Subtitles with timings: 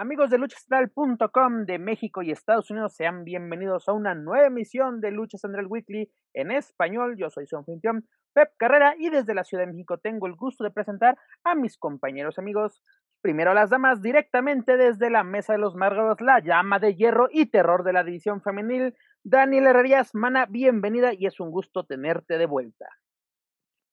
[0.00, 5.10] Amigos de luchacentral.com de México y Estados Unidos, sean bienvenidos a una nueva emisión de
[5.10, 7.16] Lucha Central Weekly en español.
[7.18, 10.62] Yo soy su anfitrión Pep Carrera y desde la Ciudad de México tengo el gusto
[10.62, 12.80] de presentar a mis compañeros amigos.
[13.22, 17.46] Primero las damas directamente desde la Mesa de los Márgaros, la llama de hierro y
[17.46, 18.94] terror de la división femenil.
[19.24, 22.86] Daniel Herrerías, mana, bienvenida y es un gusto tenerte de vuelta.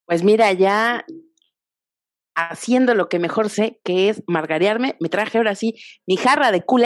[0.06, 1.03] Pues mira, ya
[2.36, 6.64] haciendo lo que mejor sé, que es margarearme, me traje ahora sí mi jarra de
[6.64, 6.83] kool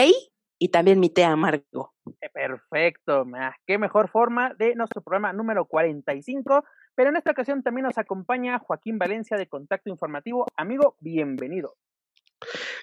[0.58, 1.94] y también mi té amargo.
[2.32, 3.26] Perfecto,
[3.66, 6.64] qué mejor forma de nuestro programa número 45.
[6.94, 10.46] Pero en esta ocasión también nos acompaña Joaquín Valencia de Contacto Informativo.
[10.56, 11.76] Amigo, bienvenido.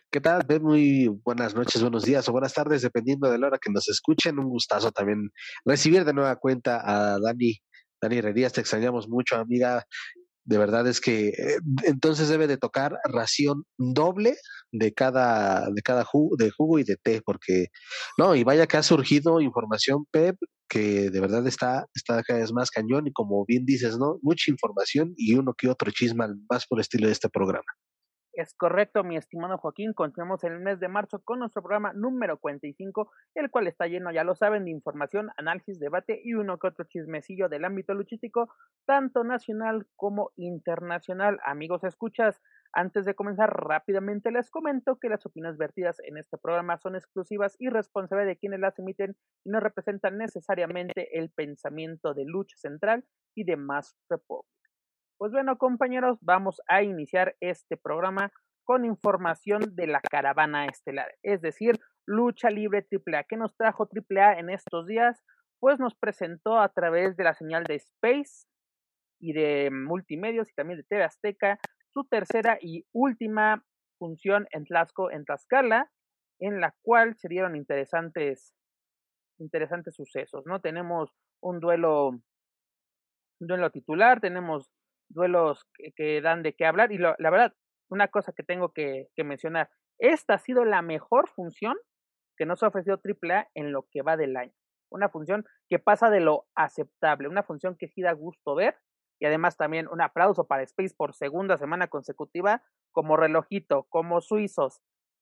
[0.09, 0.43] ¿Qué tal?
[0.61, 4.39] Muy buenas noches, buenos días o buenas tardes, dependiendo de la hora que nos escuchen.
[4.39, 5.29] Un gustazo también
[5.65, 7.59] recibir de nueva cuenta a Dani.
[8.01, 9.83] Dani Herrerías, te extrañamos mucho, amiga
[10.47, 14.37] de verdad es que eh, entonces debe de tocar ración doble
[14.71, 17.67] de cada de cada jugo, de jugo y de té porque
[18.17, 20.37] no y vaya que ha surgido información Pep
[20.69, 24.49] que de verdad está está cada vez más cañón y como bien dices no mucha
[24.49, 27.67] información y uno que otro chisma más por estilo de este programa
[28.37, 29.93] es correcto, mi estimado Joaquín.
[29.93, 34.11] Continuamos en el mes de marzo con nuestro programa número 45, el cual está lleno,
[34.11, 38.53] ya lo saben, de información, análisis, debate y uno que otro chismecillo del ámbito luchístico,
[38.85, 41.39] tanto nacional como internacional.
[41.43, 42.39] Amigos, escuchas,
[42.73, 47.55] antes de comenzar rápidamente les comento que las opiniones vertidas en este programa son exclusivas
[47.57, 53.03] y responsables de quienes las emiten y no representan necesariamente el pensamiento de Lucha Central
[53.33, 54.66] y de Más Republic.
[55.17, 58.31] Pues bueno, compañeros, vamos a iniciar este programa
[58.63, 63.23] con información de la caravana estelar, es decir, lucha libre AAA.
[63.23, 65.23] ¿Qué nos trajo AAA en estos días?
[65.59, 68.45] Pues nos presentó a través de la señal de Space
[69.19, 71.57] y de multimedios y también de TV Azteca
[71.93, 73.63] su tercera y última
[73.97, 75.89] función en Tlaxco, en Tlaxcala,
[76.39, 78.53] en la cual se dieron interesantes,
[79.39, 80.61] interesantes sucesos, ¿no?
[80.61, 81.09] Tenemos
[81.41, 84.69] un duelo, un duelo titular, tenemos
[85.09, 86.91] duelos que, dan de qué hablar.
[86.91, 87.53] Y la verdad,
[87.89, 89.69] una cosa que tengo que, mencionar,
[89.99, 91.75] esta ha sido la mejor función
[92.37, 94.53] que nos ha ofrecido AAA en lo que va del año.
[94.89, 98.75] Una función que pasa de lo aceptable, una función que sí da gusto ver.
[99.19, 104.79] Y además también un aplauso para Space por segunda semana consecutiva, como relojito, como suizos.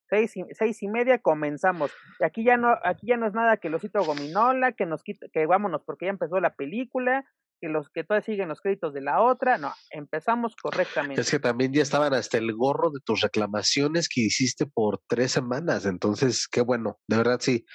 [0.10, 1.92] Seis y, seis y media comenzamos.
[2.20, 5.28] Y aquí ya no, aquí ya no es nada que los gominola, que nos quita,
[5.32, 7.26] que vámonos porque ya empezó la película,
[7.60, 11.22] que los que todavía siguen los créditos de la otra, no, empezamos correctamente.
[11.22, 15.32] Es que también ya estaban hasta el gorro de tus reclamaciones que hiciste por tres
[15.32, 17.66] semanas, entonces qué bueno, de verdad sí,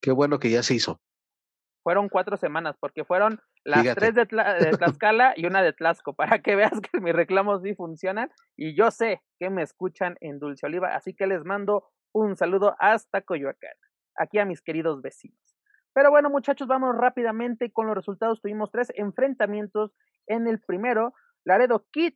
[0.00, 1.00] qué bueno que ya se hizo.
[1.82, 4.26] Fueron cuatro semanas, porque fueron las tres de, de,
[4.78, 8.90] Tlaxcala y una de Tlaxco, para que veas que mis reclamos sí funcionan y yo
[8.90, 13.74] sé que me escuchan en Dulce Oliva, así que les mando un saludo hasta Coyoacán,
[14.16, 15.55] aquí a mis queridos vecinos.
[15.96, 18.42] Pero bueno, muchachos, vamos rápidamente con los resultados.
[18.42, 19.94] Tuvimos tres enfrentamientos.
[20.26, 22.12] En el primero, Laredo Kid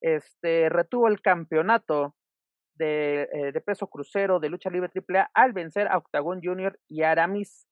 [0.00, 2.14] este, retuvo el campeonato
[2.76, 7.02] de, eh, de, peso crucero de lucha libre AAA al vencer a Octagon Junior y
[7.02, 7.66] Aramis.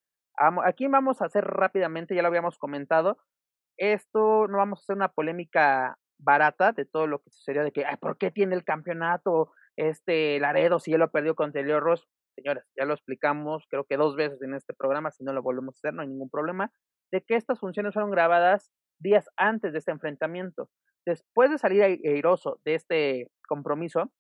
[0.65, 3.19] Aquí vamos a hacer rápidamente, ya lo habíamos comentado.
[3.77, 7.85] Esto no vamos a hacer una polémica barata de todo lo que sucedió de que,
[8.01, 12.09] ¿por qué tiene el campeonato este Laredo si él lo perdió contra Leo Ross?
[12.35, 15.75] Señores, ya lo explicamos creo que dos veces en este programa, si no lo volvemos
[15.75, 16.73] a hacer, no hay ningún problema,
[17.13, 20.69] de que estas funciones fueron grabadas días antes de este enfrentamiento.
[21.07, 24.11] Después de salir airoso de este compromiso,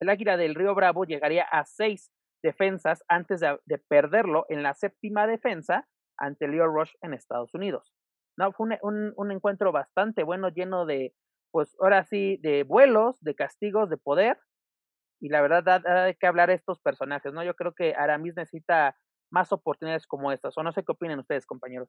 [0.00, 2.10] el Águila del Río Bravo llegaría a seis
[2.42, 5.88] defensas antes de, perderlo en la séptima defensa
[6.18, 7.92] ante Leo Rush en Estados Unidos.
[8.36, 11.14] No, fue un, un, encuentro bastante bueno, lleno de,
[11.52, 14.38] pues ahora sí, de vuelos, de castigos, de poder,
[15.24, 17.42] y la verdad hay que hablar de estos personajes, ¿no?
[17.42, 18.94] Yo creo que Aramis necesita
[19.30, 21.88] más oportunidades como estas, o no sé qué opinan ustedes, compañeros.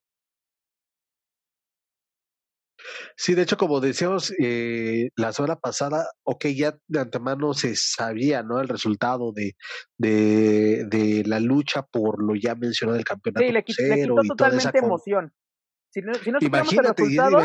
[3.17, 8.41] Sí, de hecho, como decíamos eh, la semana pasada, ok, ya de antemano se sabía,
[8.41, 8.61] ¿no?
[8.61, 9.57] El resultado de,
[9.97, 13.45] de, de la lucha por lo ya mencionado del campeonato.
[13.45, 15.33] Sí, le, quitó, le quitó totalmente emoción.
[15.89, 17.39] Si no, si no supiéramos el resultado,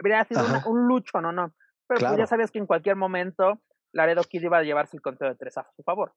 [0.00, 1.54] habría sido un, lucho, no, no.
[1.86, 3.62] Pero pues ya sabías que en cualquier momento
[3.92, 6.12] Laredo Kid iba a llevarse el conteo de tres a su favor.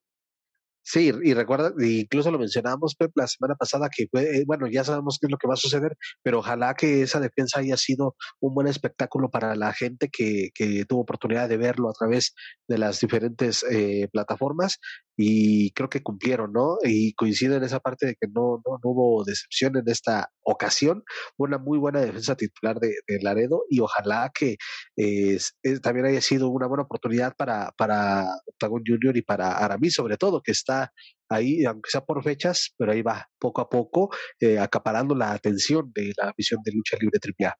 [0.83, 5.19] Sí, y recuerda, incluso lo mencionábamos, Pep, la semana pasada, que eh, bueno, ya sabemos
[5.19, 8.55] qué es lo que va a suceder, pero ojalá que esa defensa haya sido un
[8.55, 12.33] buen espectáculo para la gente que, que tuvo oportunidad de verlo a través
[12.67, 14.79] de las diferentes eh, plataformas
[15.17, 16.77] y creo que cumplieron, ¿no?
[16.83, 21.03] Y coincide en esa parte de que no, no, hubo decepción en esta ocasión,
[21.37, 22.91] una muy buena defensa titular de,
[23.21, 24.57] Laredo y ojalá que
[24.97, 25.37] eh,
[25.83, 30.41] también haya sido una buena oportunidad para, para Octagon Junior y para Aramis, sobre todo,
[30.41, 30.91] que está
[31.29, 34.09] ahí, aunque sea por fechas, pero ahí va poco a poco
[34.39, 37.55] eh, acaparando la atención de la visión de lucha libre AAA.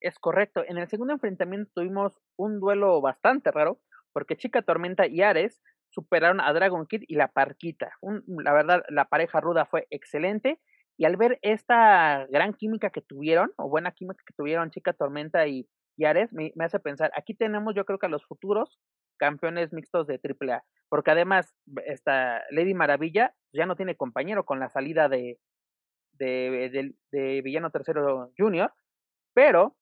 [0.00, 0.62] Es correcto.
[0.66, 3.80] En el segundo enfrentamiento tuvimos un duelo bastante raro,
[4.12, 5.62] porque Chica Tormenta y Ares
[5.92, 7.92] superaron a Dragon Kid y la Parquita.
[8.26, 10.58] la verdad, la pareja ruda fue excelente.
[10.98, 15.46] Y al ver esta gran química que tuvieron, o buena química que tuvieron Chica Tormenta
[15.46, 15.68] y,
[16.04, 18.80] Ares, me, hace pensar, aquí tenemos yo creo que a los futuros
[19.18, 20.64] campeones mixtos de AAA.
[20.88, 21.54] Porque además,
[21.86, 25.38] esta Lady Maravilla ya no tiene compañero con la salida de,
[26.14, 28.72] de, de, Villano Tercero Junior,
[29.34, 29.76] pero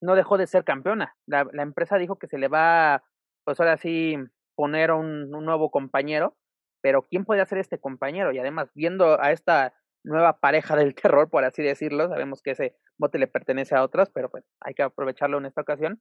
[0.00, 1.14] no dejó de ser campeona.
[1.26, 3.02] La, la empresa dijo que se le va,
[3.44, 4.16] pues ahora sí,
[4.54, 6.36] poner a un, nuevo compañero,
[6.82, 8.32] pero ¿quién puede ser este compañero?
[8.32, 9.74] Y además, viendo a esta
[10.04, 14.10] nueva pareja del terror, por así decirlo, sabemos que ese bote le pertenece a otras,
[14.10, 16.00] pero pues hay que aprovecharlo en esta ocasión.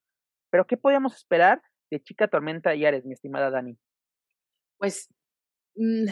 [0.51, 3.77] Pero ¿qué podíamos esperar de Chica Tormenta y Ares, mi estimada Dani?
[4.77, 5.09] Pues
[5.75, 6.06] mm,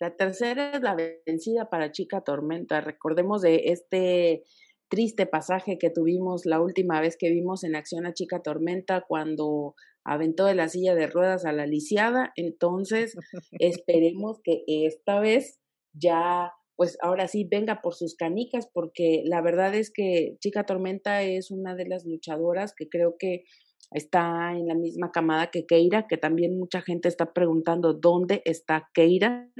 [0.00, 0.96] la tercera es la
[1.26, 2.80] vencida para Chica Tormenta.
[2.80, 4.42] Recordemos de este
[4.88, 9.74] triste pasaje que tuvimos la última vez que vimos en acción a Chica Tormenta cuando
[10.06, 12.32] aventó de la silla de ruedas a la lisiada.
[12.36, 13.14] Entonces,
[13.58, 15.60] esperemos que esta vez
[15.92, 21.22] ya, pues ahora sí, venga por sus canicas, porque la verdad es que Chica Tormenta
[21.22, 23.44] es una de las luchadoras que creo que
[23.90, 28.88] está en la misma camada que Keira, que también mucha gente está preguntando dónde está
[28.94, 29.50] Keira.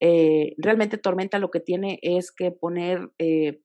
[0.00, 3.60] Eh, realmente Tormenta lo que tiene es que poner eh,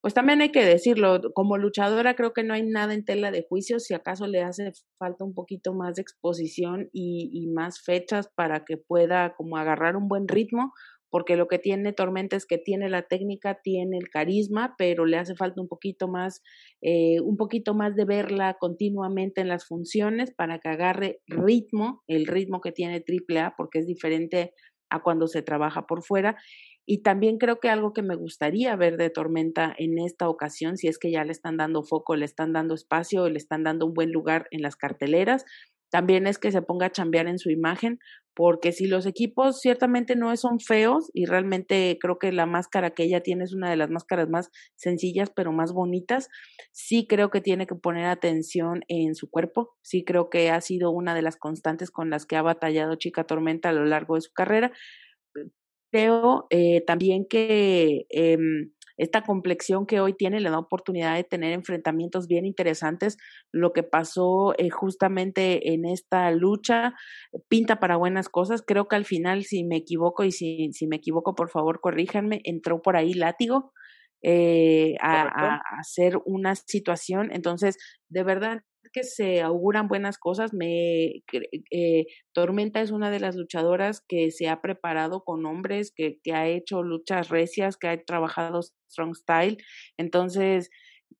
[0.00, 3.44] pues también hay que decirlo, como luchadora creo que no hay nada en tela de
[3.46, 8.64] juicio, si acaso le hace falta un poquito más de exposición y, más fechas para
[8.64, 10.72] que pueda como agarrar un buen ritmo,
[11.10, 15.18] porque lo que tiene Tormenta es que tiene la técnica, tiene el carisma, pero le
[15.18, 16.40] hace falta un poquito más,
[16.80, 22.26] eh, un poquito más de verla continuamente en las funciones para que agarre ritmo, el
[22.26, 24.54] ritmo que tiene AAA, porque es diferente
[24.88, 26.36] a cuando se trabaja por fuera
[26.90, 30.88] y también creo que algo que me gustaría ver de Tormenta en esta ocasión, si
[30.88, 33.94] es que ya le están dando foco, le están dando espacio, le están dando un
[33.94, 35.44] buen lugar en las carteleras,
[35.92, 38.00] también es que se ponga a chambear en su imagen,
[38.34, 43.04] porque si los equipos ciertamente no son feos y realmente creo que la máscara que
[43.04, 46.28] ella tiene es una de las máscaras más sencillas pero más bonitas,
[46.72, 50.90] sí creo que tiene que poner atención en su cuerpo, sí creo que ha sido
[50.90, 54.22] una de las constantes con las que ha batallado Chica Tormenta a lo largo de
[54.22, 54.72] su carrera,
[55.90, 61.52] creo eh, también que em, esta complexión que hoy tiene le da oportunidad de tener
[61.52, 63.16] enfrentamientos bien interesantes.
[63.50, 66.94] Lo que pasó eh, justamente en esta lucha
[67.48, 68.62] pinta para buenas cosas.
[68.66, 72.40] Creo que al final, si me equivoco y si, si me equivoco, por favor, corríjanme,
[72.44, 73.72] entró por ahí látigo.
[74.22, 77.30] Eh, a, a, hacer una situación.
[77.32, 77.78] Entonces,
[78.10, 80.52] de verdad, que se auguran buenas cosas.
[80.52, 81.22] Me,
[81.70, 86.32] eh, Tormenta es una de las luchadoras que se ha preparado con hombres, que, que
[86.34, 89.58] ha hecho luchas recias, que ha trabajado strong style.
[89.96, 90.70] Entonces,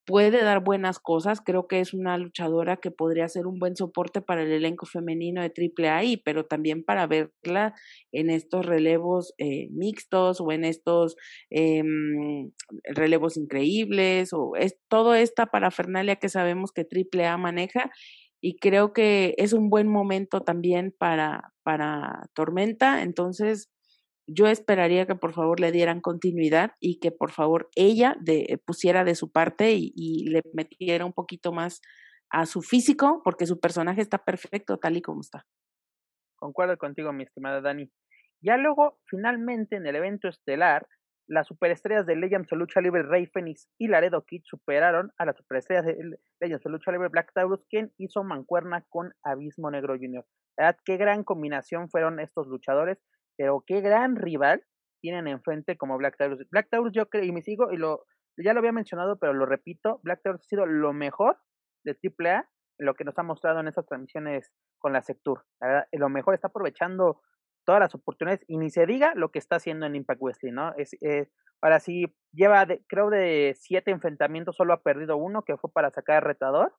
[0.05, 1.41] puede dar buenas cosas.
[1.41, 5.43] Creo que es una luchadora que podría ser un buen soporte para el elenco femenino
[5.43, 7.75] de AAA, pero también para verla
[8.13, 11.17] en estos relevos eh, mixtos o en estos
[11.51, 12.51] em,
[12.85, 17.91] relevos increíbles o es toda esta parafernalia que sabemos que AAA maneja.
[18.43, 23.03] Y creo que es un buen momento también para, para Tormenta.
[23.03, 23.69] Entonces,
[24.33, 29.03] yo esperaría que por favor le dieran continuidad y que por favor ella de, pusiera
[29.03, 31.81] de su parte y, le metiera un poquito más
[32.31, 35.47] a su físico, porque su personaje está perfecto tal y como está.
[36.37, 37.91] Concuerdo contigo, mi estimada Dani.
[38.41, 40.87] Ya luego, finalmente, en el evento estelar,
[41.27, 45.87] las superestrellas de Legends Lucha Libre Rey Fénix y Laredo Kid superaron a las superestrellas
[45.87, 50.25] de Legends Lucha Libre Black Taurus, quien hizo mancuerna con Abismo Negro Jr.
[50.57, 50.77] ¿Verdad?
[50.85, 52.99] Qué gran combinación fueron estos luchadores
[53.41, 54.63] pero qué gran rival
[55.01, 56.47] tienen enfrente como Black Taurus.
[56.51, 58.05] Black Taurus yo creo, y me sigo, y lo,
[58.37, 61.39] ya lo había mencionado, pero lo repito, Black Taurus ha sido lo mejor
[61.83, 65.47] de AAA lo que nos ha mostrado en estas transmisiones con la Sectur.
[65.93, 67.23] Lo mejor está aprovechando
[67.65, 70.75] todas las oportunidades y ni se diga lo que está haciendo en Impact Wrestling, ¿no?
[70.77, 70.95] Es,
[71.63, 76.25] ahora sí, lleva, creo, de siete enfrentamientos, solo ha perdido uno, que fue para sacar
[76.25, 76.75] retador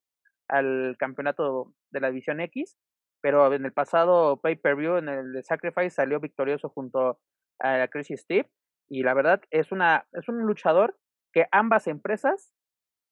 [0.48, 2.78] al campeonato de la División X,
[3.22, 7.20] pero en el pasado pay-per-view, en el de Sacrifice, salió victorioso junto
[7.60, 8.50] a Chrissy Steve,
[8.90, 10.98] y la verdad es, una, es un luchador
[11.32, 12.54] que ambas empresas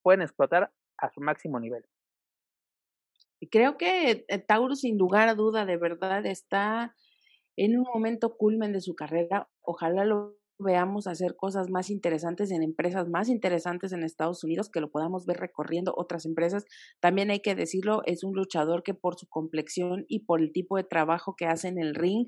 [0.01, 1.85] pueden explotar a su máximo nivel.
[3.49, 6.95] Creo que eh, Taurus, sin lugar a duda, de verdad está
[7.55, 9.49] en un momento culmen de su carrera.
[9.61, 14.81] Ojalá lo veamos hacer cosas más interesantes en empresas más interesantes en Estados Unidos, que
[14.81, 16.65] lo podamos ver recorriendo otras empresas.
[16.99, 20.77] También hay que decirlo, es un luchador que por su complexión y por el tipo
[20.77, 22.27] de trabajo que hace en el ring,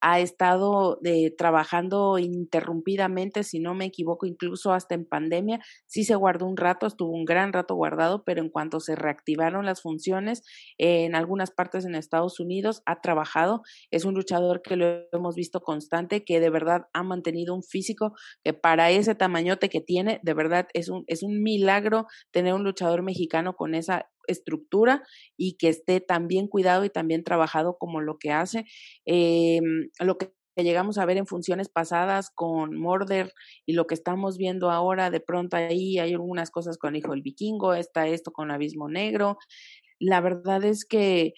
[0.00, 5.60] ha estado eh, trabajando interrumpidamente, si no me equivoco, incluso hasta en pandemia.
[5.86, 9.66] Sí se guardó un rato, estuvo un gran rato guardado, pero en cuanto se reactivaron
[9.66, 10.42] las funciones
[10.78, 13.62] en algunas partes en Estados Unidos, ha trabajado.
[13.90, 18.12] Es un luchador que lo hemos visto constante, que de verdad ha mantenido un físico
[18.44, 22.64] que para ese tamañote que tiene, de verdad es un, es un milagro tener un
[22.64, 25.02] luchador mexicano con esa estructura
[25.36, 28.64] y que esté tan bien cuidado y tan bien trabajado como lo que hace.
[29.06, 29.60] Eh,
[30.00, 33.32] lo que llegamos a ver en funciones pasadas con Morder
[33.66, 37.22] y lo que estamos viendo ahora, de pronto ahí hay algunas cosas con Hijo del
[37.22, 39.38] Vikingo, está esto con Abismo Negro.
[39.98, 41.34] La verdad es que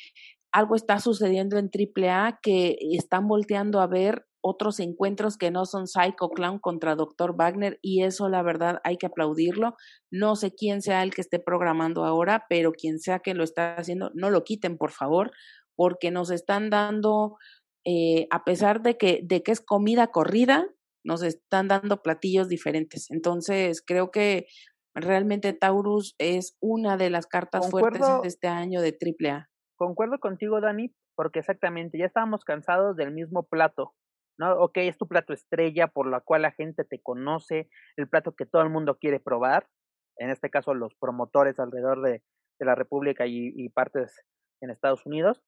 [0.53, 5.87] algo está sucediendo en AAA que están volteando a ver otros encuentros que no son
[5.87, 7.35] Psycho Clown contra Dr.
[7.37, 9.77] Wagner y eso la verdad hay que aplaudirlo.
[10.11, 13.77] No sé quién sea el que esté programando ahora, pero quien sea que lo está
[13.77, 15.31] haciendo, no lo quiten por favor,
[15.77, 17.39] porque nos están dando,
[17.85, 20.67] eh, a pesar de que, de que es comida corrida,
[21.05, 23.11] nos están dando platillos diferentes.
[23.11, 24.47] Entonces creo que
[24.95, 29.49] realmente Taurus es una de las cartas fuertes de este año de AAA.
[29.77, 33.95] Concuerdo contigo, Dani, porque exactamente ya estábamos cansados del mismo plato
[34.43, 34.55] ¿no?
[34.61, 38.47] Ok, es tu plato estrella por la cual la gente te conoce, el plato que
[38.47, 39.69] todo el mundo quiere probar,
[40.17, 42.23] en este caso los promotores alrededor de,
[42.59, 44.25] de la República y, partes
[44.61, 45.43] en Estados Unidos,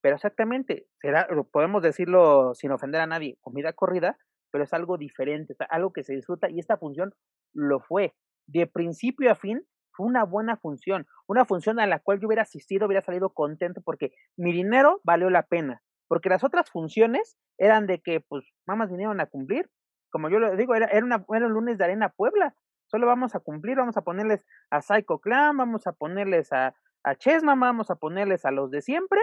[0.00, 4.18] pero exactamente, será, podemos decirlo sin ofender a nadie, comida corrida,
[4.50, 7.14] pero es algo diferente, algo que se disfruta y esta función
[7.54, 8.14] lo fue.
[8.46, 12.42] De principio a fin fue una buena función, una función a la cual yo hubiera
[12.42, 15.82] asistido, hubiera salido contento porque mi dinero valió la pena
[16.12, 19.70] porque las otras funciones eran de que, pues, mamás vinieron a cumplir,
[20.10, 22.54] como yo lo digo, era, una, un lunes de Arena Puebla,
[22.84, 27.14] solo vamos a cumplir, vamos a ponerles a Psycho Clan, vamos a ponerles a, a
[27.14, 29.20] Chesma, vamos a ponerles a los de siempre,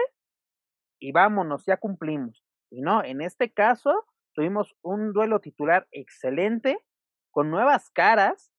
[0.98, 2.44] y vámonos, ya cumplimos.
[2.72, 4.04] Y no, en este caso
[4.34, 6.76] tuvimos un duelo titular excelente,
[7.30, 8.50] con nuevas caras,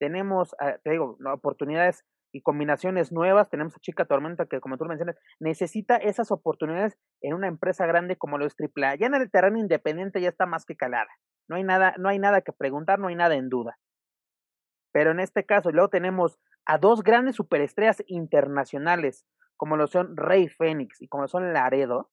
[0.00, 3.48] tenemos, ah, te digo, oportunidades y combinaciones nuevas.
[3.50, 8.16] Tenemos a Chica Tormenta que, como tú mencionas, necesita esas oportunidades en una empresa grande
[8.16, 8.96] como lo es AAA.
[8.96, 11.10] Ya en el terreno independiente ya está más que calada.
[11.48, 13.78] No hay nada, no hay nada que preguntar, no hay nada en duda.
[14.92, 20.48] Pero en este caso, luego tenemos a dos grandes superestrellas internacionales, como lo son Rey
[20.48, 22.10] Fénix y como son Laredo,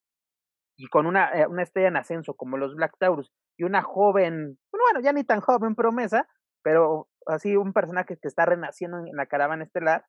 [0.77, 4.59] y con una, eh, una estrella en ascenso como los Black Taurus, y una joven,
[4.71, 6.27] bueno, ya ni tan joven promesa,
[6.67, 10.05] pero así un personaje que está renaciendo en la caravana estelar,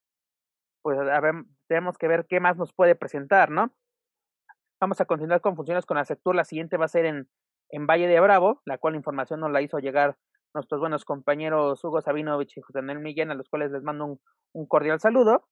[0.82, 0.98] pues
[1.68, 3.72] tenemos que ver qué más nos puede presentar, ¿no?
[4.80, 6.34] Vamos a continuar con funciones con la sector.
[6.34, 7.28] La siguiente va a ser en,
[7.70, 10.18] en Valle de Bravo, la cual información nos la hizo llegar
[10.52, 14.20] nuestros buenos compañeros Hugo Sabinovich y José Daniel Millén, a los cuales les mando un,
[14.52, 15.46] un cordial saludo.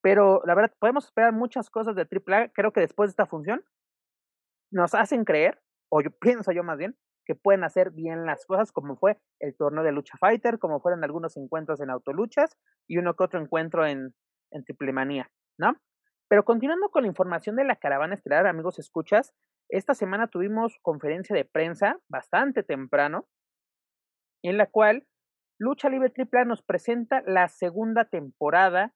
[0.00, 2.48] Pero la verdad, podemos esperar muchas cosas de AAA.
[2.48, 3.64] Creo que después de esta función
[4.72, 6.96] nos hacen creer, o yo pienso yo más bien,
[7.34, 11.36] pueden hacer bien las cosas, como fue el torneo de Lucha Fighter, como fueron algunos
[11.36, 12.56] encuentros en autoluchas
[12.88, 14.14] y uno que otro encuentro en,
[14.50, 15.76] en Triple Manía, ¿no?
[16.28, 19.34] Pero continuando con la información de la caravana estelar, amigos escuchas,
[19.68, 23.26] esta semana tuvimos conferencia de prensa bastante temprano,
[24.42, 25.06] en la cual
[25.58, 28.92] Lucha Libre Triple nos presenta la segunda temporada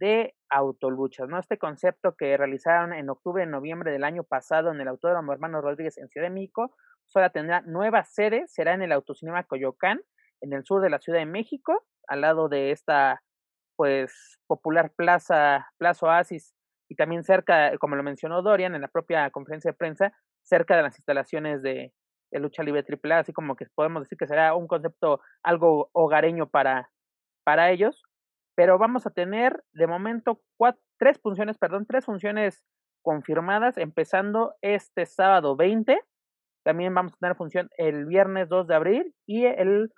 [0.00, 1.38] de autoluchas, ¿no?
[1.38, 5.60] Este concepto que realizaron en octubre y noviembre del año pasado en el Autódromo Hermano
[5.60, 6.74] Rodríguez en Ciudad de México,
[7.14, 10.00] Ahora tendrá nueva sede, será en el Autocinema Coyoacán,
[10.40, 13.22] en el sur de la Ciudad de México, al lado de esta
[13.76, 16.54] pues popular plaza, Plaza Oasis,
[16.88, 20.82] y también cerca, como lo mencionó Dorian en la propia conferencia de prensa, cerca de
[20.82, 21.92] las instalaciones de,
[22.32, 26.90] lucha libre AAA, así como que podemos decir que será un concepto algo hogareño para,
[27.44, 28.02] para ellos.
[28.60, 30.42] Pero vamos a tener de momento
[30.98, 32.62] tres funciones, perdón, tres funciones
[33.00, 35.98] confirmadas, empezando este sábado 20
[36.62, 39.88] también vamos a tener función el viernes 2 de abril y el,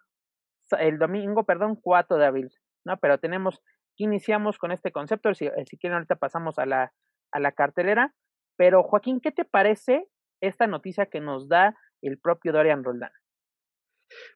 [0.96, 2.50] domingo, perdón, 4 de abril,
[2.84, 2.96] ¿no?
[2.98, 3.60] Pero tenemos
[3.96, 6.92] iniciamos con este concepto, si, si quieren ahorita pasamos a la,
[7.32, 8.14] a la cartelera,
[8.56, 10.06] pero Joaquín, ¿qué te parece
[10.40, 13.10] esta noticia que nos da el propio Dorian Roldán?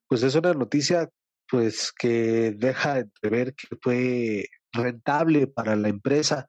[0.09, 1.11] Pues es una noticia
[1.49, 6.47] pues que deja de ver que fue rentable para la empresa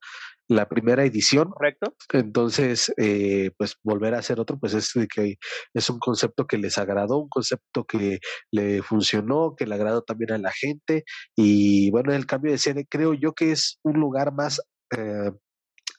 [0.48, 1.50] la primera edición.
[1.50, 1.96] Correcto.
[2.13, 5.38] Entonces, eh, pues volver a hacer otro, pues es que
[5.74, 8.20] es un concepto que les agradó, un concepto que
[8.51, 11.04] le funcionó, que le agradó también a la gente.
[11.36, 14.62] Y bueno, el cambio de sede creo yo que es un lugar más,
[14.96, 15.32] eh,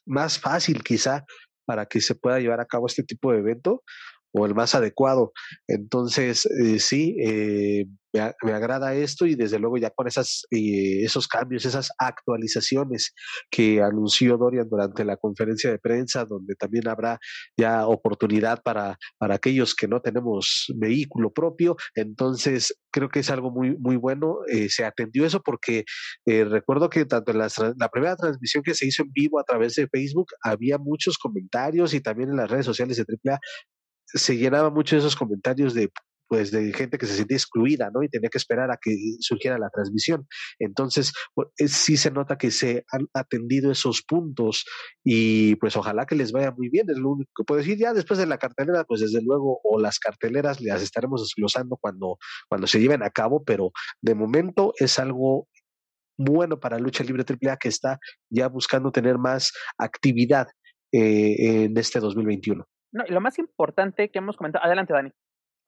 [0.06, 1.24] más fácil quizá
[1.66, 3.82] para que se pueda llevar a cabo este tipo de evento
[4.32, 5.32] o el más adecuado.
[5.66, 7.86] Entonces, eh, sí, eh,
[8.42, 13.14] me, agrada esto y desde luego ya con esas, eh, esos cambios, esas actualizaciones
[13.50, 17.18] que anunció Dorian durante la conferencia de prensa, donde también habrá
[17.56, 21.76] ya oportunidad para, para aquellos que no tenemos vehículo propio.
[21.94, 24.38] Entonces, creo que es algo muy, muy bueno.
[24.68, 25.84] se atendió eso porque
[26.26, 29.74] recuerdo que tanto en la, la primera transmisión que se hizo en vivo a través
[29.74, 33.38] de Facebook, había muchos comentarios y también en las redes sociales de AAA
[34.14, 35.90] se llenaba mucho de esos comentarios de
[36.28, 38.02] pues de gente que se sentía excluida, ¿no?
[38.02, 40.28] Y tenía que esperar a que surgiera la transmisión.
[40.58, 44.66] Entonces, pues, sí se nota que se han atendido esos puntos
[45.02, 47.78] y pues ojalá que les vaya muy bien, es lo único que puedo decir.
[47.78, 52.18] Ya después de la cartelera, pues desde luego, o las carteleras las estaremos desglosando cuando,
[52.48, 53.72] cuando se lleven a cabo, pero
[54.02, 55.48] de momento es algo
[56.18, 57.98] bueno para Lucha Libre AAA que está
[58.28, 60.48] ya buscando tener más actividad
[60.92, 62.66] eh, en este 2021.
[62.92, 65.12] No, y lo más importante que hemos comentado, adelante Dani.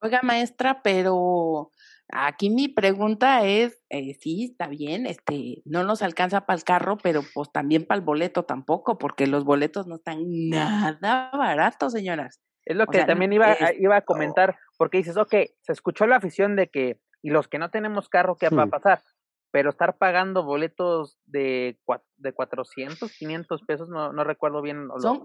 [0.02, 1.72] Oiga, maestra, pero
[2.08, 6.96] aquí mi pregunta es, eh, sí, está bien, este, no nos alcanza para el carro,
[6.96, 12.40] pero pues también para el boleto tampoco, porque los boletos no están nada baratos, señoras.
[12.64, 16.56] Es lo que también iba, iba a comentar, porque dices, ok, se escuchó la afición
[16.56, 19.02] de que, y los que no tenemos carro, ¿qué va a pasar?
[19.50, 21.78] Pero estar pagando boletos de,
[22.16, 24.88] de 400, 500 pesos, no, no recuerdo bien.
[24.98, 25.24] Son,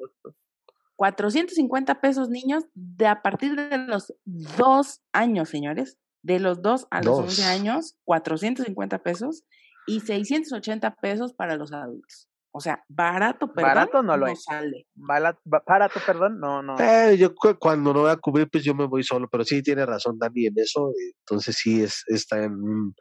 [0.95, 5.97] 450 pesos niños de a partir de los dos años, señores.
[6.21, 9.43] De los dos a los once años, 450 pesos
[9.85, 12.27] y 680 pesos para los adultos.
[12.51, 14.87] O sea, barato, perdón, barato no lo sale.
[14.95, 16.79] Barato, perdón, no, no.
[16.79, 19.85] Eh, yo cuando no voy a cubrir, pues yo me voy solo, pero sí tiene
[19.85, 20.91] razón Dani en eso.
[21.19, 22.95] Entonces sí es, está en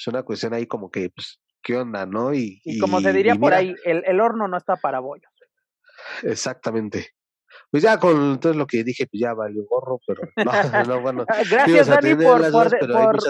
[0.00, 2.32] es una cuestión ahí como que, pues, ¿qué onda, no?
[2.32, 5.30] Y, como se diría por ahí, el, el horno no está para bollos.
[6.22, 7.10] Exactamente.
[7.70, 10.22] Pues ya con todo lo que dije, pues ya valió gorro, pero
[10.84, 11.24] no, no bueno.
[11.48, 12.70] Gracias, Dani, por, por,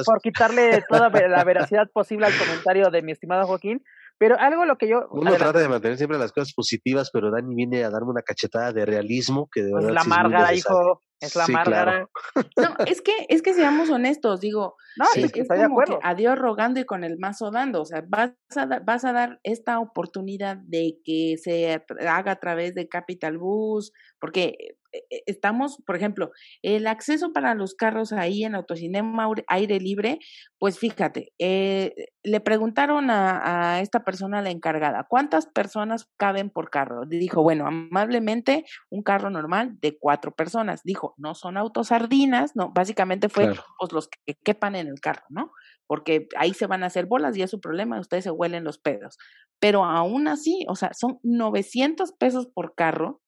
[0.05, 3.85] por, quitarle toda la veracidad posible al comentario de mi estimado Joaquín.
[4.21, 5.09] Pero algo lo que yo.
[5.13, 8.71] Uno trata de mantener siempre las cosas positivas, pero Dani viene a darme una cachetada
[8.71, 9.93] de realismo que de verdad.
[9.95, 11.03] la márgara, hijo.
[11.21, 12.07] Es la márgara.
[12.35, 15.99] No, es que, es que seamos honestos, digo, no, es, que estoy de acuerdo.
[16.03, 17.81] a Dios rogando y con el mazo dando.
[17.81, 22.75] O sea, vas a, vas a dar esta oportunidad de que se haga a través
[22.75, 24.77] de Capital Bus, porque
[25.27, 26.31] estamos, por ejemplo,
[26.63, 30.19] el acceso para los carros ahí en Autocinema Aire Libre,
[30.59, 36.71] pues fíjate, eh, le preguntaron a, a, esta persona, la encargada, ¿cuántas personas caben por
[36.71, 37.07] carro?
[37.07, 40.83] Dijo, bueno, amablemente un carro normal de cuatro personas.
[40.85, 45.53] Dijo, no son autosardinas, no, básicamente fue pues, los que quepan en el carro, ¿no?
[45.87, 48.79] Porque ahí se van a hacer bolas y es su problema, ustedes se huelen los
[48.79, 49.19] pedos.
[49.59, 53.21] Pero aún así, o sea, son 900 pesos por carro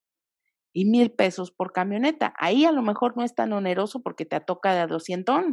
[0.72, 2.34] y mil pesos por camioneta.
[2.38, 5.44] Ahí a lo mejor no es tan oneroso porque te toca de a 200,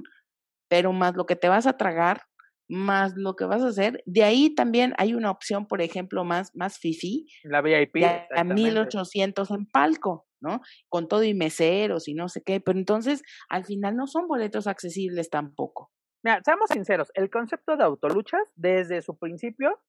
[0.70, 2.24] pero más lo que te vas a tragar,
[2.70, 4.02] más lo que vas a hacer.
[4.06, 7.26] De ahí también hay una opción, por ejemplo, más, más fifi.
[7.44, 8.04] La VIP.
[8.36, 10.62] A 1800 en palco, ¿no?
[10.88, 12.62] Con todo y meseros y no sé qué.
[12.62, 15.92] Pero entonces, al final no son boletos accesibles tampoco.
[16.24, 19.80] Mira, seamos sinceros, el concepto de autoluchas, desde su principio,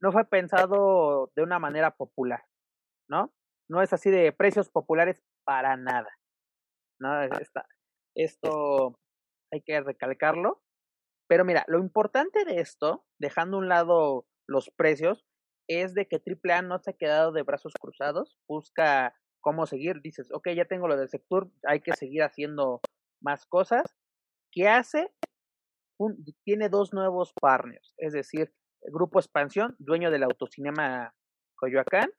[0.00, 2.44] no fue pensado de una manera popular,
[3.08, 3.32] ¿no?
[3.72, 6.10] No es así de precios populares para nada.
[7.00, 7.22] ¿no?
[7.22, 7.66] Esta,
[8.14, 8.98] esto
[9.50, 10.62] hay que recalcarlo.
[11.26, 15.24] Pero mira, lo importante de esto, dejando a un lado los precios,
[15.70, 20.02] es de que AAA no se ha quedado de brazos cruzados, busca cómo seguir.
[20.02, 22.82] Dices, ok, ya tengo lo del sector, hay que seguir haciendo
[23.22, 23.96] más cosas.
[24.52, 25.10] ¿Qué hace?
[26.44, 31.14] tiene dos nuevos partners, es decir, el Grupo Expansión, dueño del autocinema
[31.54, 32.10] Coyoacán,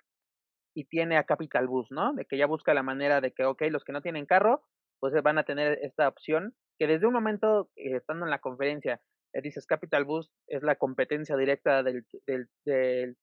[0.74, 2.14] y tiene a Capital Bus, ¿no?
[2.14, 4.64] De que ya busca la manera de que, ok, los que no tienen carro,
[5.00, 9.02] pues van a tener esta opción, que desde un momento, eh, estando en la conferencia,
[9.34, 13.18] eh, dices Capital Bus es la competencia directa del, del, del,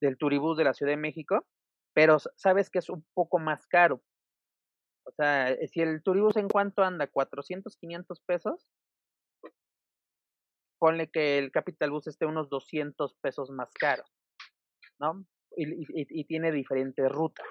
[0.00, 1.46] del Turibus de la Ciudad de México,
[1.94, 4.02] pero sabes que es un poco más caro.
[5.06, 8.66] O sea, eh, si el Turibus en cuánto anda, 400, 500 pesos,
[10.78, 14.04] ponle que el Capital Bus esté unos 200 pesos más caro.
[14.98, 15.24] ¿no?
[15.56, 17.46] Y, tiene diferentes rutas.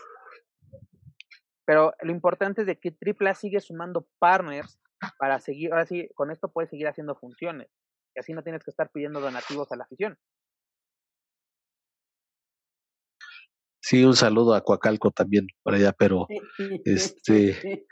[1.66, 4.80] Pero lo importante es de que AAA sigue sumando partners
[5.18, 7.70] para seguir, ahora sí, con esto puedes seguir haciendo funciones.
[8.16, 10.18] Y así no tienes que estar pidiendo donativos a la afición.
[13.86, 16.26] Sí, un saludo a Coacalco también por allá, pero
[16.86, 17.86] este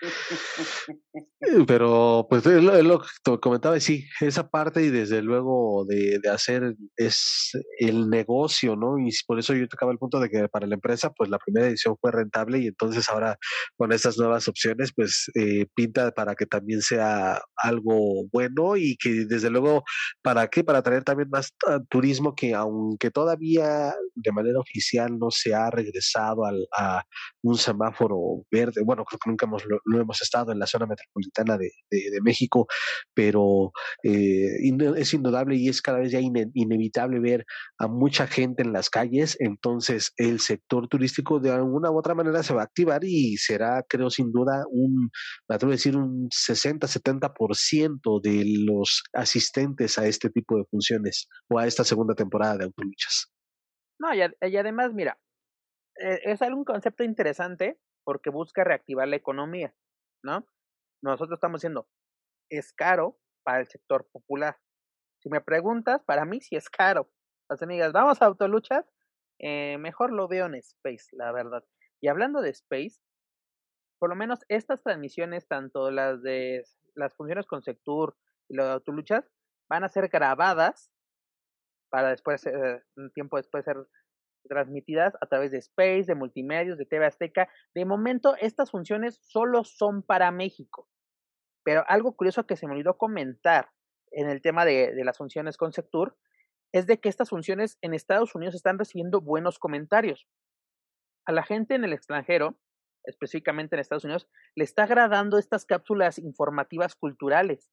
[1.68, 6.76] pero pues es lo, que comentaba, sí, esa parte y desde luego de, de, hacer
[6.96, 9.00] es el negocio, ¿no?
[9.00, 11.68] Y por eso yo tocaba el punto de que para la empresa, pues la primera
[11.68, 13.38] edición fue rentable y entonces ahora
[13.76, 19.26] con estas nuevas opciones, pues eh, pinta para que también sea algo bueno y que
[19.26, 19.84] desde luego,
[20.22, 20.64] ¿para qué?
[20.64, 25.70] Para traer también más ah, turismo que aunque todavía de manera oficial no se ha
[25.92, 27.04] regresado al, a
[27.44, 28.82] un semáforo verde.
[28.84, 32.68] Bueno, creo que nunca hemos, lo, hemos estado en la zona metropolitana de, de, México,
[33.14, 33.72] pero
[34.04, 34.58] eh,
[34.98, 37.46] es indudable y es cada vez ya inevitable ver
[37.78, 39.38] a mucha gente en las calles.
[39.40, 43.84] Entonces, el sector turístico de alguna u otra manera se va a activar y será,
[43.88, 45.10] creo, sin duda, un,
[45.48, 51.60] me atrevo a decir, un 60-70% de los asistentes a este tipo de funciones o
[51.60, 53.32] a esta segunda temporada de Autoluchas.
[54.02, 55.16] No, y, además, mira,
[55.96, 59.74] es algún concepto interesante porque busca reactivar la economía,
[60.24, 60.48] ¿no?
[61.02, 61.88] Nosotros estamos diciendo,
[62.50, 64.58] es caro para el sector popular.
[65.20, 67.12] Si me preguntas, para mí sí es caro.
[67.50, 68.86] Las amigas, vamos a autoluchas,
[69.40, 71.64] eh, mejor lo veo en Space, la verdad.
[72.02, 73.00] Y hablando de Space,
[74.00, 76.64] por lo menos estas transmisiones, tanto las de
[76.96, 78.18] las funciones con Sectur
[78.50, 79.30] y las de autoluchas,
[79.70, 80.92] van a ser grabadas
[81.90, 83.78] para después, eh, un tiempo después ser
[84.48, 87.50] transmitidas a través de Space, de Multimedios, de TV Azteca.
[87.74, 90.88] De momento, estas funciones solo son para México.
[91.64, 93.70] Pero algo curioso que se me olvidó comentar
[94.12, 96.18] en el tema de, las funciones con Sectur
[96.74, 100.28] es de que estas funciones en Estados Unidos están recibiendo buenos comentarios.
[101.26, 102.58] A la gente en el extranjero,
[103.04, 107.72] específicamente en Estados Unidos, le está agradando estas cápsulas informativas culturales,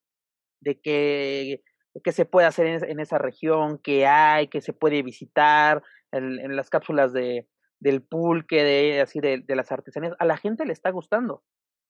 [0.60, 1.62] de que
[2.02, 6.70] que se puede hacer en, esa región, que hay, que se puede visitar, en, las
[6.70, 7.48] cápsulas de,
[7.80, 11.42] del pulque, de, así de, las artesanías, a la gente le está gustando,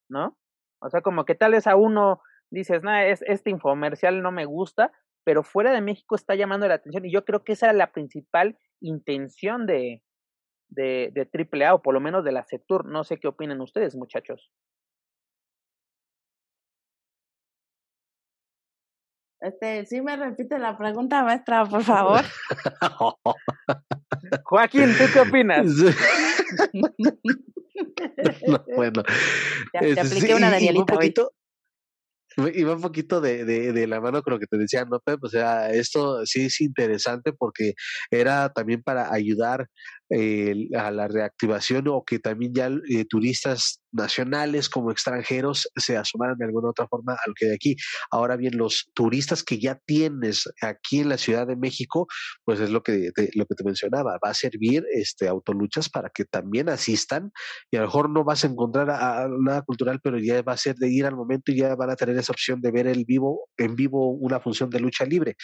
[0.09, 0.39] ¿no?
[0.81, 4.45] O sea, como que tal vez a uno dices, no, es, este infomercial no me
[4.45, 4.93] gusta,
[5.25, 7.93] pero fuera de México está llamando la atención y yo creo que esa es la
[7.93, 10.03] principal intención de,
[10.69, 11.29] de, de
[11.63, 12.87] AAA o por lo menos de la Sectur.
[12.87, 14.51] No sé qué opinan ustedes, muchachos.
[19.49, 22.23] Este, sí me repite la pregunta, maestra, por favor.
[24.45, 25.67] Joaquín, ¿tú qué opinas?
[28.77, 29.03] bueno,
[29.73, 31.33] te, te apliqué una Danielita un poquito,
[32.55, 35.23] Iba un poquito de, de, de, la mano con lo que te decía, ¿no, Pep?
[35.25, 37.75] O sea, esto sí es interesante porque
[38.13, 39.67] era también para ayudar
[40.11, 46.37] eh, a la reactivación o que también ya eh, turistas nacionales como extranjeros se asomaran
[46.39, 47.77] de alguna otra forma a lo que de aquí.
[48.11, 52.07] Ahora bien, los turistas que ya tienes aquí en la Ciudad de México,
[52.45, 56.11] pues es lo que te, lo que te mencionaba, va a servir este autoluchas para
[56.11, 57.33] que también asistan
[57.71, 60.57] y a lo mejor no vas a encontrar a, nada cultural, pero ya va a
[60.57, 63.05] ser de ir al momento y ya van a tener esa opción de ver el
[63.05, 65.37] vivo en vivo una función de lucha libre.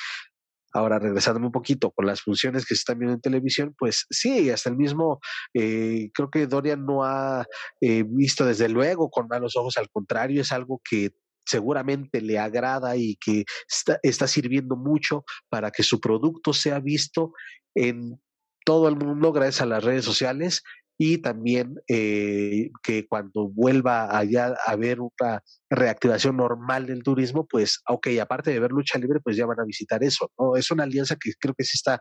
[0.75, 4.51] Ahora, regresándome un poquito con las funciones que se están viendo en televisión, pues sí,
[4.51, 5.21] hasta el mismo,
[5.55, 7.47] eh, creo que Dorian no ha
[7.81, 11.11] eh, visto desde luego con malos ojos, al contrario, es algo que
[11.47, 17.33] seguramente le agrada y que está, está sirviendo mucho para que su producto sea visto
[17.77, 18.21] en
[18.65, 20.63] todo el mundo gracias a las redes sociales
[20.99, 27.81] y también eh, que cuando vuelva allá a haber una reactivación normal del turismo, pues,
[27.89, 30.57] ok, aparte de ver lucha libre, pues ya van a visitar eso, ¿no?
[30.57, 32.01] Es una alianza que creo que sí está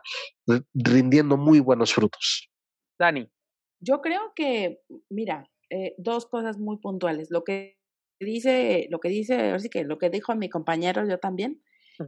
[0.74, 2.48] rindiendo muy buenos frutos.
[2.98, 3.28] Dani.
[3.80, 4.80] Yo creo que,
[5.10, 7.28] mira, eh, dos cosas muy puntuales.
[7.30, 7.78] Lo que
[8.20, 11.62] dice, lo que dice, así que lo que dijo mi compañero, yo también,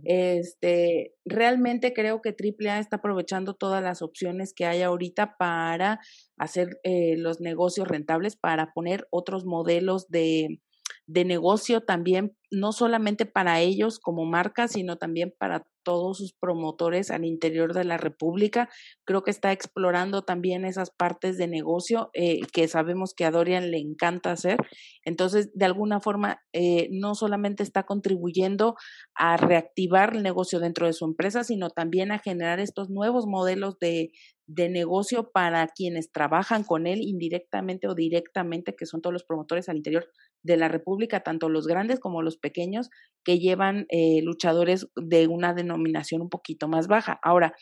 [0.04, 6.00] este, realmente creo que AAA está aprovechando todas las opciones que hay ahorita para
[6.36, 10.60] hacer eh, los negocios rentables, para poner otros modelos de,
[11.06, 17.12] de negocio también, no solamente para ellos como marca, sino también para todos sus promotores
[17.12, 18.68] al interior de la República.
[19.04, 23.70] Creo que está explorando también esas partes de negocio eh, que sabemos que a Dorian
[23.70, 24.58] le encanta hacer.
[25.04, 28.74] Entonces, de alguna forma, eh, no solamente está contribuyendo
[29.14, 33.78] a reactivar el negocio dentro de su empresa, sino también a generar estos nuevos modelos
[33.78, 34.10] de,
[34.48, 39.68] de negocio para quienes trabajan con él indirectamente o directamente, que son todos los promotores
[39.68, 40.08] al interior
[40.42, 42.90] de la República, tanto los grandes como los pequeños,
[43.24, 47.18] que llevan eh, luchadores de una denominación un poquito más baja.
[47.22, 47.54] Ahora,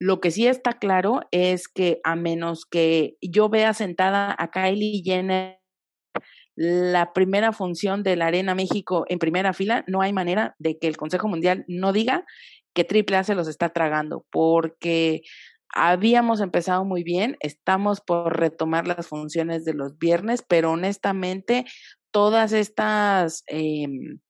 [0.00, 5.02] Lo que sí está claro es que a menos que yo vea sentada a Kylie
[5.04, 5.58] Jenner
[6.54, 10.88] la primera función de la Arena México en primera fila, no hay manera de que
[10.88, 12.24] el Consejo Mundial no diga
[12.74, 15.22] que AAA se los está tragando, porque
[15.72, 21.64] habíamos empezado muy bien, estamos por retomar las funciones de los viernes, pero honestamente
[22.10, 23.42] todas estas...
[23.46, 24.20] Em,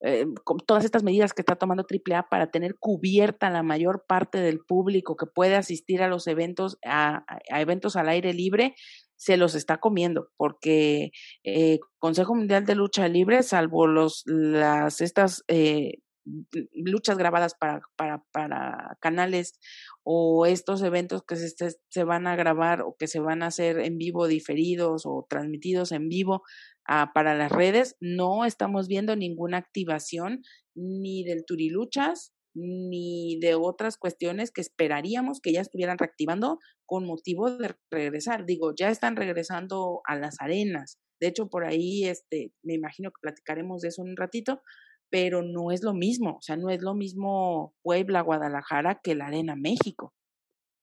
[0.00, 0.26] eh,
[0.64, 5.16] todas estas medidas que está tomando AAA para tener cubierta la mayor parte del público
[5.16, 8.76] que puede asistir a los eventos, a, eventos al aire libre,
[9.16, 11.10] se los está comiendo, porque
[11.42, 15.94] eh, Consejo Mundial de Lucha Libre, salvo los, las, estas eh,
[16.74, 19.58] luchas grabadas para, para, para canales
[20.02, 21.48] o estos eventos que se,
[21.88, 25.92] se, van a grabar o que se van a hacer en vivo diferidos o transmitidos
[25.92, 26.42] en vivo
[26.88, 30.42] ah, para las redes, no estamos viendo ninguna activación
[30.74, 37.50] ni del Turiluchas ni de otras cuestiones que esperaríamos que ya estuvieran reactivando con motivo
[37.50, 38.46] de regresar.
[38.46, 40.98] Digo, ya están regresando a las arenas.
[41.20, 44.62] De hecho, por ahí, este, me imagino que platicaremos de eso en un ratito,
[45.10, 46.36] pero no es lo mismo.
[46.36, 50.14] O sea, no es lo mismo Puebla, Guadalajara que la Arena México.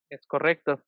[0.10, 0.82] Es correcto.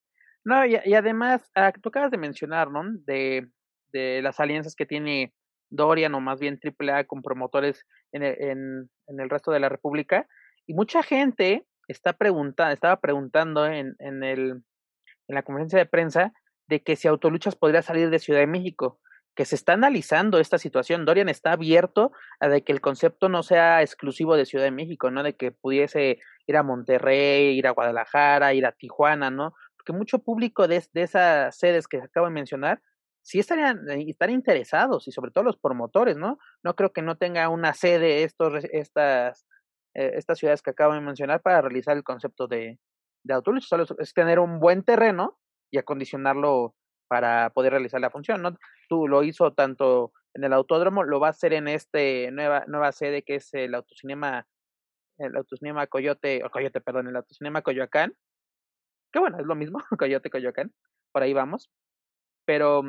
[0.45, 2.81] No, y, además, ah, tú acabas de mencionar, ¿no?
[3.05, 3.49] De,
[3.91, 5.33] de las alianzas que tiene
[5.69, 10.27] Dorian o más bien AAA con promotores en en, en el resto de la República.
[10.65, 14.63] Y mucha gente está preguntando, estaba preguntando en, en, el,
[15.27, 16.33] en la conferencia de prensa
[16.67, 18.99] de que si Autoluchas podría salir de Ciudad de México,
[19.35, 21.05] que se está analizando esta situación.
[21.05, 25.11] Dorian está abierto a de que el concepto no sea exclusivo de Ciudad de México,
[25.11, 25.21] ¿no?
[25.21, 29.53] De que pudiese ir a Monterrey, ir a Guadalajara, ir a Tijuana, ¿no?
[29.77, 32.81] Porque mucho público de, de esas sedes que acabo de mencionar
[33.27, 36.39] sí estarían, eh, estarían interesados y sobre todo los promotores, ¿no?
[36.63, 39.45] No creo que no tenga una sede estos, estas
[39.95, 42.79] eh, estas ciudades que acabo de mencionar para realizar el concepto de,
[43.23, 43.41] de.
[43.61, 45.37] Solo es tener un buen terreno
[45.71, 46.73] y acondicionarlo
[47.09, 48.55] para poder realizar la función, ¿no?
[48.87, 52.93] Tú lo hizo tanto en el autódromo, lo va a hacer en este nueva nueva
[52.93, 54.47] sede que es el autocinema
[55.17, 58.13] el autocinema Coyote, o Coyote, perdón, el autocinema Coyoacán.
[59.11, 60.73] Que bueno, es lo mismo, Coyote Coyoacán.
[61.11, 61.69] Por ahí vamos.
[62.45, 62.83] Pero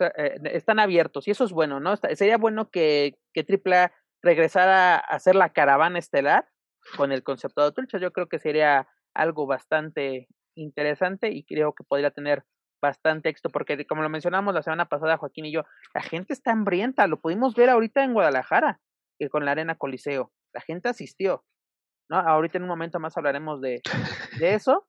[0.00, 1.96] eh, están abiertos y eso es bueno, ¿no?
[1.96, 6.48] sería bueno que, que AAA regresar a hacer la caravana estelar
[6.96, 7.98] con el concepto de Autolucha.
[7.98, 12.44] Yo creo que sería algo bastante interesante y creo que podría tener
[12.80, 15.62] bastante éxito, porque como lo mencionamos la semana pasada, Joaquín y yo,
[15.94, 18.80] la gente está hambrienta, lo pudimos ver ahorita en Guadalajara,
[19.18, 21.44] que con la Arena Coliseo, la gente asistió,
[22.10, 22.18] ¿no?
[22.18, 23.82] Ahorita en un momento más hablaremos de,
[24.40, 24.88] de eso,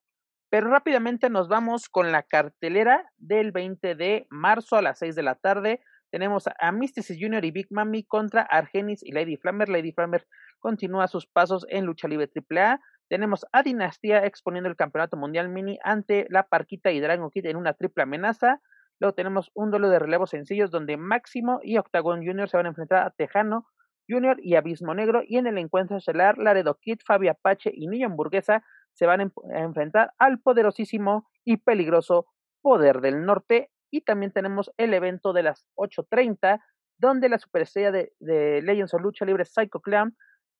[0.53, 5.23] pero rápidamente nos vamos con la cartelera del 20 de marzo a las 6 de
[5.23, 5.79] la tarde,
[6.11, 7.43] tenemos a Mysticis Jr.
[7.43, 9.67] y Big Mami contra Argenis y Lady Flammer.
[9.67, 10.27] Lady Flammer
[10.59, 12.79] continúa sus pasos en lucha libre AAA.
[13.09, 17.57] Tenemos a Dinastía exponiendo el campeonato mundial mini ante la Parquita y Dragon Kid en
[17.57, 18.61] una triple amenaza.
[18.99, 22.47] Luego tenemos un duelo de relevos sencillos donde Máximo y Octagon Jr.
[22.47, 23.65] se van a enfrentar a Tejano
[24.07, 24.37] Jr.
[24.39, 25.23] y Abismo Negro.
[25.25, 28.63] Y en el encuentro estelar, Laredo Kid, Fabi Apache y Niño Hamburguesa
[28.93, 32.27] se van a enfrentar al poderosísimo y peligroso
[32.61, 36.61] Poder del Norte y también tenemos el evento de las 8.30,
[36.97, 40.15] donde la superestrella de, de Legends of Lucha Libre, Psycho Clan,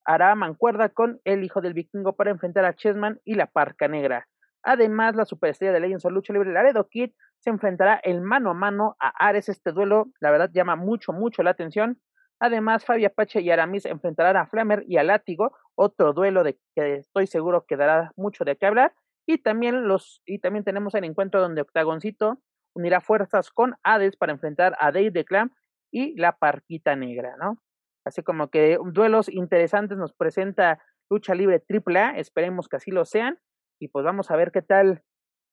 [0.05, 4.27] hará mancuerda con el hijo del vikingo para enfrentar a Chessman y la Parca Negra.
[4.61, 8.53] Además, la superestrella de Legends of Lucha Libre, Laredo Kid, se enfrentará el mano a
[8.53, 9.49] mano a Ares.
[9.49, 11.99] Este duelo, la verdad, llama mucho, mucho la atención.
[12.43, 16.95] Además, Fabi Apache y Aramis enfrentarán a Flamer y a Látigo, otro duelo de que
[16.95, 18.93] estoy seguro que dará mucho de qué hablar.
[19.25, 22.41] Y también los, y también tenemos el encuentro donde Octagoncito
[22.75, 25.53] unirá fuerzas con Hades para enfrentar a Dave de Clan
[25.89, 27.63] y la Parquita Negra, ¿no?
[28.05, 33.39] Así como que duelos interesantes nos presenta Lucha Libre AAA, esperemos que así lo sean,
[33.79, 35.01] y pues vamos a ver qué tal,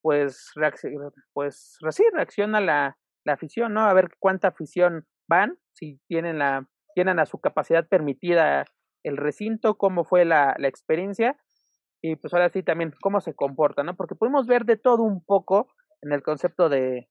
[0.03, 0.51] pues,
[1.35, 3.83] pues sí, reacciona la, la afición, ¿no?
[3.83, 8.65] A ver cuánta afición van, si tienen la, tienen a su capacidad permitida
[9.03, 11.37] el recinto, cómo fue la, la experiencia,
[12.03, 13.97] y pues ahora sí también cómo se comporta, ¿no?
[13.97, 15.69] Porque podemos ver de todo un poco
[16.03, 17.09] en el concepto de,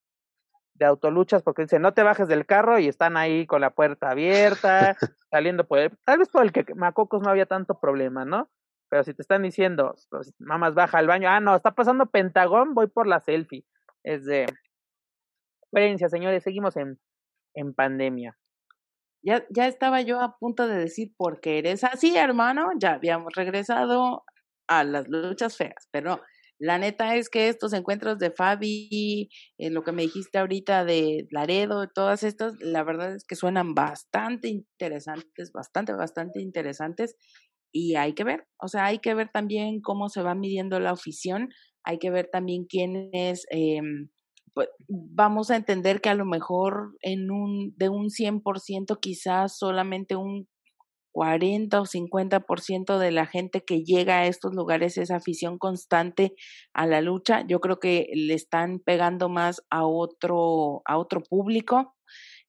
[0.74, 4.10] de autoluchas, porque dicen, no te bajes del carro y están ahí con la puerta
[4.10, 4.96] abierta,
[5.30, 8.50] saliendo por el, tal vez por el que Macocos no había tanto problema, ¿no?
[8.88, 12.74] Pero si te están diciendo, pues, mamás baja al baño, ah, no, está pasando Pentagón,
[12.74, 13.64] voy por la selfie.
[14.02, 14.46] Es de
[15.62, 16.98] experiencia, señores, seguimos en,
[17.54, 18.36] en pandemia.
[19.22, 24.24] Ya, ya estaba yo a punto de decir, porque eres así, hermano, ya habíamos regresado
[24.66, 26.20] a las luchas feas, pero
[26.58, 29.28] la neta es que estos encuentros de Fabi,
[29.58, 33.74] en lo que me dijiste ahorita de Laredo, todas estas, la verdad es que suenan
[33.74, 37.16] bastante interesantes, bastante, bastante interesantes.
[37.72, 40.90] y hay que ver, o sea, hay que ver también cómo se va midiendo la
[40.92, 41.50] afición,
[41.84, 43.80] hay que ver también quién es, eh,
[44.88, 50.48] vamos a entender que a lo mejor en un, de un 100% quizás solamente un
[51.12, 56.34] 40 o 50% de la gente que llega a estos lugares es afición constante
[56.72, 57.44] a la lucha.
[57.46, 61.94] Yo creo que le están pegando más a otro, a otro público.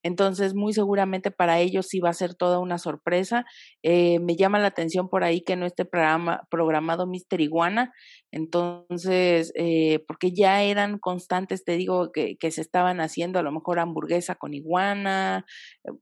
[0.03, 3.45] Entonces, muy seguramente para ellos sí va a ser toda una sorpresa.
[3.83, 7.93] Eh, me llama la atención por ahí que no esté programa, programado Mister Iguana.
[8.31, 13.51] Entonces, eh, porque ya eran constantes, te digo, que, que, se estaban haciendo a lo
[13.51, 15.45] mejor hamburguesa con iguana.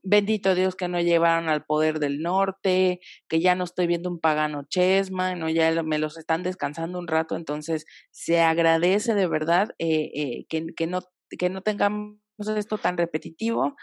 [0.02, 4.20] Bendito Dios que no llevaron al poder del norte, que ya no estoy viendo un
[4.20, 7.36] pagano chesma, no ya me los están descansando un rato.
[7.36, 11.00] Entonces, se agradece de verdad eh, eh que, que, no,
[11.38, 12.16] que no tengamos
[12.48, 13.76] esto tan repetitivo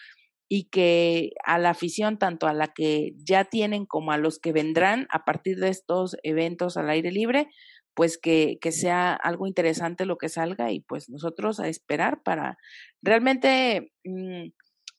[0.49, 4.53] y que a la afición, tanto a la que ya tienen como a los que
[4.53, 7.49] vendrán a partir de estos eventos al aire libre,
[7.93, 12.57] pues que, que sea algo interesante lo que salga y pues nosotros a esperar para
[13.01, 14.49] realmente mmm,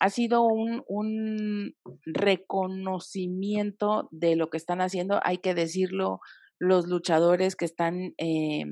[0.00, 6.20] ha sido un, un reconocimiento de lo que están haciendo, hay que decirlo,
[6.60, 8.64] los luchadores que están eh,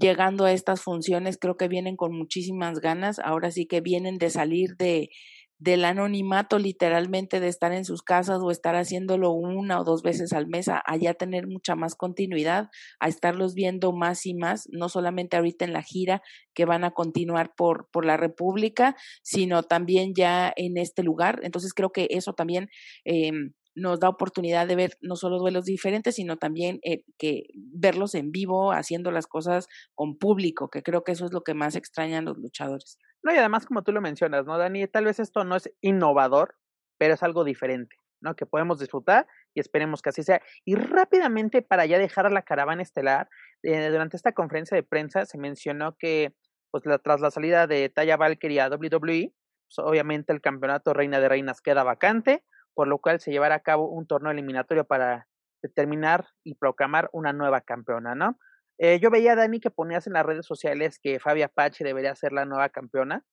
[0.00, 4.30] llegando a estas funciones creo que vienen con muchísimas ganas, ahora sí que vienen de
[4.30, 5.10] salir de,
[5.58, 10.32] del anonimato literalmente de estar en sus casas o estar haciéndolo una o dos veces
[10.32, 14.68] al mes, a, a, ya tener mucha más continuidad, a estarlos viendo más y más,
[14.72, 16.20] no solamente ahorita en la gira
[16.52, 21.38] que van a continuar por, por la República, sino también ya en este lugar.
[21.42, 22.68] Entonces creo que eso también
[23.04, 23.30] eh,
[23.74, 28.30] nos da oportunidad de ver no solo duelos diferentes, sino también eh, que verlos en
[28.30, 32.24] vivo, haciendo las cosas con público, que creo que eso es lo que más extrañan
[32.24, 32.98] los luchadores.
[33.22, 34.86] No, y además, como tú lo mencionas, ¿no, Dani?
[34.88, 36.56] Tal vez esto no es innovador,
[36.98, 38.34] pero es algo diferente, ¿no?
[38.34, 40.42] Que podemos disfrutar y esperemos que así sea.
[40.64, 43.28] Y rápidamente, para ya dejar a la caravana estelar,
[43.62, 46.34] eh, durante esta conferencia de prensa se mencionó que,
[46.70, 49.32] pues, la, tras la salida de Taya Valkyrie a WWE,
[49.74, 53.62] pues, obviamente el campeonato Reina de Reinas queda vacante, por lo cual se llevará a
[53.62, 55.28] cabo un torneo eliminatorio para
[55.62, 58.38] determinar y proclamar una nueva campeona, ¿no?
[58.78, 62.14] Eh, yo veía a Dani que ponías en las redes sociales que Fabi Apache debería
[62.16, 63.24] ser la nueva campeona,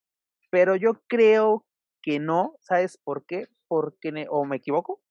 [0.51, 1.65] pero yo creo
[2.03, 3.47] que no, ¿sabes por qué?
[3.67, 5.01] Porque, o me equivoco,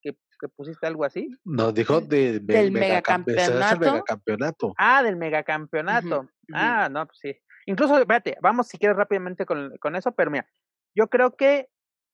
[0.00, 1.28] que, que pusiste algo así.
[1.44, 3.78] No, dijo de, de, del megacampeonato.
[3.80, 4.74] megacampeonato.
[4.76, 6.20] Ah, del megacampeonato.
[6.20, 7.36] Uh -huh, ah, no, pues sí.
[7.66, 10.48] Incluso, espérate, vamos si quieres rápidamente con, con eso, pero mira,
[10.96, 11.68] yo creo que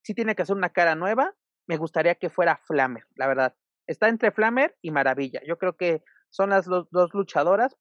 [0.04, 1.34] sí tiene que hacer una cara nueva.
[1.66, 3.56] Me gustaría que fuera Flamer, la verdad.
[3.86, 5.40] Está entre Flamer y Maravilla.
[5.46, 7.76] Yo creo que son las dos, luchadoras.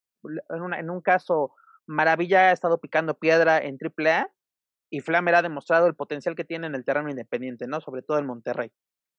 [0.49, 1.53] En, una, en, un caso,
[1.85, 4.31] Maravilla ha estado picando piedra en AAA
[4.89, 7.81] y Flamer ha demostrado el potencial que tiene en el terreno independiente, ¿no?
[7.81, 8.71] Sobre todo en Monterrey.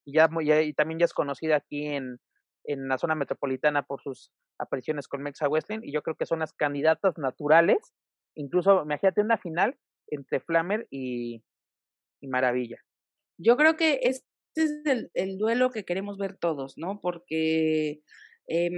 [0.06, 0.28] Y, ya,
[0.62, 2.20] y también ya es conocida aquí en,
[2.64, 5.80] en la zona metropolitana por sus apariciones con Mexa Wrestling.
[5.82, 7.94] Y yo creo que son las candidatas naturales.
[8.34, 9.76] Incluso, imagínate una final
[10.08, 11.42] entre Flamer y,
[12.20, 12.78] y Maravilla.
[13.38, 17.00] Yo creo que este es el, el, duelo que queremos ver todos, ¿no?
[17.00, 18.00] Porque
[18.48, 18.70] eh,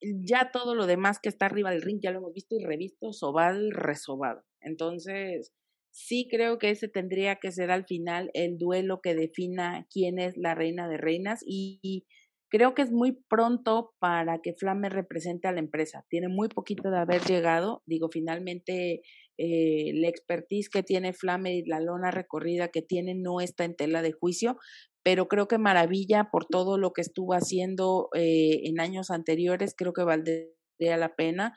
[0.00, 3.12] ya todo lo demás que está arriba del ring ya lo hemos visto y revisto,
[3.12, 4.44] sobado y resobado.
[4.60, 5.52] Entonces,
[5.90, 10.36] sí creo que ese tendría que ser al final el duelo que defina quién es
[10.36, 12.06] la reina de reinas y, y
[12.50, 16.04] creo que es muy pronto para que Flamer represente a la empresa.
[16.08, 17.82] Tiene muy poquito de haber llegado.
[17.86, 19.02] Digo, finalmente
[19.38, 23.76] eh, la expertise que tiene Flamer y la lona recorrida que tiene no está en
[23.76, 24.56] tela de juicio,
[25.04, 29.92] pero creo que maravilla por todo lo que estuvo haciendo eh, en años anteriores, creo
[29.92, 31.54] que valdría la pena.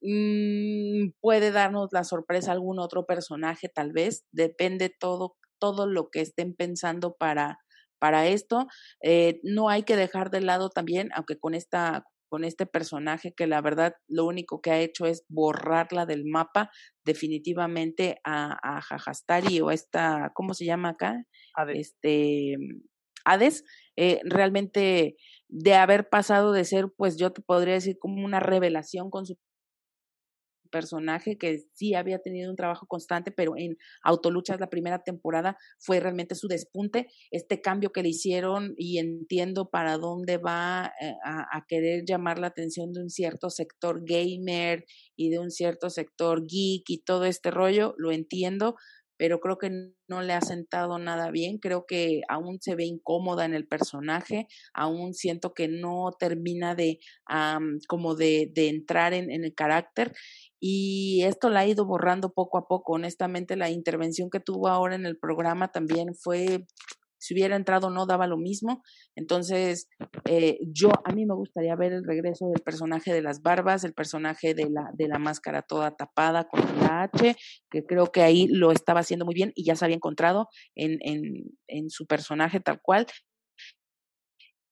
[0.00, 6.22] Mm, puede darnos la sorpresa algún otro personaje, tal vez, depende todo, todo lo que
[6.22, 7.58] estén pensando para,
[8.00, 8.66] para esto.
[9.02, 13.46] Eh, no hay que dejar de lado también, aunque con esta con este personaje que
[13.46, 16.70] la verdad lo único que ha hecho es borrarla del mapa
[17.04, 21.26] definitivamente a, a Jajastari o esta, ¿cómo se llama acá?
[21.54, 21.78] Hades.
[21.78, 22.56] Este,
[23.26, 23.64] Hades,
[23.98, 25.16] eh, realmente
[25.48, 29.36] de haber pasado de ser, pues yo te podría decir como una revelación con su
[30.72, 36.00] personaje que sí había tenido un trabajo constante, pero en Autoluchas la primera temporada fue
[36.00, 41.56] realmente su despunte, este cambio que le hicieron y entiendo para dónde va eh, a,
[41.56, 46.44] a, querer llamar la atención de un cierto sector gamer y de un cierto sector
[46.46, 48.74] geek y todo este rollo, lo entiendo,
[49.22, 49.70] pero creo que
[50.08, 54.48] no le ha sentado nada bien, creo que aún se ve incómoda en el personaje,
[54.74, 56.98] aún siento que no termina de
[57.86, 60.12] como de, de entrar en, en, el carácter
[60.58, 64.96] y esto la ha ido borrando poco a poco, honestamente la intervención que tuvo ahora
[64.96, 66.66] en el programa también fue
[67.22, 68.82] si hubiera entrado no daba lo mismo.
[69.14, 69.88] Entonces,
[70.24, 73.94] eh, yo, a mí me gustaría ver el regreso del personaje de las barbas, el
[73.94, 77.36] personaje de la, de la máscara toda tapada con la H,
[77.70, 80.98] que creo que ahí lo estaba haciendo muy bien y ya se había encontrado en,
[81.02, 81.22] en,
[81.68, 83.06] en su personaje tal cual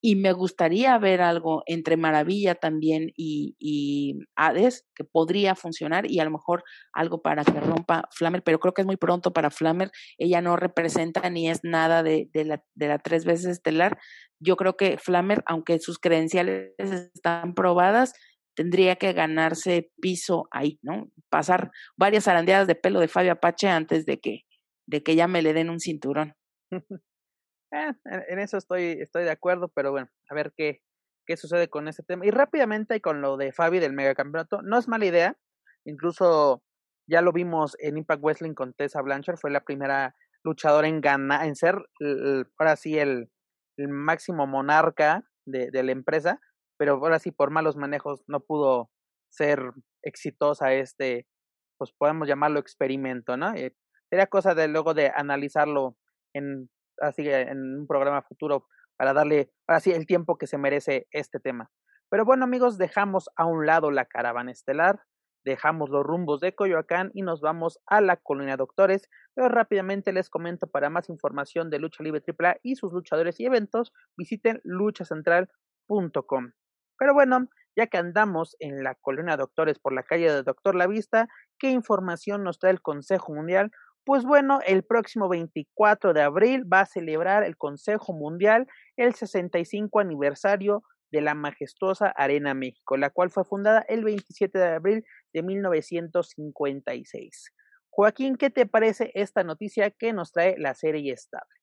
[0.03, 6.24] y me gustaría ver algo entre Maravilla también y, Hades que podría funcionar y a
[6.24, 9.90] lo mejor algo para que rompa Flammer, pero creo que es muy pronto para Flammer.
[10.18, 13.98] Ella no representa ni es nada de, de, la, de la tres veces estelar.
[14.38, 18.14] Yo creo que Flammer, aunque sus credenciales están probadas,
[18.55, 21.11] tendría que ganarse piso ahí, ¿no?
[21.28, 24.40] Pasar varias arandeadas de pelo de Fabio Apache antes de que,
[24.86, 26.34] de que ya me le den un cinturón.
[27.73, 27.93] Eh,
[28.29, 30.83] en eso estoy, estoy de acuerdo, pero bueno, a ver qué,
[31.27, 32.27] qué sucede con ese tema.
[32.27, 35.37] Y rápidamente con lo de Fabi del megacampeonato, no es mala idea,
[35.85, 36.62] incluso
[37.09, 41.47] ya lo vimos en Impact Wrestling con Tessa Blanchard, fue la primera luchadora en ganar,
[41.47, 41.77] en ser
[42.59, 43.31] ahora sí el,
[43.77, 46.41] el máximo monarca de, de, la empresa,
[46.79, 48.91] pero ahora sí por malos manejos no pudo
[49.29, 51.27] ser exitosa este,
[51.79, 53.55] pues podemos llamarlo experimento, ¿no?
[53.55, 53.75] Eh,
[54.09, 55.97] sería cosa de luego de analizarlo
[56.35, 56.68] en
[57.01, 61.70] así en un programa futuro para darle así el tiempo que se merece este tema.
[62.11, 65.01] Pero bueno amigos, dejamos a un lado la caravana estelar,
[65.44, 70.28] dejamos los rumbos de Coyoacán y nos vamos a la colonia Doctores, pero rápidamente les
[70.28, 76.53] comento para más información de Lucha Libre AAA y sus luchadores y eventos, visiten luchacentral.com.
[76.98, 80.86] Pero bueno, ya que andamos en la colonia Doctores por la calle de Doctor La
[80.86, 81.28] Vista,
[81.59, 83.70] ¿qué información nos trae el Consejo Mundial?
[84.11, 90.00] Pues bueno, el próximo 24 de abril va a celebrar el Consejo Mundial el 65
[90.00, 90.82] aniversario
[91.12, 97.52] de la majestuosa Arena México, la cual fue fundada el 27 de abril de 1956.
[97.88, 101.54] Joaquín, ¿qué te parece esta noticia que nos trae la serie estable?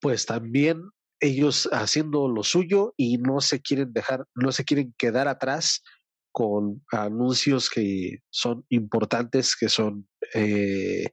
[0.00, 0.84] Pues también
[1.18, 5.82] ellos haciendo lo suyo y no se quieren dejar, no se quieren quedar atrás
[6.32, 11.06] con anuncios que son importantes, que son eh,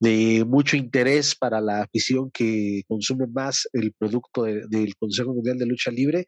[0.00, 5.58] de mucho interés para la afición que consume más el producto de, del Consejo Mundial
[5.58, 6.26] de Lucha Libre.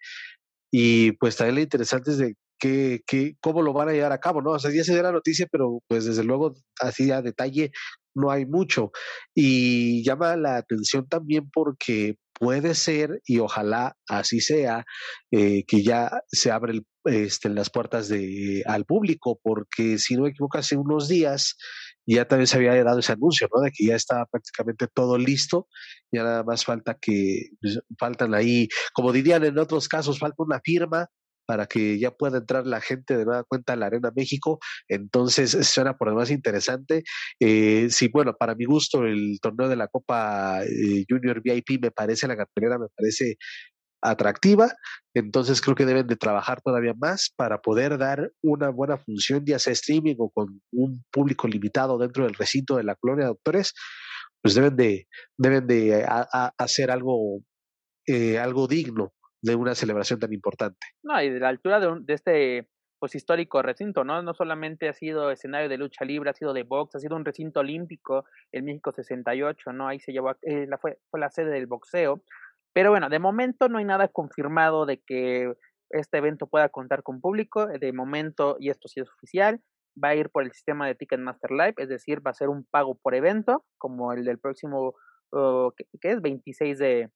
[0.72, 4.20] Y pues también lo interesante es de que, que, cómo lo van a llevar a
[4.20, 4.52] cabo, ¿no?
[4.52, 7.70] O sea, ya se dio la noticia, pero pues desde luego así a detalle
[8.14, 8.90] no hay mucho.
[9.34, 14.84] Y llama la atención también porque puede ser, y ojalá así sea,
[15.30, 20.30] eh, que ya se abren este, las puertas de, al público, porque si no me
[20.30, 21.56] equivoco, hace unos días
[22.06, 23.62] ya también se había dado ese anuncio, ¿no?
[23.62, 25.68] De que ya está prácticamente todo listo,
[26.12, 30.60] ya nada más falta que, pues, faltan ahí, como dirían en otros casos, falta una
[30.60, 31.08] firma
[31.46, 34.58] para que ya pueda entrar la gente de nueva cuenta a la Arena México.
[34.88, 37.04] Entonces, suena por demás interesante.
[37.40, 41.90] Eh, sí, bueno, para mi gusto, el torneo de la Copa eh, Junior VIP me
[41.90, 43.36] parece, la cartelera me parece
[44.04, 44.70] atractiva,
[45.14, 49.58] entonces creo que deben de trabajar todavía más para poder dar una buena función, ya
[49.58, 53.72] sea streaming o con un público limitado dentro del recinto de la colonia de doctores,
[54.42, 57.40] pues deben de, deben de a, a hacer algo,
[58.06, 60.86] eh, algo digno de una celebración tan importante.
[61.02, 64.22] No, y de la altura de, un, de este pues histórico recinto, ¿no?
[64.22, 67.24] No solamente ha sido escenario de lucha libre, ha sido de box, ha sido un
[67.24, 69.88] recinto olímpico en México 68, ¿no?
[69.88, 72.22] Ahí se llevó, eh, la, fue, fue la sede del boxeo.
[72.74, 75.54] Pero bueno, de momento no hay nada confirmado de que
[75.90, 77.66] este evento pueda contar con público.
[77.66, 79.60] De momento, y esto sí es oficial,
[80.02, 82.64] va a ir por el sistema de Ticketmaster Live, es decir, va a ser un
[82.64, 84.94] pago por evento, como el del próximo,
[85.32, 87.10] uh, que, que, es 26 de,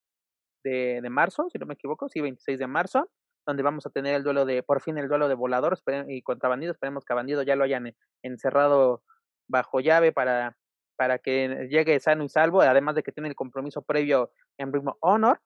[0.64, 3.10] de, marzo, si no me equivoco, sí, 26 de marzo,
[3.46, 6.48] donde vamos a tener el duelo de, por fin el duelo de volador y contra
[6.48, 9.02] bandido, esperemos que a bandido ya lo hayan encerrado
[9.48, 10.56] bajo llave para,
[10.98, 14.88] para que llegue sano y salvo, además de que tiene el compromiso previo en Ring
[15.00, 15.40] Honor.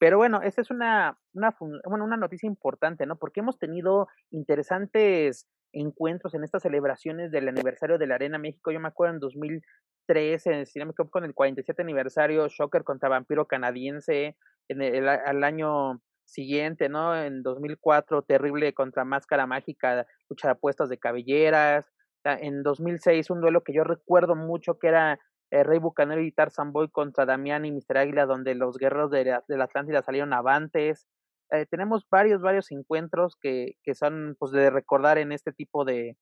[0.00, 3.16] Pero bueno, esta es una, una, bueno, una noticia importante, ¿no?
[3.18, 8.70] Porque hemos tenido interesantes encuentros en estas celebraciones del aniversario de la Arena México.
[8.70, 13.10] Yo me acuerdo en 2013, si no me equivoco, con el 47 aniversario, Shocker contra
[13.10, 14.36] Vampiro Canadiense,
[14.68, 17.14] en el, el año siguiente, ¿no?
[17.14, 21.92] En 2004, Terrible contra Máscara Mágica, lucha de apuestas de cabelleras.
[22.34, 25.20] En 2006, un duelo que yo recuerdo mucho que era
[25.50, 29.24] eh, Rey Bucanero y Tarzan Boy contra Damián y Mister Águila, donde los guerreros de
[29.24, 31.06] la, Atlántida salieron avantes.
[31.50, 36.16] Eh, tenemos varios, varios encuentros que, que son pues de recordar en este tipo de,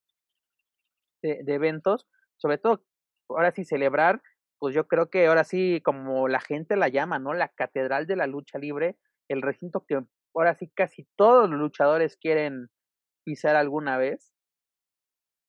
[1.23, 2.07] de, de eventos.
[2.37, 2.85] Sobre todo,
[3.29, 4.23] ahora sí, celebrar,
[4.59, 7.35] pues yo creo que ahora sí, como la gente la llama, ¿no?
[7.35, 8.97] La catedral de la lucha libre,
[9.29, 10.01] el recinto que
[10.35, 12.69] ahora sí casi todos los luchadores quieren
[13.25, 14.36] pisar alguna vez.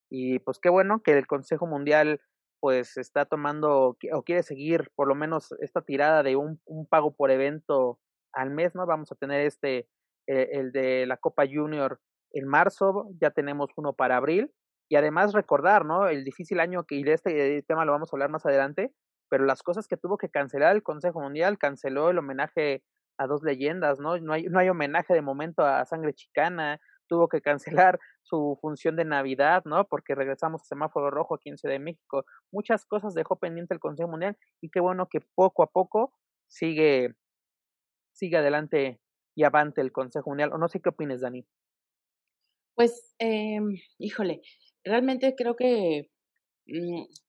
[0.09, 2.21] Y pues qué bueno que el Consejo Mundial
[2.59, 7.31] pues está tomando o quiere seguir por lo menos esta tirada de un, pago por
[7.31, 7.99] evento
[8.33, 8.85] al mes, ¿no?
[8.85, 9.87] Vamos a tener este,
[10.27, 11.99] eh, el de la Copa Junior
[12.33, 14.51] en marzo, ya tenemos uno para abril,
[14.89, 16.07] y además recordar, ¿no?
[16.07, 18.93] El difícil año que, y este tema lo vamos a hablar más adelante,
[19.29, 22.83] pero las cosas que tuvo que cancelar el Consejo Mundial, canceló el homenaje
[23.17, 24.17] a dos leyendas, ¿no?
[24.17, 28.95] No hay, no hay homenaje de momento a Sangre Chicana, tuvo que cancelar su función
[28.95, 29.85] de Navidad, ¿no?
[29.87, 32.25] Porque regresamos a semáforo rojo aquí en Ciudad de México.
[32.51, 36.13] Muchas cosas dejó pendiente el Consejo Mundial y qué bueno que poco a poco
[36.47, 37.15] sigue,
[38.13, 38.99] sigue adelante
[39.35, 40.51] y avante el Consejo Mundial.
[40.53, 41.45] O no sé qué opines, Dani.
[42.75, 43.59] Pues, eh,
[43.97, 44.41] híjole,
[44.83, 46.11] realmente creo que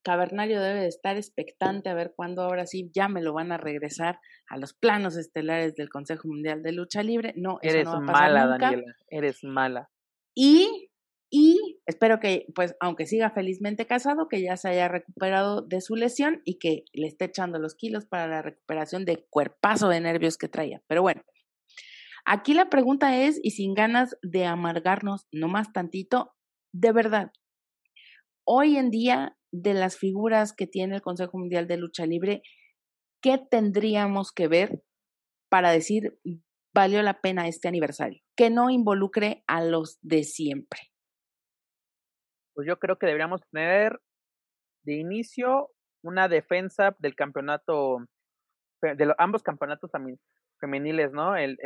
[0.02, 3.56] Cavernario debe de estar expectante a ver cuándo ahora sí ya me lo van a
[3.56, 4.18] regresar
[4.48, 7.34] a los planos estelares del Consejo Mundial de Lucha Libre.
[7.36, 8.66] No, eres eso no va a pasar mala, nunca.
[8.66, 8.96] Daniela.
[9.08, 9.90] Eres mala.
[10.34, 10.90] Y,
[11.30, 15.94] y espero que, pues, aunque siga felizmente casado, que ya se haya recuperado de su
[15.94, 20.38] lesión y que le esté echando los kilos para la recuperación de cuerpazo de nervios
[20.38, 20.82] que traía.
[20.86, 21.22] Pero bueno,
[22.24, 26.34] aquí la pregunta es, y sin ganas de amargarnos nomás tantito,
[26.72, 27.32] de verdad,
[28.48, 32.42] hoy en día, de las figuras que tiene el Consejo Mundial de Lucha Libre,
[33.22, 34.82] ¿qué tendríamos que ver
[35.50, 36.18] para decir
[36.74, 38.22] valió la pena este aniversario?
[38.36, 40.80] Que no involucre a los de siempre.
[42.54, 44.00] Pues yo creo que deberíamos tener
[44.84, 45.70] de inicio
[46.02, 47.98] una defensa del campeonato,
[48.82, 49.90] de lo- ambos campeonatos
[50.60, 51.36] femeniles, ¿no?
[51.36, 51.58] El,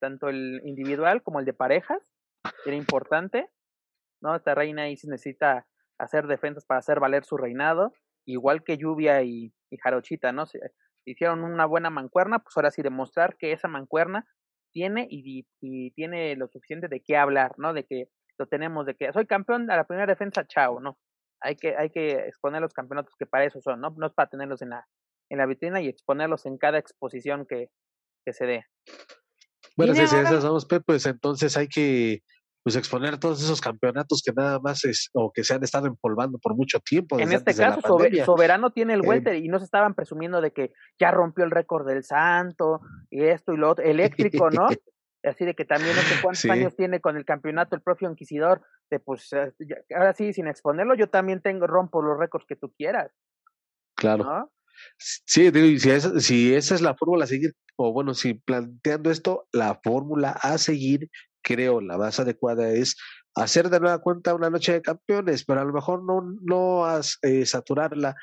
[0.00, 2.02] tanto el individual como el de parejas,
[2.64, 3.48] era importante,
[4.22, 4.34] ¿no?
[4.36, 5.66] Esta reina ahí sí necesita
[5.98, 7.92] hacer defensas para hacer valer su reinado,
[8.26, 10.46] igual que Lluvia y, y Jarochita, ¿no?
[10.46, 10.58] Se,
[11.04, 14.26] hicieron una buena mancuerna, pues ahora sí demostrar que esa mancuerna
[14.72, 17.72] tiene y, y tiene lo suficiente de qué hablar, ¿no?
[17.72, 20.98] De que lo tenemos, de que soy campeón a la primera defensa, chao, ¿no?
[21.40, 23.94] Hay que, hay que exponer los campeonatos que para eso son, ¿no?
[23.96, 24.86] No es para tenerlos en la,
[25.30, 27.70] en la vitrina y exponerlos en cada exposición que,
[28.24, 28.64] que se dé.
[29.76, 32.22] Bueno, si, esas somos, Pep, pues entonces hay que
[32.64, 36.38] pues exponer todos esos campeonatos que nada más es, o que se han estado empolvando
[36.38, 37.16] por mucho tiempo.
[37.18, 38.24] En este antes de la caso, pandemia.
[38.24, 41.50] Soberano tiene el Eh, welter y no se estaban presumiendo de que ya rompió el
[41.50, 43.84] récord del Santo y esto y lo otro.
[43.84, 44.66] Eléctrico, ¿no?
[45.22, 46.50] Así de que también no sé cuántos Sí.
[46.50, 48.62] años tiene con el campeonato el propio Inquisidor.
[48.90, 52.56] De pues, eh, ya- ahora sí, sin exponerlo, yo también tengo, rompo los récords que
[52.56, 53.10] tú quieras,
[53.96, 54.24] Claro.
[54.24, 54.52] ¿no?
[54.98, 59.46] Sí, si, esa- si esa es la fórmula a seguir, o bueno, si planteando esto,
[59.52, 61.10] la fórmula a seguir,
[61.44, 62.96] creo, la más adecuada es
[63.36, 67.18] hacer de nueva cuenta una noche de campeones, pero a lo mejor no, no as-
[67.22, 68.14] eh, saturarla,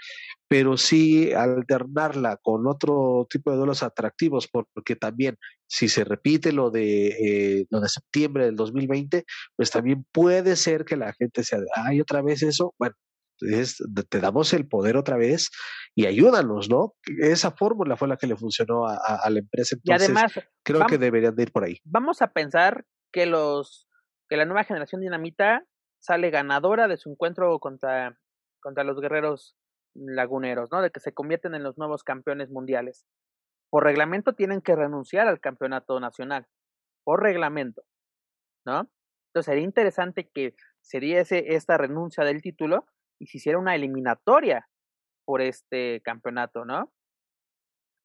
[0.47, 6.51] pero sí alternarla con otro tipo de duelos atractivos, por- porque también si se repite
[6.53, 7.07] lo de
[7.61, 12.01] eh, lo de septiembre del 2020, pues también puede ser que la gente sea, ay,
[12.01, 12.95] otra vez eso, bueno,
[13.41, 13.78] es-
[14.09, 15.49] te damos el poder otra vez
[15.95, 16.93] y ayúdanos, ¿no?
[17.19, 20.34] Esa fórmula fue la que le funcionó a, a- a la empresa, Y entonces además,
[20.63, 21.80] creo que deberían de ir por ahí.
[21.84, 23.88] vamos a pensar que los
[24.30, 25.66] que la nueva generación dinamita
[25.99, 28.18] sale ganadora de su encuentro contra,
[28.62, 29.57] contra los guerreros
[29.93, 30.82] laguneros, ¿no?
[30.82, 33.05] De que se convierten en los nuevos campeones mundiales.
[33.70, 36.47] Por reglamento tienen que renunciar al campeonato nacional.
[37.03, 37.84] Por reglamento,
[38.66, 38.89] ¿no?
[39.30, 42.86] Entonces sería interesante que se diese esta renuncia del título
[43.20, 44.68] y se hiciera una eliminatoria
[45.26, 46.91] por este campeonato, ¿no?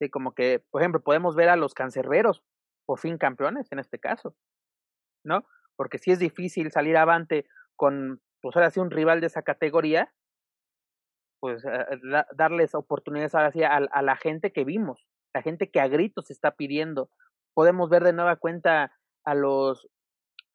[0.00, 2.42] Sí, como que, por ejemplo, podemos ver a los cancerberos
[2.84, 4.36] por fin campeones en este caso,
[5.26, 5.46] ¿no?
[5.76, 7.46] Porque si es difícil salir avante
[7.76, 10.12] con, pues ahora sí, un rival de esa categoría,
[11.40, 15.70] pues eh, da- darles oportunidades ahora sí a, a la gente que vimos, la gente
[15.70, 17.10] que a gritos está pidiendo.
[17.54, 18.92] Podemos ver de nueva cuenta
[19.24, 19.88] a los,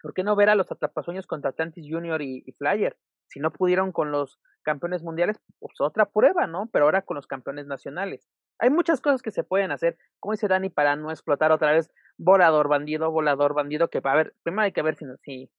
[0.01, 2.97] ¿por qué no ver a los atrapasueños contra Atlantis Junior y Flyer?
[3.27, 6.69] Si no pudieron con los campeones mundiales, pues otra prueba, ¿no?
[6.73, 8.29] Pero ahora con los campeones nacionales.
[8.61, 11.91] Hay muchas cosas que se pueden hacer, como dice Dani, para no explotar otra vez
[12.17, 15.51] volador bandido, volador bandido, que a ver, primero hay que ver si, nos- si,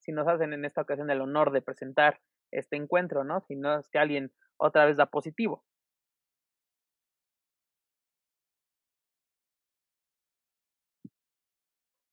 [0.00, 3.40] si nos hacen en esta ocasión el honor de presentar este encuentro, ¿no?
[3.40, 5.64] Si no es que alguien otra vez da positivo.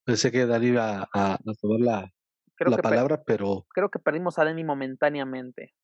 [0.05, 2.13] Pensé que Dani iba a, a tomar la,
[2.55, 5.75] Creo, la que, palabra, pero creo que perdimos a Dani momentáneamente.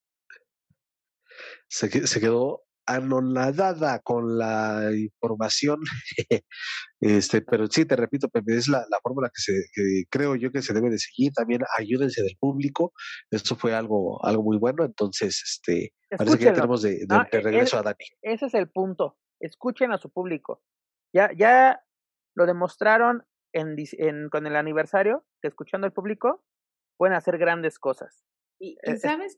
[1.68, 1.90] se
[2.22, 5.80] quedó anonadada con la información.
[7.02, 10.52] este, pero sí, te repito, Pepe, es la, la fórmula que, se, que creo yo
[10.52, 11.32] que se debe de seguir.
[11.34, 12.94] También ayúdense del público.
[13.32, 14.84] Esto fue algo, algo muy bueno.
[14.86, 18.06] Entonces, este, parece que ya tenemos de, de- de e- regreso a Dani.
[18.22, 19.18] Ese es el punto.
[19.40, 20.62] Escuchen a su público.
[21.14, 21.82] Ya, ya
[22.36, 23.24] lo demostraron
[23.54, 26.44] en, en- con el aniversario, que escuchando al público
[26.98, 28.26] pueden hacer grandes cosas.
[28.60, 29.38] Y, y sabes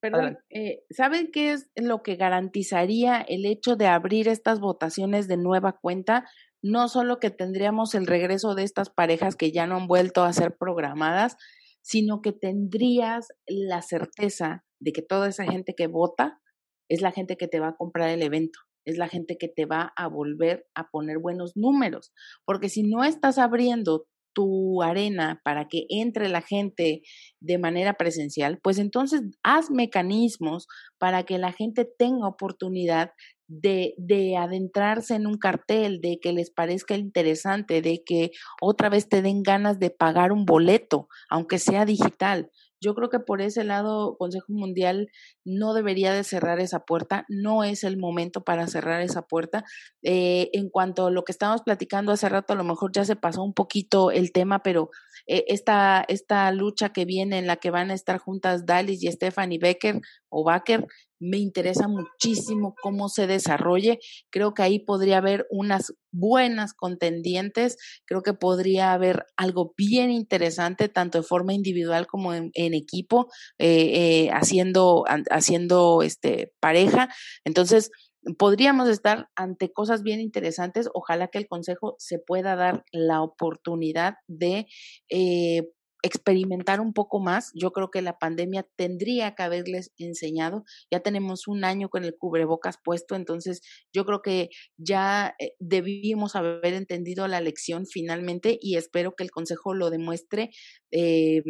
[0.00, 5.36] Perdón, eh, ¿saben qué es lo que garantizaría el hecho de abrir estas votaciones de
[5.36, 6.24] nueva cuenta?
[6.62, 10.32] No solo que tendríamos el regreso de estas parejas que ya no han vuelto a
[10.32, 11.36] ser programadas,
[11.82, 16.40] sino que tendrías la certeza de que toda esa gente que vota
[16.88, 19.66] es la gente que te va a comprar el evento, es la gente que te
[19.66, 22.12] va a volver a poner buenos números,
[22.44, 24.06] porque si no estás abriendo
[24.36, 27.00] tu arena para que entre la gente
[27.40, 30.66] de manera presencial, pues entonces haz mecanismos
[30.98, 33.12] para que la gente tenga oportunidad
[33.48, 39.08] de, de, adentrarse en un cartel, de que les parezca interesante, de que otra vez
[39.08, 42.50] te den ganas de pagar un boleto, aunque sea digital.
[42.80, 45.08] Yo creo que por ese lado Consejo Mundial
[45.44, 49.64] no debería de cerrar esa puerta, no es el momento para cerrar esa puerta.
[50.02, 53.16] Eh, en cuanto a lo que estábamos platicando hace rato, a lo mejor ya se
[53.16, 54.90] pasó un poquito el tema, pero
[55.26, 59.10] eh, esta, esta lucha que viene en la que van a estar juntas Dalis y
[59.10, 60.86] Stephanie Becker o Baker,
[61.20, 63.98] me interesa muchísimo cómo se desarrolle.
[64.30, 70.88] Creo que ahí podría haber unas buenas contendientes, creo que podría haber algo bien interesante,
[70.88, 77.08] tanto de forma individual como en, equipo, eh, eh, haciendo, haciendo este, pareja.
[77.44, 77.90] Entonces,
[78.38, 80.88] podríamos estar ante cosas bien interesantes.
[80.94, 84.66] Ojalá que el Consejo se pueda dar la oportunidad de
[85.10, 85.68] eh,
[86.06, 87.50] experimentar un poco más.
[87.54, 90.64] Yo creo que la pandemia tendría que haberles enseñado.
[90.90, 93.60] Ya tenemos un año con el cubrebocas puesto, entonces
[93.92, 99.30] yo creo que ya eh, debimos haber entendido la lección finalmente y espero que el
[99.30, 100.50] Consejo lo demuestre.
[100.92, 101.42] Eh,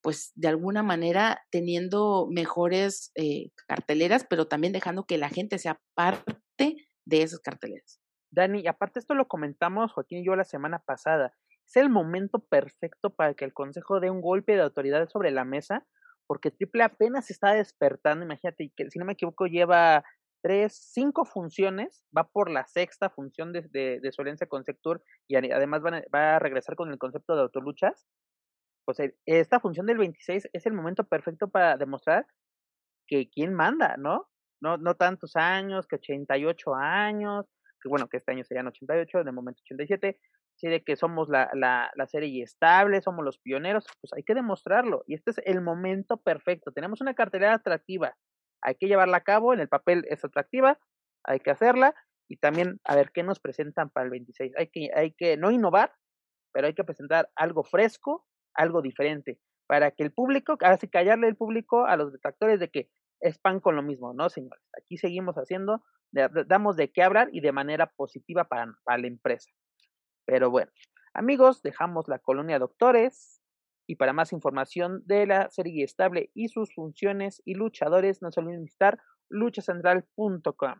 [0.00, 5.80] pues de alguna manera teniendo mejores eh, carteleras, pero también dejando que la gente sea
[5.94, 8.00] parte de esas carteleras.
[8.30, 11.34] Dani, aparte esto lo comentamos Joaquín y yo la semana pasada
[11.68, 15.44] es el momento perfecto para que el Consejo dé un golpe de autoridad sobre la
[15.44, 15.86] mesa,
[16.26, 20.02] porque Triple apenas está despertando, imagínate, que si no me equivoco lleva
[20.42, 25.36] tres, cinco funciones, va por la sexta función de, de, de Solencia con Sector y
[25.36, 28.06] además va a regresar con el concepto de autoluchas.
[28.86, 32.26] Pues esta función del 26 es el momento perfecto para demostrar
[33.06, 34.28] que quién manda, ¿no?
[34.60, 37.46] No, no tantos años, que 88 años,
[37.80, 40.18] que bueno, que este año serían 88, de momento 87,
[40.56, 44.34] sí, de que somos la, la, la serie estable, somos los pioneros, pues hay que
[44.34, 45.04] demostrarlo.
[45.06, 46.72] Y este es el momento perfecto.
[46.72, 48.16] Tenemos una cartelera atractiva,
[48.62, 50.78] hay que llevarla a cabo, en el papel es atractiva,
[51.24, 51.94] hay que hacerla
[52.28, 54.52] y también a ver qué nos presentan para el 26.
[54.56, 55.92] Hay que, hay que no innovar,
[56.52, 61.36] pero hay que presentar algo fresco, algo diferente, para que el público, hace callarle el
[61.36, 62.90] público a los detractores de que
[63.20, 64.62] es pan con lo mismo, ¿no, señores?
[64.80, 69.50] Aquí seguimos haciendo, damos de qué hablar y de manera positiva para, la empresa.
[70.24, 70.70] Pero bueno,
[71.14, 73.42] amigos, dejamos la colonia doctores
[73.86, 78.40] y para más información de la serie estable y sus funciones y luchadores, no se
[78.40, 79.00] olviden visitar
[79.30, 80.74] luchacentral.com.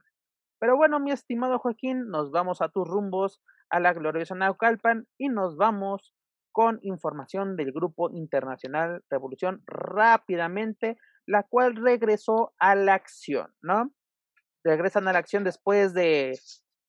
[0.61, 5.28] Pero bueno, mi estimado Joaquín, nos vamos a tus rumbos a la gloriosa Naucalpan y
[5.28, 6.14] nos vamos
[6.53, 10.99] con información del Grupo Internacional Revolución rápidamente,
[11.29, 13.93] la cual regresó a la acción, ¿no?
[14.64, 16.39] Regresan a la acción después de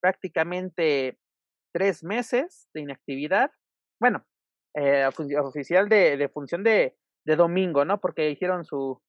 [0.02, 1.20] prácticamente
[1.74, 3.52] tres meses de inactividad.
[4.00, 4.26] Bueno,
[4.76, 5.06] eh,
[5.42, 8.00] oficial de, de función de, de, domingo, ¿no?
[8.00, 9.02] Porque hicieron su,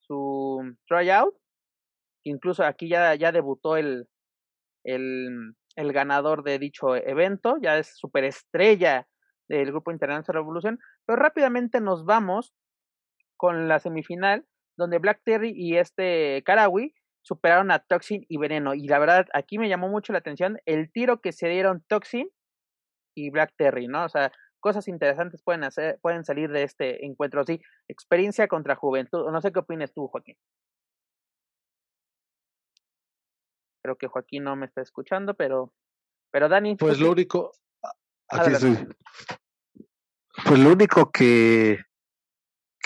[0.00, 1.34] su tryout.
[2.24, 4.06] Incluso aquí ya, ya debutó el,
[4.84, 9.08] el, el ganador de dicho evento, ya es superestrella
[9.48, 10.78] del Grupo Internacional Revolución.
[11.06, 12.52] Pero rápidamente nos vamos
[13.38, 14.44] con la semifinal,
[14.78, 18.74] donde Black Terry y este Karawi superaron a Toxin y Veneno.
[18.74, 22.30] Y la verdad, aquí me llamó mucho la atención el tiro que se dieron Toxin
[23.14, 24.04] y Black Terry, ¿no?
[24.04, 27.60] O sea, cosas interesantes pueden hacer, pueden salir de este encuentro así.
[27.88, 29.30] Experiencia contra juventud.
[29.30, 30.36] No sé qué opinas tú, Joaquín.
[33.82, 35.72] Creo que Joaquín no me está escuchando, pero,
[36.30, 36.76] pero Dani.
[36.76, 37.52] Pues lo único,
[38.28, 38.76] aquí estoy.
[40.46, 41.80] Pues lo único que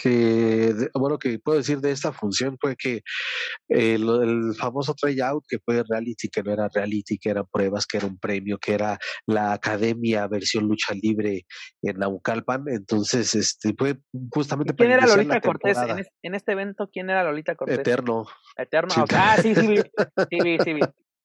[0.02, 3.02] que, bueno, que puedo decir de esta función fue que
[3.68, 7.98] el, el famoso tryout, que fue reality, que no era reality, que eran pruebas, que
[7.98, 11.42] era un premio, que era la academia versión lucha libre
[11.82, 13.98] en Naucalpan, entonces este fue
[14.30, 15.78] justamente ¿Quién era Lolita Cortés
[16.22, 16.88] en, este evento?
[16.92, 17.78] ¿Quién era Lolita Cortés?
[17.78, 18.26] Eterno.
[18.56, 19.76] Eterno, ah, sí, sí,
[20.30, 20.80] sí, sí, sí,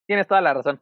[0.05, 0.80] tienes toda la razón.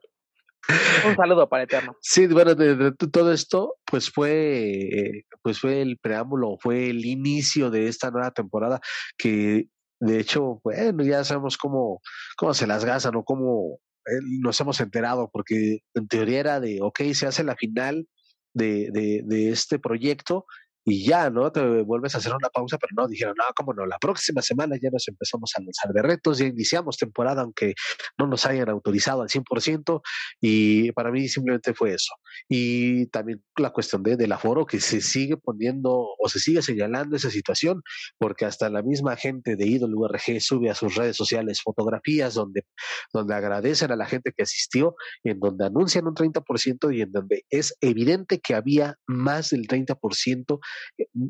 [1.06, 1.96] Un saludo para Eterno.
[2.00, 7.88] Sí, bueno, de, todo esto, pues fue, pues fue el preámbulo, fue el inicio de
[7.88, 8.80] esta nueva temporada
[9.16, 9.68] que,
[10.00, 12.00] de hecho, bueno, ya sabemos cómo,
[12.36, 16.78] cómo se las gasan o cómo eh, nos hemos enterado, porque en teoría era de,
[16.82, 18.08] ok, se hace la final
[18.54, 20.46] de, de este proyecto
[20.88, 21.50] y ya, ¿no?
[21.50, 24.76] Te vuelves a hacer una pausa, pero no, dijeron, no, cómo no, la próxima semana
[24.80, 27.74] ya nos empezamos a lanzar de retos, ya iniciamos temporada, aunque
[28.16, 30.00] no nos hayan autorizado al 100%,
[30.40, 32.14] y para mí simplemente fue eso.
[32.48, 37.16] Y también la cuestión de, del aforo, que se sigue poniendo o se sigue señalando
[37.16, 37.82] esa situación,
[38.16, 42.64] porque hasta la misma gente de Idol URG sube a sus redes sociales fotografías donde,
[43.12, 47.44] donde agradecen a la gente que asistió, en donde anuncian un 30% y en donde
[47.50, 50.60] es evidente que había más del 30%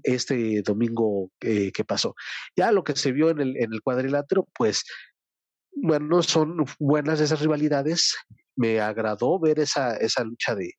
[0.02, 2.14] este domingo eh, que pasó.
[2.56, 4.84] Ya lo que se vio en el, en el cuadrilátero, pues
[5.72, 8.16] bueno, son buenas esas rivalidades.
[8.56, 10.72] Me agradó ver esa, esa lucha de,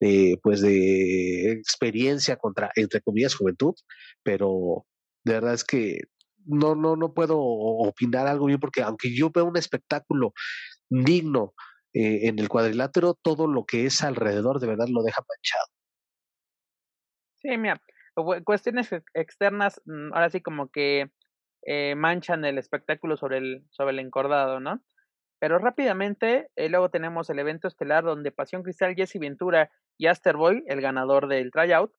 [0.00, 3.74] de, pues de experiencia contra, entre comillas, juventud,
[4.22, 4.86] pero
[5.24, 6.00] de verdad es que
[6.44, 10.34] no, no, no puedo opinar algo bien porque aunque yo veo un espectáculo
[10.90, 11.54] digno
[11.94, 15.66] eh, en el cuadrilátero, todo lo que es alrededor de verdad lo deja manchado.
[17.40, 17.80] Sí, mira,
[18.44, 21.10] cuestiones externas, mm, ahora sí como que
[21.64, 24.82] eh, manchan el espectáculo sobre el, sobre el encordado, ¿no?
[25.40, 30.64] Pero rápidamente, eh, luego tenemos el evento estelar donde Pasión Cristal, Jesse Ventura y Asterboy,
[30.66, 31.92] el ganador del tryout,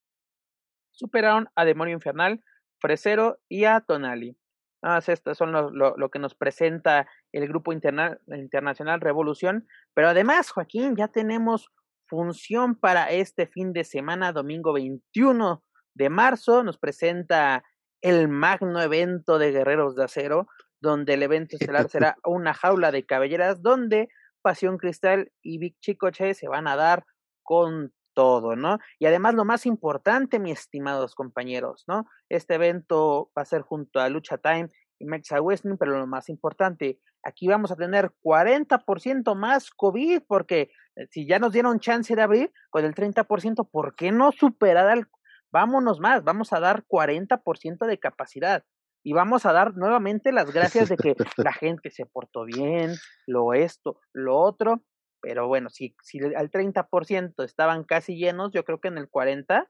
[0.92, 2.42] superaron a Demonio Infernal,
[2.80, 4.38] Fresero y a Tonali.
[4.82, 9.66] Ah, estas son lo, lo, lo, que nos presenta el grupo interna internacional Revolución.
[9.94, 11.70] Pero además, Joaquín, ya tenemos
[12.08, 17.64] función para este fin de semana, domingo 21 de marzo nos presenta
[18.02, 20.48] el magno evento de Guerreros de Acero,
[20.82, 24.10] donde el evento estelar será una jaula de cabelleras donde
[24.42, 27.06] Pasión Cristal y Big Chicoche se van a dar
[27.44, 28.78] con todo, ¿no?
[29.00, 32.06] Y además lo más importante, mis estimados compañeros, ¿no?
[32.30, 34.70] Este evento va a ser junto a Lucha Time
[35.00, 40.70] y Mexa Wrestling, pero lo más importante, aquí vamos a tener 40% más COVID, porque
[40.96, 44.88] eh, si ya nos dieron chance de abrir con el 30%, ¿por qué no superar
[44.88, 45.08] al
[45.54, 48.66] vámonos más, vamos a dar 40% de capacidad
[49.06, 52.96] y vamos a dar nuevamente las gracias de que la gente se portó bien,
[53.28, 54.84] lo esto, lo otro,
[55.22, 59.70] pero bueno, si, si al 30% estaban casi llenos, yo creo que en el 40%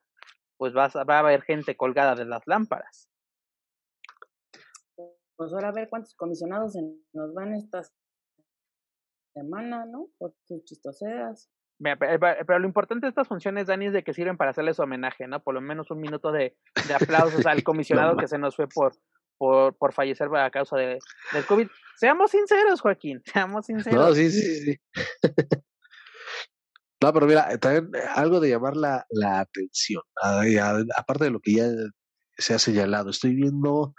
[0.57, 3.09] pues va a, va a haber gente colgada de las lámparas.
[5.35, 6.77] Pues ahora a ver cuántos comisionados
[7.11, 7.91] nos van estas
[9.33, 10.07] semana, ¿no?
[10.17, 11.49] Por sus chistoseras.
[11.83, 15.43] Pero lo importante de estas funciones, Dani, es de que sirven para hacerles homenaje, ¿no?
[15.43, 16.55] Por lo menos un minuto de,
[16.87, 16.93] de
[17.41, 18.93] aplausos al comisionado que se nos fue por,
[19.37, 20.99] por, por fallecer a causa de,
[21.33, 21.67] del COVID.
[21.97, 24.09] Seamos sinceros, Joaquín, seamos sinceros.
[24.09, 24.79] No, sí, sí, sí.
[27.01, 30.03] no, pero mira, también algo de llamar la, la atención,
[30.95, 31.69] aparte de lo que ya
[32.37, 33.93] se ha señalado, estoy viendo,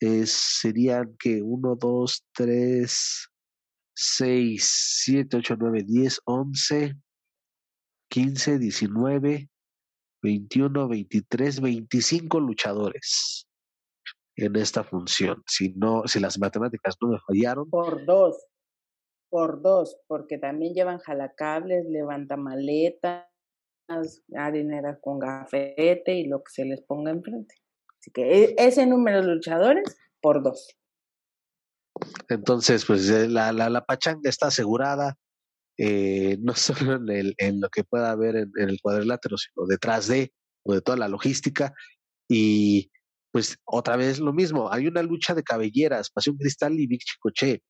[0.00, 3.28] eh, serían que uno, dos, tres,
[3.94, 4.68] seis,
[5.02, 6.94] siete, ocho, nueve, diez, once,
[8.14, 9.50] 15, 19,
[10.22, 13.48] 21, 23, 25 luchadores
[14.36, 15.42] en esta función.
[15.48, 17.68] Si no, si las matemáticas no me fallaron.
[17.68, 18.36] Por dos,
[19.28, 23.26] por dos, porque también llevan jalacables, levanta maletas,
[24.36, 27.56] harineras con gafete y lo que se les ponga enfrente.
[27.98, 30.78] Así que e, ese número de luchadores por dos.
[32.28, 35.18] Entonces, pues eh, la, la, la pachanga está asegurada,
[35.76, 39.66] eh, no solo en, el, en, lo que pueda haber en, en, el cuadrilátero, sino
[39.66, 41.74] detrás de, o de toda la logística.
[42.28, 42.90] Y
[43.32, 47.62] pues otra vez lo mismo, hay una lucha de cabelleras, Pasión Cristal y Big Chicoche.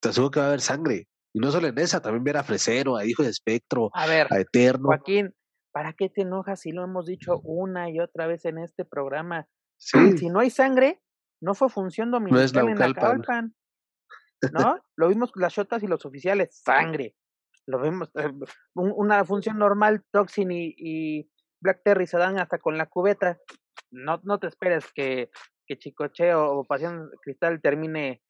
[0.00, 1.08] Te aseguro que va a haber sangre.
[1.32, 4.26] Y no solo en esa, también ver a Fresero, a Hijo de Espectro, a, ver,
[4.30, 4.88] a Eterno.
[4.88, 5.34] Joaquín,
[5.72, 9.48] ¿para qué te enojas si lo hemos dicho una y otra vez en este programa?
[9.78, 10.18] Sí.
[10.18, 11.00] Si no hay sangre,
[11.40, 13.54] no fue función dominical no es en Naucalpan.
[14.52, 14.78] ¿No?
[14.96, 17.14] Lo vimos las shotas y los oficiales, sangre
[17.66, 18.30] lo vemos, eh,
[18.74, 21.30] una función normal, Toxin y, y,
[21.62, 23.38] Black Terry se dan hasta con la cubeta.
[23.92, 25.30] No, no te esperes que,
[25.66, 28.20] que Chicoche o Pasión Cristal termine,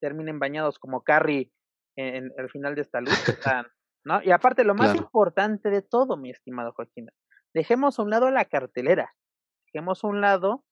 [0.00, 1.52] terminen bañados como Carrie
[1.96, 3.66] en, el final de esta lucha.
[4.06, 4.22] ¿no?
[4.22, 5.04] Y aparte, lo más claro.
[5.04, 7.08] importante de todo, mi estimado Joaquín,
[7.54, 9.12] dejemos a un lado la cartelera,
[9.66, 10.64] dejemos a un lado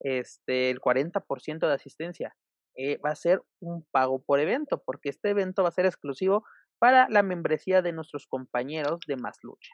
[0.00, 2.36] este, el 40% de asistencia.
[2.76, 6.44] Eh, va a ser un pago por evento, porque este evento va a ser exclusivo
[6.78, 9.72] para la membresía de nuestros compañeros de Más Lucha.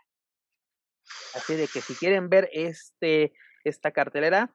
[1.35, 3.35] Así de que si quieren ver este,
[3.65, 4.55] esta cartelera,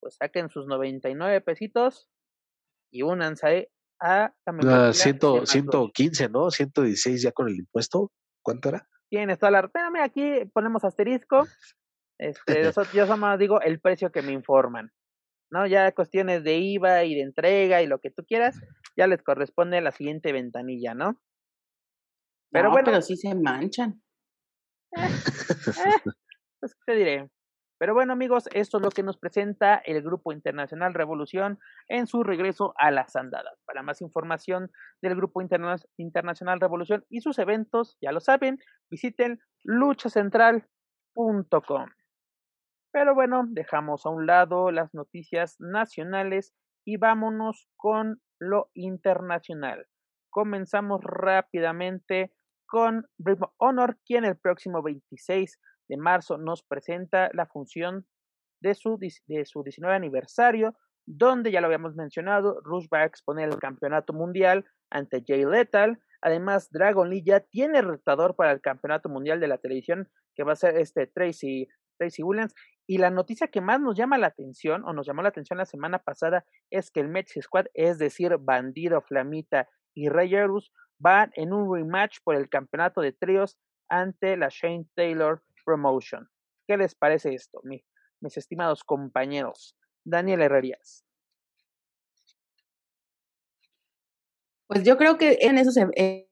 [0.00, 2.08] pues saquen sus 99 pesitos
[2.90, 3.70] y únanse
[4.00, 4.88] a la membresía.
[4.88, 6.50] Uh, ciento, 115, ¿no?
[6.50, 8.10] 116 ya con el impuesto.
[8.42, 8.88] ¿Cuánto era?
[9.08, 9.60] Tienes toda la...
[9.60, 11.46] Espérame, aquí ponemos asterisco.
[12.18, 12.64] Este,
[12.94, 14.90] yo solo digo el precio que me informan.
[15.52, 15.66] ¿no?
[15.66, 18.58] Ya cuestiones de IVA y de entrega y lo que tú quieras,
[18.96, 21.20] ya les corresponde la siguiente ventanilla, ¿no?
[22.52, 22.86] Pero no, bueno.
[22.86, 24.00] Pero sí se manchan.
[24.92, 24.92] Eh,
[25.86, 26.00] eh,
[26.60, 27.28] pues, te diré?
[27.78, 32.22] Pero bueno amigos, esto es lo que nos presenta el Grupo Internacional Revolución en su
[32.22, 33.58] regreso a las andadas.
[33.64, 41.86] Para más información del Grupo Internacional Revolución y sus eventos, ya lo saben, visiten luchacentral.com.
[42.92, 49.88] Pero bueno, dejamos a un lado las noticias nacionales y vámonos con lo internacional.
[50.30, 52.32] Comenzamos rápidamente
[52.72, 55.60] con Ring Honor, quien el próximo 26
[55.90, 58.06] de marzo nos presenta la función
[58.62, 63.50] de su, de su 19 aniversario, donde ya lo habíamos mencionado, Rush va a exponer
[63.50, 66.00] el campeonato mundial ante Jay Lethal.
[66.22, 70.54] Además, Dragon Lee ya tiene retador para el campeonato mundial de la televisión, que va
[70.54, 71.68] a ser este Tracy,
[71.98, 72.54] Tracy Williams.
[72.86, 75.66] Y la noticia que más nos llama la atención, o nos llamó la atención la
[75.66, 80.72] semana pasada, es que el Mets Squad, es decir, Bandido, Flamita y Reyerus,
[81.02, 86.28] van en un rematch por el campeonato de tríos ante la Shane Taylor Promotion.
[86.66, 89.76] ¿Qué les parece esto, mis estimados compañeros?
[90.04, 91.04] Daniel Herrerías.
[94.68, 96.28] Pues yo creo que en esos, eh,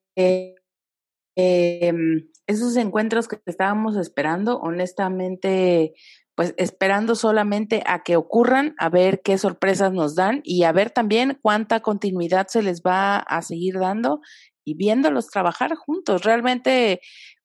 [1.36, 5.94] em, esos encuentros que estábamos esperando, honestamente,
[6.34, 10.90] pues esperando solamente a que ocurran, a ver qué sorpresas nos dan y a ver
[10.90, 14.22] también cuánta continuidad se les va a seguir dando
[14.64, 16.24] y viéndolos trabajar juntos.
[16.24, 17.00] Realmente,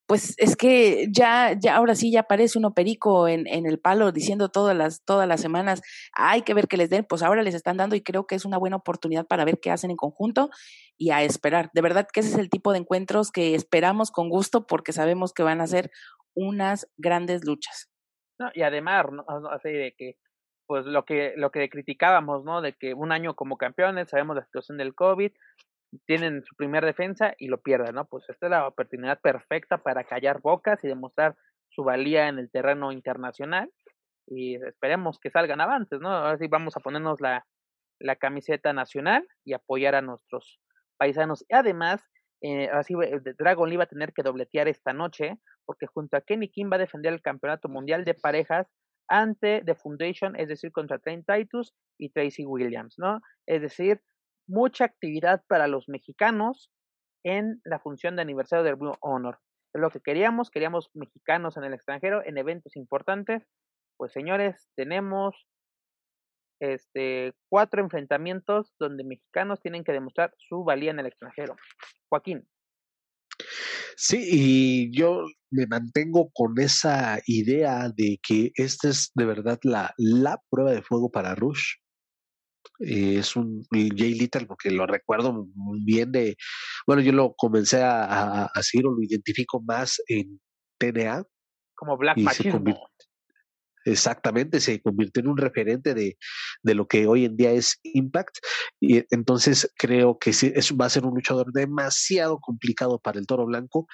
[0.08, 4.12] pues es que ya, ya ahora sí ya aparece uno perico en, en el palo
[4.12, 5.82] diciendo todas las, todas las semanas,
[6.14, 8.46] hay que ver que les den, pues ahora les están dando y creo que es
[8.46, 10.50] una buena oportunidad para ver qué hacen en conjunto
[10.98, 11.70] y a esperar.
[11.74, 15.34] De verdad que ese es el tipo de encuentros que esperamos con gusto porque sabemos
[15.34, 15.92] que van a ser
[16.36, 17.90] unas grandes luchas.
[18.38, 19.24] No, y además, ¿no?
[19.50, 20.18] así de que,
[20.68, 22.62] pues lo que, lo que criticábamos, ¿no?
[22.62, 25.32] De que un año como campeones, sabemos la situación del COVID,
[26.06, 28.06] tienen su primer defensa y lo pierden, ¿no?
[28.06, 31.36] Pues esta es la oportunidad perfecta para callar bocas y demostrar
[31.70, 33.72] su valía en el terreno internacional
[34.28, 36.10] y esperemos que salgan avantes, ¿no?
[36.10, 37.46] Ahora sí vamos a ponernos la,
[38.00, 40.60] la camiseta nacional y apoyar a nuestros
[40.98, 41.46] paisanos.
[41.52, 42.04] Además,
[42.42, 42.94] eh, así
[43.38, 46.76] Dragon Lee va a tener que dobletear esta noche porque junto a Kenny King va
[46.76, 48.68] a defender el campeonato mundial de parejas
[49.08, 53.22] ante The Foundation, es decir, contra Trent Titus y Tracy Williams, ¿no?
[53.46, 54.02] Es decir,
[54.48, 56.72] mucha actividad para los mexicanos
[57.24, 59.40] en la función de aniversario del Blue Honor.
[59.74, 63.44] Es lo que queríamos, queríamos mexicanos en el extranjero en eventos importantes.
[63.98, 65.48] Pues señores, tenemos
[66.62, 71.56] este cuatro enfrentamientos donde mexicanos tienen que demostrar su valía en el extranjero.
[72.10, 72.48] Joaquín.
[73.98, 79.94] Sí, y yo me mantengo con esa idea de que esta es de verdad la,
[79.98, 81.76] la prueba de fuego para Rush.
[82.80, 86.36] Eh, es un Jay Little, porque lo recuerdo muy bien de,
[86.86, 90.40] bueno, yo lo comencé a, a, seguir o lo identifico más en
[90.78, 91.24] TNA.
[91.76, 92.90] Como Black Machismo.
[93.86, 96.18] Exactamente, se convirtió en un referente de,
[96.64, 98.38] de, lo que hoy en día es Impact.
[98.80, 103.28] Y entonces creo que sí, eso va a ser un luchador demasiado complicado para el
[103.28, 103.88] toro blanco.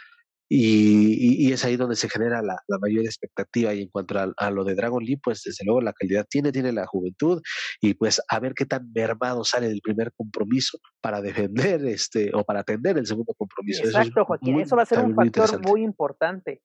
[0.53, 3.73] Y, y, es ahí donde se genera la, la mayor expectativa.
[3.73, 6.51] Y en cuanto a, a, lo de Dragon Lee, pues desde luego la calidad tiene,
[6.51, 7.41] tiene la juventud,
[7.79, 12.43] y pues a ver qué tan mermado sale del primer compromiso para defender este o
[12.43, 13.85] para atender el segundo compromiso.
[13.85, 16.61] Exacto, eso Joaquín, eso va a ser un factor muy importante.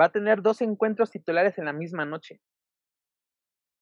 [0.00, 2.40] Va a tener dos encuentros titulares en la misma noche.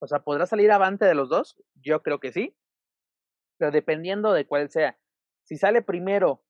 [0.01, 1.62] O sea, ¿podrá salir avante de los dos?
[1.76, 2.57] Yo creo que sí.
[3.57, 4.99] Pero dependiendo de cuál sea.
[5.45, 6.43] Si sale primero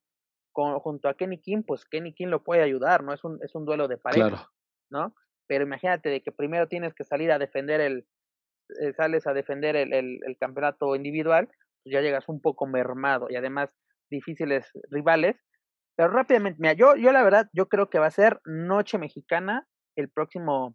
[0.59, 3.13] con, junto a Kenny King, pues Kenny King lo puede ayudar, ¿no?
[3.13, 4.51] Es un, es un duelo de pareja, claro.
[4.91, 5.15] ¿no?
[5.47, 8.09] Pero imagínate de que primero tienes que salir a defender el,
[8.81, 13.29] eh, sales a defender el, el, el, campeonato individual, pues ya llegas un poco mermado
[13.31, 13.71] y además
[14.11, 15.37] difíciles rivales.
[15.97, 19.65] Pero rápidamente, mira, yo, yo la verdad, yo creo que va a ser Noche Mexicana
[19.95, 20.75] el próximo,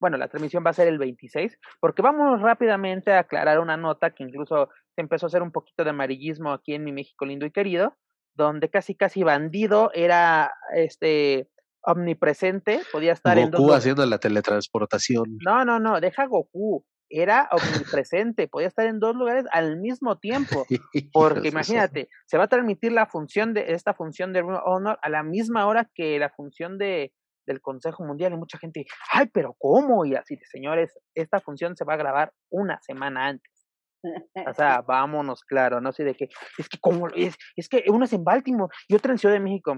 [0.00, 4.14] bueno, la transmisión va a ser el 26, porque vamos rápidamente a aclarar una nota
[4.14, 7.44] que incluso se empezó a hacer un poquito de amarillismo aquí en mi México lindo
[7.44, 7.98] y querido,
[8.34, 11.48] donde casi casi bandido era este
[11.82, 15.38] omnipresente, podía estar Goku en dos haciendo la teletransportación.
[15.44, 16.84] No, no, no, deja Goku.
[17.12, 20.64] Era omnipresente, podía estar en dos lugares al mismo tiempo.
[21.12, 25.24] Porque imagínate, se va a transmitir la función de esta función de Honor a la
[25.24, 27.12] misma hora que la función de
[27.46, 30.04] del Consejo Mundial y mucha gente, ay, pero ¿cómo?
[30.04, 33.59] Y así, señores, esta función se va a grabar una semana antes.
[34.02, 36.28] O sea, vámonos, claro, no sé de qué.
[36.58, 39.40] Es que como es, es que uno es en Baltimore y otro en Ciudad de
[39.40, 39.76] México.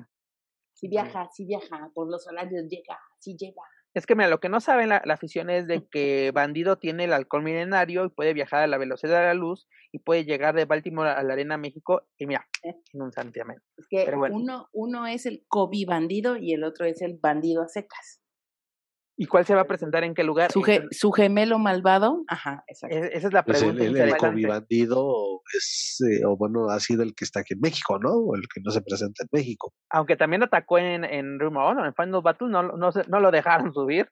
[0.74, 3.62] Si viaja, si viaja, por los horarios llega, si llega.
[3.94, 7.04] Es que mira, lo que no saben la, la afición es de que Bandido tiene
[7.04, 10.54] el alcohol milenario y puede viajar a la velocidad de la luz y puede llegar
[10.54, 13.58] de Baltimore a la Arena México y mira, en un santiamén.
[13.76, 14.36] Es que bueno.
[14.36, 18.21] uno, uno es el Kobe bandido y el otro es el bandido a secas.
[19.14, 20.50] ¿Y cuál se va a presentar en qué lugar?
[20.50, 22.96] Su, su gemelo malvado, ajá, exacto.
[22.96, 23.84] esa es la Pues pregunta.
[23.84, 24.14] el, el, el
[25.54, 28.10] es, eh, o bueno, ha sido el que está aquí en México, ¿no?
[28.10, 29.72] O el que no se presenta en México.
[29.90, 33.20] Aunque también atacó en, en Room of Honor, en Final Battle no, no, se- no
[33.20, 34.08] lo dejaron subir.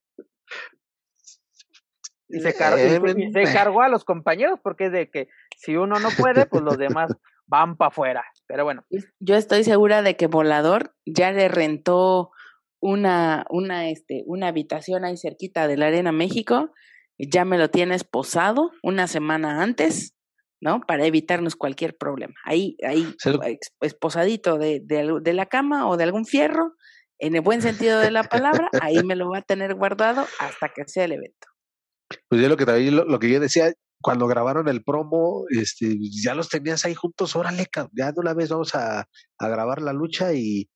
[2.28, 5.76] Y se, car- Eh, y se cargó a los compañeros porque es de que si
[5.76, 7.10] uno no puede, pues los demás
[7.46, 8.24] van para afuera.
[8.46, 8.84] Pero bueno,
[9.18, 12.30] Yo estoy segura de que Volador ya le rentó
[12.80, 16.72] una, una, este, una habitación ahí cerquita de la Arena México,
[17.18, 20.14] ya me lo tienes posado una semana antes,
[20.60, 20.80] ¿no?
[20.80, 22.34] Para evitarnos cualquier problema.
[22.44, 23.14] Ahí, ahí,
[23.80, 26.74] esposadito de, de, de la cama o de algún fierro,
[27.18, 30.70] en el buen sentido de la palabra, ahí me lo va a tener guardado hasta
[30.74, 31.46] que sea el evento.
[32.28, 35.96] Pues yo lo que también, lo, lo que yo decía, cuando grabaron el promo, este,
[36.00, 39.06] ya los tenías ahí juntos, órale, ya de una vez vamos a,
[39.38, 40.70] a grabar la lucha y,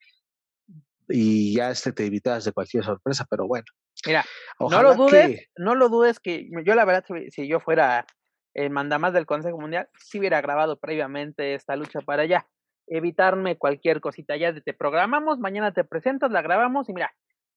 [1.08, 3.64] y ya este te evitas de cualquier sorpresa, pero bueno.
[4.06, 4.24] Mira,
[4.58, 7.60] Ojalá no lo dudes, que, no lo dudes que yo la verdad, si, si yo
[7.60, 8.06] fuera
[8.54, 12.46] el mandamás del Consejo Mundial, si hubiera grabado previamente esta lucha para allá.
[12.86, 14.36] Evitarme cualquier cosita.
[14.36, 17.14] Ya te programamos, mañana te presentas, la grabamos y mira,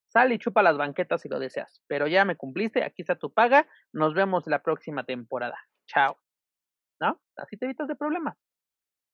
[0.07, 1.81] sal y chupa las banquetas si lo deseas.
[1.87, 5.57] Pero ya me cumpliste, aquí está tu paga, nos vemos la próxima temporada.
[5.87, 6.17] Chao.
[6.99, 7.21] ¿No?
[7.35, 8.35] Así te evitas de problemas.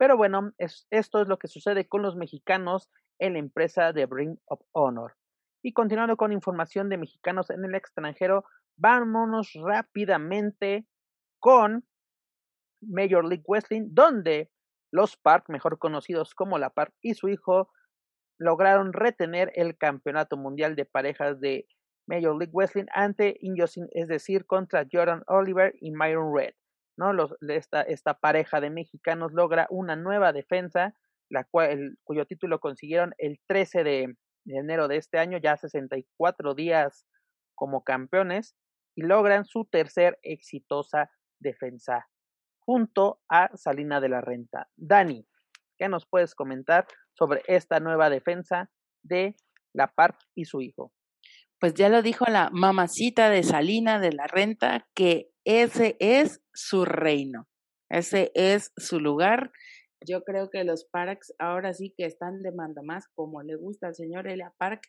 [0.04, 2.90] Pero bueno, es, esto es lo que sucede con los mexicanos
[3.20, 5.16] en la empresa de Bring of Honor.
[5.64, 8.44] Y continuando con información de mexicanos en el extranjero,
[8.76, 10.86] vámonos rápidamente
[11.40, 11.86] con
[12.82, 14.52] Major League Wrestling, donde
[14.92, 17.72] los Park, mejor conocidos como la Park y su hijo,
[18.38, 21.66] lograron retener el campeonato mundial de parejas de
[22.08, 26.56] Major League Wrestling ante Inyosin, es decir, contra Jordan Oliver y Myron Red.
[26.98, 27.14] ¿No?
[27.14, 30.96] Los, esta, esta pareja de mexicanos logra una nueva defensa,
[31.30, 34.16] la cual, cuyo título consiguieron el 13 de,
[34.46, 37.06] de enero de este año, ya 64 días
[37.56, 38.56] como campeones,
[38.96, 42.08] y logran su tercer exitosa defensa
[42.60, 44.70] junto a Salina de la Renta.
[44.78, 45.28] Dani,
[45.78, 48.70] ¿qué nos puedes comentar sobre esta nueva defensa
[49.04, 49.36] de
[49.74, 50.94] la Park y su hijo?
[51.60, 56.86] Pues ya lo dijo la mamacita de Salina de la Renta, que ese es su
[56.86, 57.48] reino,
[57.90, 59.52] ese es su lugar.
[60.06, 63.88] Yo creo que los Parks ahora sí que están de manda más, como le gusta
[63.88, 64.82] al señor Elia Park,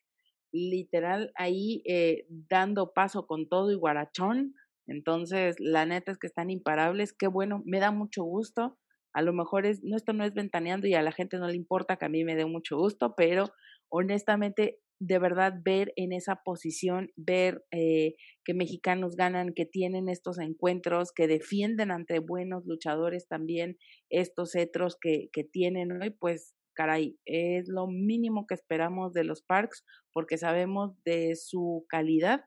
[0.52, 4.55] literal ahí eh, dando paso con todo y guarachón.
[4.86, 7.12] Entonces, la neta es que están imparables.
[7.12, 8.78] Qué bueno, me da mucho gusto.
[9.12, 11.55] A lo mejor es, no, esto no es ventaneando y a la gente no le
[11.55, 13.52] importa que a mí me dé mucho gusto, pero
[13.88, 18.14] honestamente, de verdad, ver en esa posición, ver eh,
[18.45, 23.76] que mexicanos ganan, que tienen estos encuentros, que defienden ante buenos luchadores también
[24.11, 29.42] estos cetros que, que tienen hoy, pues caray, es lo mínimo que esperamos de los
[29.42, 32.45] Parks porque sabemos de su calidad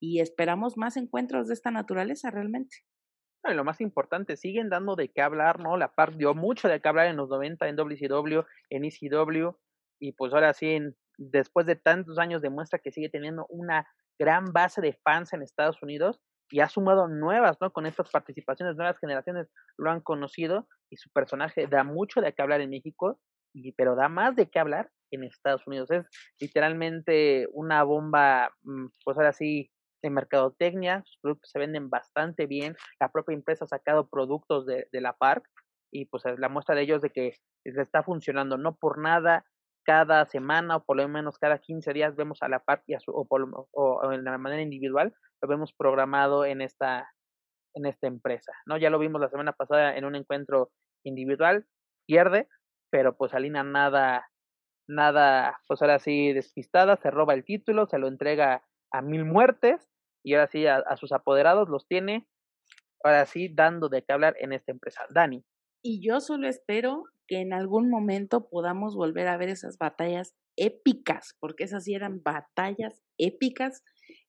[0.00, 2.78] y esperamos más encuentros de esta naturaleza realmente.
[3.48, 5.76] Y lo más importante, siguen dando de qué hablar, ¿no?
[5.78, 9.56] La PAR dio mucho de qué hablar en los 90 en WCW, en ECW,
[9.98, 13.86] y pues ahora sí, en, después de tantos años demuestra que sigue teniendo una
[14.18, 17.72] gran base de fans en Estados Unidos y ha sumado nuevas, ¿no?
[17.72, 22.42] Con estas participaciones, nuevas generaciones lo han conocido y su personaje da mucho de qué
[22.42, 23.20] hablar en México,
[23.52, 25.90] y, pero da más de qué hablar en Estados Unidos.
[25.90, 26.06] Es
[26.40, 28.50] literalmente una bomba,
[29.04, 29.70] pues ahora sí,
[30.02, 34.88] de mercadotecnia, sus productos se venden bastante bien, la propia empresa ha sacado productos de,
[34.90, 35.44] de la Park
[35.92, 39.44] y pues la muestra de ellos de que está funcionando, no por nada,
[39.90, 43.00] cada semana o por lo menos cada 15 días vemos a la Park y a
[43.00, 45.12] su, o, por, o en la manera individual
[45.42, 47.10] lo vemos programado en esta
[47.74, 48.78] en esta empresa, ¿no?
[48.78, 50.70] Ya lo vimos la semana pasada en un encuentro
[51.04, 51.66] individual,
[52.06, 52.48] pierde,
[52.88, 54.28] pero pues Alina nada,
[54.88, 58.62] nada, pues ahora sí despistada, se roba el título, se lo entrega
[58.92, 59.90] a mil muertes
[60.24, 62.28] y ahora sí a, a, sus apoderados los tiene
[63.02, 65.04] ahora sí dando de qué hablar en esta empresa.
[65.10, 65.44] Dani.
[65.82, 71.36] Y yo solo espero que en algún momento podamos volver a ver esas batallas épicas,
[71.40, 73.82] porque esas sí eran batallas épicas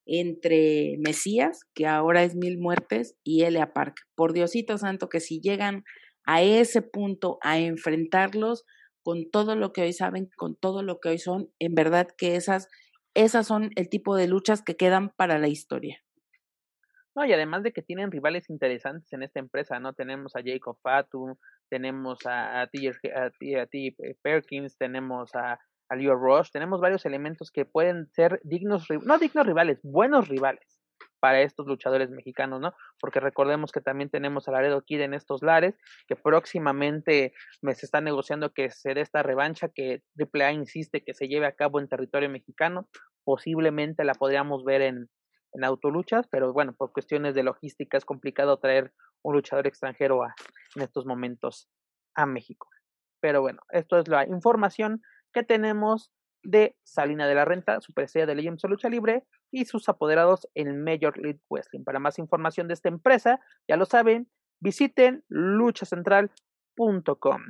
[0.06, 3.96] entre Mesías, que ahora es Mil Muertes, y Elia Park.
[4.16, 5.84] Por Diosito Santo, que si llegan
[6.26, 8.66] a ese punto a enfrentarlos
[9.04, 12.36] con todo lo que hoy saben, con todo lo que hoy son, en verdad que
[12.36, 12.68] esas
[13.14, 16.02] esas son el tipo de luchas que quedan para la historia.
[17.16, 19.94] No, y además de que tienen rivales interesantes en esta empresa, ¿no?
[19.94, 21.38] Tenemos a Jacob Fatu,
[21.70, 25.60] tenemos a, T, a, T, a T Perkins, tenemos a,
[25.90, 30.82] a Leo Rush, tenemos varios elementos que pueden ser dignos, no dignos rivales, buenos rivales
[31.20, 32.74] para estos luchadores mexicanos, ¿no?
[33.00, 35.76] Porque recordemos que también tenemos a Laredo Kid en estos lares,
[36.08, 41.14] que próximamente me se está negociando que se dé esta revancha que AAA insiste que
[41.14, 42.88] se lleve a cabo en territorio mexicano,
[43.24, 45.10] posiblemente la podríamos ver en,
[45.54, 50.34] en autoluchas, pero bueno, por cuestiones de logística es complicado traer un luchador extranjero a,
[50.76, 51.70] en estos momentos
[52.16, 52.68] a México.
[53.20, 55.02] Pero bueno, esto es la información
[55.34, 56.12] que tenemos
[56.44, 61.16] de Salina de la Renta, superestrella de Legends Lucha Libre, y sus apoderados en Major
[61.18, 61.84] League Wrestling.
[61.84, 64.28] Para más información de esta empresa, ya lo saben,
[64.60, 67.42] visiten luchacentral.com.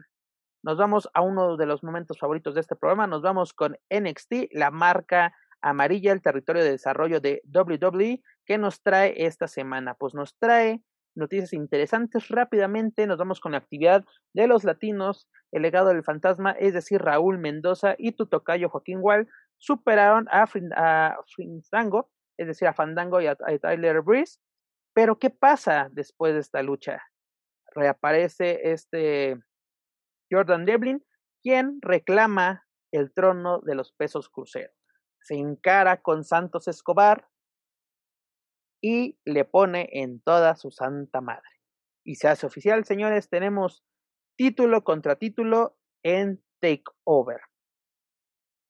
[0.63, 4.51] Nos vamos a uno de los momentos favoritos de este programa, nos vamos con NXT,
[4.51, 9.93] la marca amarilla, el territorio de desarrollo de WWE, que nos trae esta semana.
[9.95, 10.81] Pues nos trae
[11.15, 13.07] noticias interesantes rápidamente.
[13.07, 15.29] Nos vamos con la actividad de los latinos.
[15.51, 20.47] El legado del fantasma, es decir, Raúl Mendoza y tu tocayo Joaquín Wall, superaron a,
[20.47, 24.39] Fandango, es decir, a Fandango y a, Tyler Breeze.
[24.93, 27.01] Pero, ¿qué pasa después de esta lucha?
[27.73, 29.37] Reaparece este
[30.29, 31.05] Jordan Devlin,
[31.41, 34.80] quien reclama el trono de los pesos cruceros.
[35.21, 37.27] Se encara con Santos Escobar,
[38.81, 41.47] y le pone en toda su santa madre.
[42.03, 43.83] Y se hace oficial, señores, tenemos
[44.37, 47.41] título contra título en Takeover.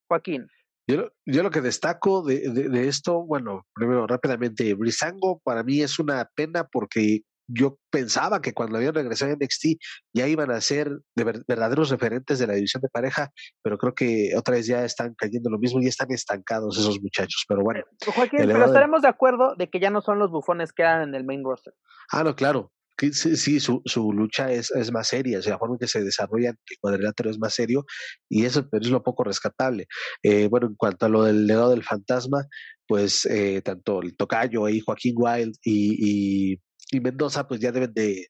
[0.10, 0.48] Joaquín.
[0.88, 6.30] Yo, lo que destaco de, de, esto, bueno, primero rápidamente, Brisango para mí es una
[6.36, 7.22] pena porque
[7.54, 9.78] yo pensaba que cuando habían regresado a NXT
[10.14, 13.32] ya iban a ser de verdaderos referentes de la división de pareja,
[13.62, 17.44] pero creo que otra vez ya están cayendo lo mismo y están estancados esos muchachos.
[17.48, 17.84] Pero bueno.
[18.06, 21.16] Joaquín, pero estaremos de acuerdo de que ya no son los bufones que eran en
[21.16, 21.74] el main roster.
[22.12, 22.72] Ah, no, claro.
[22.98, 25.88] Sí, sí su, su lucha es, es más seria, o sea, la forma en que
[25.88, 27.84] se desarrolla el cuadrilátero es más serio
[28.30, 29.88] y eso pero es lo poco rescatable.
[30.22, 32.46] Eh, bueno, en cuanto a lo del legado del fantasma,
[32.88, 36.62] pues eh, tanto el tocayo ahí, Joaquín Wild y, y
[36.92, 38.28] y Mendoza pues ya deben de,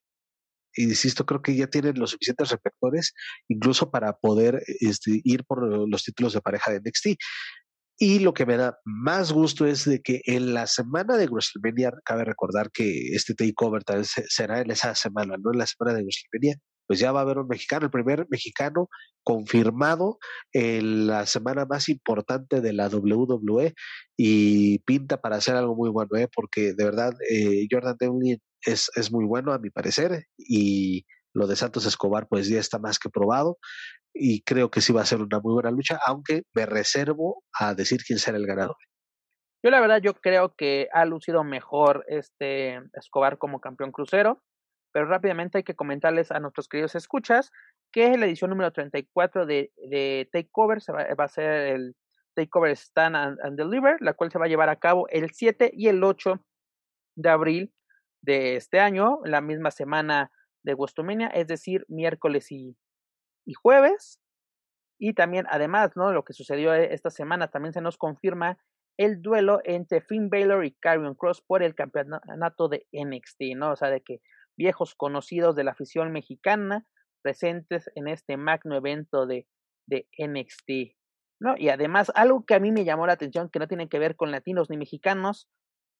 [0.76, 3.12] insisto, creo que ya tienen los suficientes reflectores
[3.48, 7.18] incluso para poder este, ir por los títulos de pareja de NXT.
[7.98, 11.92] Y lo que me da más gusto es de que en la semana de WrestleMania,
[12.04, 15.96] cabe recordar que este takeover tal vez será en esa semana, no en la semana
[15.96, 16.56] de WrestleMania,
[16.86, 18.88] pues ya va a haber un mexicano, el primer mexicano
[19.22, 20.18] confirmado
[20.52, 23.72] en la semana más importante de la WWE
[24.16, 26.28] y pinta para hacer algo muy bueno, ¿eh?
[26.34, 31.04] porque de verdad eh, Jordan Devlin es, es muy bueno a mi parecer y
[31.34, 33.58] lo de Santos Escobar pues ya está más que probado
[34.14, 37.74] y creo que sí va a ser una muy buena lucha, aunque me reservo a
[37.74, 38.76] decir quién será el ganador.
[39.64, 44.42] Yo la verdad yo creo que ha lucido mejor este Escobar como campeón crucero,
[44.92, 47.50] pero rápidamente hay que comentarles a nuestros queridos escuchas
[47.92, 51.94] que la edición número 34 de, de Takeover se va, a ser el
[52.34, 55.88] Takeover Stand and, Deliver, la cual se va a llevar a cabo el 7 y
[55.88, 56.44] el 8
[57.16, 57.72] de abril
[58.22, 60.30] de este año, la misma semana
[60.64, 62.76] de Westomania, es decir, miércoles y,
[63.44, 64.20] y jueves.
[64.98, 66.12] Y también, además, ¿no?
[66.12, 68.58] Lo que sucedió e, esta semana, también se nos confirma
[68.96, 73.72] el duelo entre Finn Balor y Karrion Cross por el campeonato de NXT, ¿no?
[73.72, 74.20] O sea, de que
[74.56, 76.86] viejos conocidos de la afición mexicana
[77.22, 79.46] presentes en este magno evento de,
[79.86, 80.96] de NXT,
[81.40, 81.54] ¿no?
[81.56, 84.14] Y además, algo que a mí me llamó la atención, que no tiene que ver
[84.14, 85.48] con latinos ni mexicanos,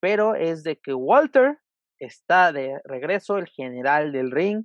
[0.00, 1.58] pero es de que Walter
[2.06, 4.64] está de regreso, el general del ring,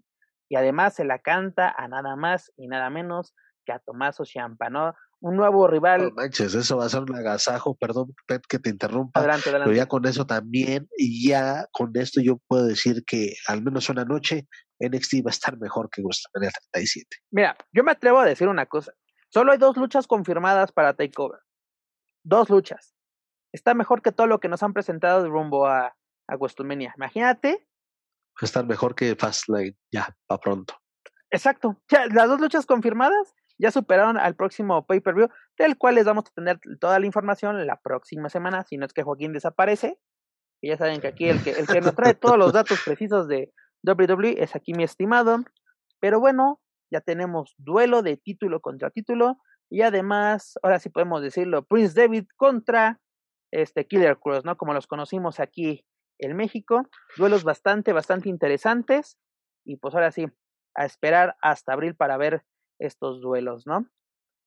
[0.50, 3.34] y además se la canta a nada más y nada menos
[3.66, 4.94] que a Tomaso Ciampa, ¿no?
[5.20, 6.04] Un nuevo rival.
[6.04, 9.20] No manches, eso va a ser un agasajo, perdón, Pet, que te interrumpa.
[9.20, 9.70] Adelante, adelante.
[9.70, 13.90] Pero ya con eso también, y ya con esto yo puedo decir que al menos
[13.90, 14.48] una noche
[14.80, 17.18] NXT va a estar mejor que WrestleMania 37.
[17.32, 18.94] Mira, yo me atrevo a decir una cosa.
[19.30, 21.40] Solo hay dos luchas confirmadas para Takeover.
[22.24, 22.96] Dos luchas.
[23.52, 25.96] Está mejor que todo lo que nos han presentado de rumbo a,
[26.28, 26.94] a WrestleMania.
[26.98, 27.68] Imagínate.
[28.36, 29.76] Va a estar mejor que Fastlane.
[29.92, 30.76] Ya, para pronto.
[31.32, 31.82] Exacto.
[31.90, 36.34] Ya, las dos luchas confirmadas ya superaron al próximo pay-per-view, del cual les vamos a
[36.34, 40.00] tener toda la información la próxima semana, si no es que Joaquín desaparece.
[40.62, 43.28] Y ya saben que aquí el que, el que nos trae todos los datos precisos
[43.28, 45.44] de WWE es aquí mi estimado.
[46.00, 49.38] Pero bueno, ya tenemos duelo de título contra título.
[49.70, 53.02] Y además, ahora sí podemos decirlo, Prince David contra
[53.52, 54.58] este Killer Cross, ¿no?
[54.58, 55.86] Como los conocimos aquí
[56.20, 56.88] en México.
[57.18, 59.18] Duelos bastante, bastante interesantes.
[59.66, 60.28] Y pues ahora sí,
[60.76, 62.44] a esperar hasta abril para ver
[62.80, 63.88] estos duelos, ¿no?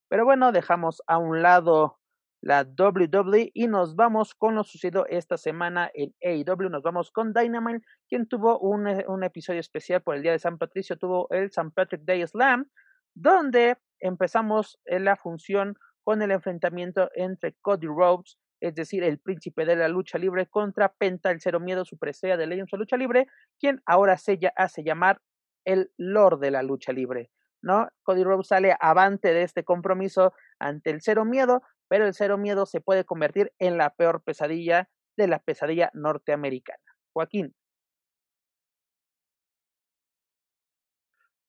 [0.08, 2.00] Pero bueno, dejamos a un lado
[2.42, 6.70] la WWE y nos vamos con lo sucedido esta semana en AEW.
[6.70, 10.38] Nos vamos con Dynamite, quien tuvo un, eh, un, episodio especial por el Día de
[10.38, 12.70] San Patricio, tuvo el San Patrick Day Slam,
[13.14, 19.64] donde empezamos en la función con el enfrentamiento entre Cody Rhodes, es decir, el príncipe
[19.64, 22.96] de la lucha libre, contra Penta, el cero miedo, su presea de Legends de Lucha
[22.96, 23.26] Libre,
[23.58, 25.20] quien ahora se hace llamar
[25.64, 27.30] el Lord de la lucha libre.
[27.62, 27.88] ¿no?
[28.02, 32.66] Cody Rhodes sale avante de este compromiso ante el cero miedo, pero el cero miedo
[32.66, 36.82] se puede convertir en la peor pesadilla de la pesadilla norteamericana.
[37.12, 37.54] Joaquín.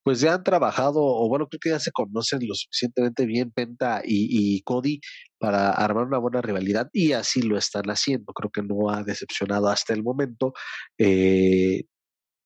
[0.04, 4.02] Pues ya han trabajado, o bueno, creo que ya se conocen lo suficientemente bien Penta
[4.04, 5.00] y, Cody
[5.40, 8.34] para armar una buena rivalidad y así lo están haciendo.
[8.34, 10.54] Creo que no ha decepcionado hasta el momento.
[10.98, 11.84] Eh,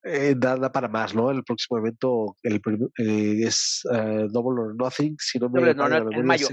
[0.03, 1.31] eh, nada para más, ¿no?
[1.31, 2.61] El próximo evento el,
[2.99, 6.47] eh, es uh, Double or Nothing, si no me equivoco, en mayo.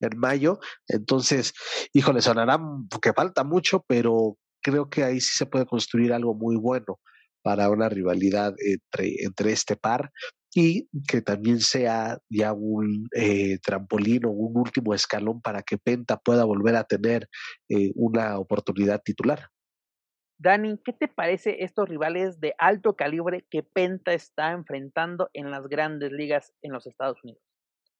[0.00, 0.58] en mayo.
[0.88, 1.52] Entonces,
[1.92, 2.58] híjole, sonará
[3.00, 6.98] que falta mucho, pero creo que ahí sí se puede construir algo muy bueno
[7.42, 10.10] para una rivalidad entre, entre este par
[10.54, 16.18] y que también sea ya un eh, trampolín o un último escalón para que Penta
[16.18, 17.28] pueda volver a tener
[17.68, 19.48] eh, una oportunidad titular.
[20.38, 25.68] Dani, ¿qué te parece estos rivales de alto calibre que Penta está enfrentando en las
[25.68, 27.42] grandes ligas en los Estados Unidos?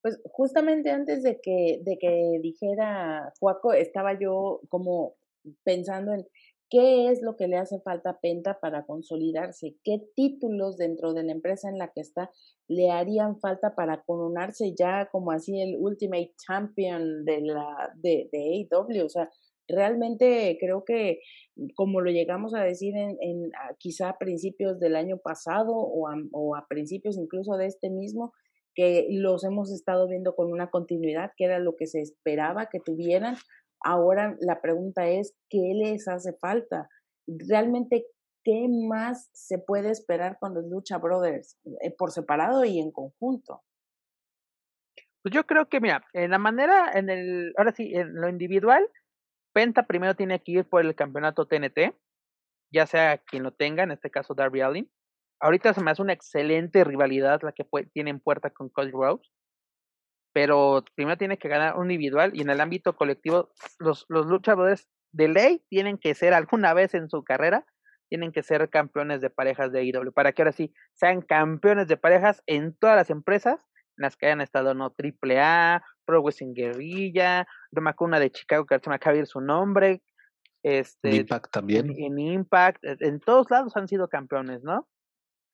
[0.02, 5.14] Pues justamente antes de que, de que dijera Juaco, estaba yo como
[5.62, 6.26] pensando en
[6.72, 11.22] qué es lo que le hace falta a Penta para consolidarse, qué títulos dentro de
[11.22, 12.30] la empresa en la que está
[12.66, 18.66] le harían falta para coronarse ya como así el Ultimate Champion de la de, de
[18.70, 19.04] AEW.
[19.04, 19.28] O sea,
[19.68, 21.20] realmente creo que
[21.74, 26.14] como lo llegamos a decir en, en quizá a principios del año pasado o a,
[26.32, 28.32] o a principios incluso de este mismo,
[28.74, 32.80] que los hemos estado viendo con una continuidad, que era lo que se esperaba que
[32.80, 33.36] tuvieran,
[33.84, 36.88] Ahora la pregunta es, ¿qué les hace falta?
[37.26, 38.06] Realmente,
[38.44, 43.62] ¿qué más se puede esperar con los Lucha Brothers eh, por separado y en conjunto?
[45.22, 48.88] Pues yo creo que, mira, en la manera, en el, ahora sí, en lo individual,
[49.52, 51.94] Penta primero tiene que ir por el campeonato TNT,
[52.72, 54.90] ya sea quien lo tenga, en este caso Darby Allin.
[55.40, 59.30] Ahorita se me hace una excelente rivalidad la que tiene en puerta con Cody Rhodes
[60.32, 64.88] pero primero tiene que ganar un individual y en el ámbito colectivo los, los luchadores
[65.12, 67.66] de ley tienen que ser alguna vez en su carrera,
[68.08, 71.96] tienen que ser campeones de parejas de IW, para que ahora sí sean campeones de
[71.96, 73.66] parejas en todas las empresas
[73.98, 78.64] en las que hayan estado, no AAA, Pro Wrestling Guerrilla, no me una de Chicago
[78.64, 80.02] que se me acaba de ir su nombre,
[80.62, 81.92] este, Impact también.
[81.98, 84.88] En, Impact, en todos lados han sido campeones, ¿no?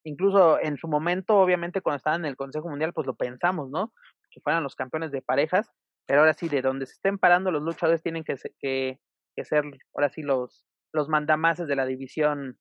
[0.04, 3.92] Incluso en su momento, obviamente, cuando estaban en el Consejo Mundial, pues lo pensamos, ¿no?
[4.30, 5.70] Que fueran los campeones de parejas,
[6.06, 8.98] pero ahora sí, de donde se estén parando los luchadores tienen que, que,
[9.36, 9.64] que ser,
[9.94, 12.58] ahora sí, los, los mandamases de la división,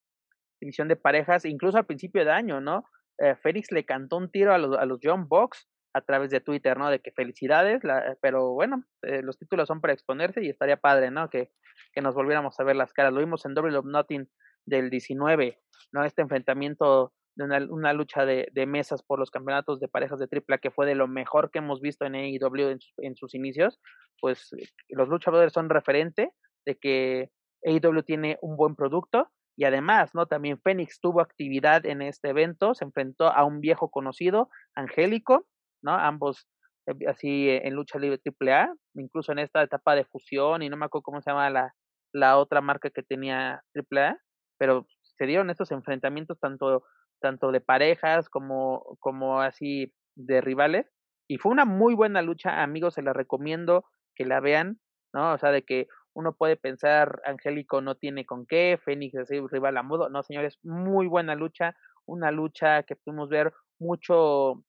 [0.59, 2.83] división de parejas, incluso al principio de año, ¿no?
[3.19, 6.41] Eh, Félix le cantó un tiro a los, a los John Box a través de
[6.41, 6.89] Twitter, ¿no?
[6.89, 7.81] De que felicidades,
[8.21, 11.29] pero bueno, eh, los títulos son para exponerse y estaría padre, ¿no?
[11.29, 11.51] Que,
[11.93, 13.13] que nos volviéramos a ver las caras.
[13.13, 14.29] Lo vimos en Double of Nothing
[14.65, 15.59] del 19,
[15.93, 16.03] ¿no?
[16.03, 20.27] Este enfrentamiento de una, una lucha de, de, mesas por los campeonatos de parejas de
[20.27, 23.79] tripla que fue de lo mejor que hemos visto en AEW en, en sus inicios,
[24.19, 26.31] pues eh, los luchadores son referente
[26.65, 27.29] de que
[27.63, 30.25] AEW tiene un buen producto y además, ¿no?
[30.25, 35.47] También Phoenix tuvo actividad en este evento, se enfrentó a un viejo conocido, Angélico,
[35.83, 35.93] ¿no?
[35.93, 36.47] Ambos
[36.87, 40.85] eh, así en lucha libre AAA, incluso en esta etapa de fusión y no me
[40.85, 41.75] acuerdo cómo se llama la,
[42.13, 44.17] la otra marca que tenía AAA,
[44.57, 46.83] pero se dieron estos enfrentamientos tanto
[47.19, 50.91] tanto de parejas como, como así de rivales.
[51.27, 53.85] Y fue una muy buena lucha, amigos, se la recomiendo
[54.15, 54.79] que la vean,
[55.13, 55.33] ¿no?
[55.33, 59.77] O sea, de que uno puede pensar, Angélico no tiene con qué, Fénix es rival
[59.77, 60.09] a modo.
[60.09, 61.75] No, señores, muy buena lucha,
[62.07, 64.63] una lucha que pudimos ver mucho,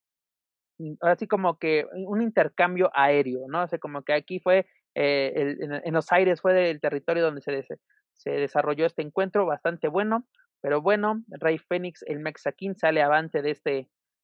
[1.00, 3.64] así como que un intercambio aéreo, ¿no?
[3.64, 7.64] O como que aquí fue, eh, el, en, los aires fue el territorio donde se,
[8.12, 10.26] se desarrolló este encuentro, bastante bueno.
[10.60, 13.70] Pero bueno, Rey Fénix, el Mexaquín, sale avante de este,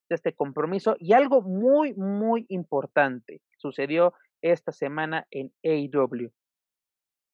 [0.08, 0.96] de este compromiso.
[0.98, 6.32] Y algo muy, muy importante sucedió esta semana en AEW.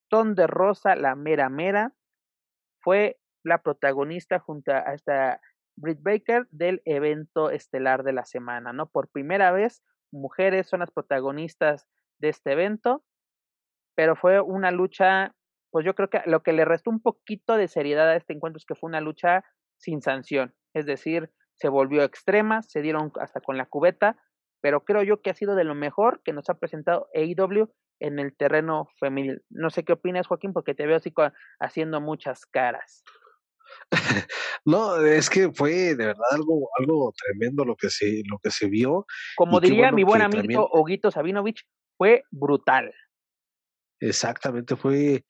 [0.08, 1.94] Ton de Rosa, la mera mera,
[2.80, 5.40] fue la protagonista junto a esta
[5.76, 8.86] Britt Baker del evento estelar de la semana, ¿no?
[8.88, 9.82] Por primera vez,
[10.12, 13.02] mujeres son las protagonistas de este evento,
[13.94, 15.34] pero fue una lucha
[15.70, 18.58] pues yo creo que lo que le restó un poquito de seriedad a este encuentro
[18.58, 19.44] es que fue una lucha
[19.76, 24.16] sin sanción, es decir, se volvió extrema, se dieron hasta con la cubeta,
[24.60, 27.70] pero creo yo que ha sido de lo mejor que nos ha presentado AEW
[28.00, 29.42] en el terreno femenil.
[29.50, 31.12] No sé qué opinas, Joaquín, porque te veo así
[31.60, 33.04] haciendo muchas caras.
[34.66, 38.68] No, es que fue de verdad algo, algo tremendo lo que se, lo que se
[38.68, 39.06] vio.
[39.34, 41.66] Como diría mi buen amigo Oguito Sabinovich,
[41.96, 42.92] fue brutal.
[44.00, 45.24] Exactamente, fue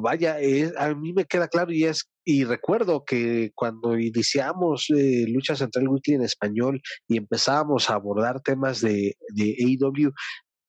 [0.00, 0.36] vaya,
[0.78, 5.88] a mí me queda claro y es y recuerdo que cuando iniciamos eh, Lucha Central
[5.88, 10.12] Weekly en español y empezábamos a abordar temas de, de AEW,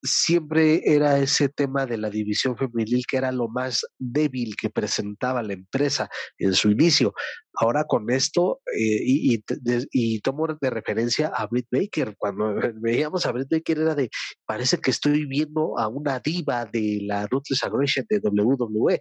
[0.02, 5.44] siempre era ese tema de la división femenil que era lo más débil que presentaba
[5.44, 7.14] la empresa en su inicio.
[7.56, 9.44] Ahora con esto, eh, y,
[9.92, 14.10] y, tomo de referencia a Britt Baker, cuando veíamos a Britt Baker era de,
[14.46, 19.00] parece que estoy viendo a una diva de la Ruthless Aggression de WWE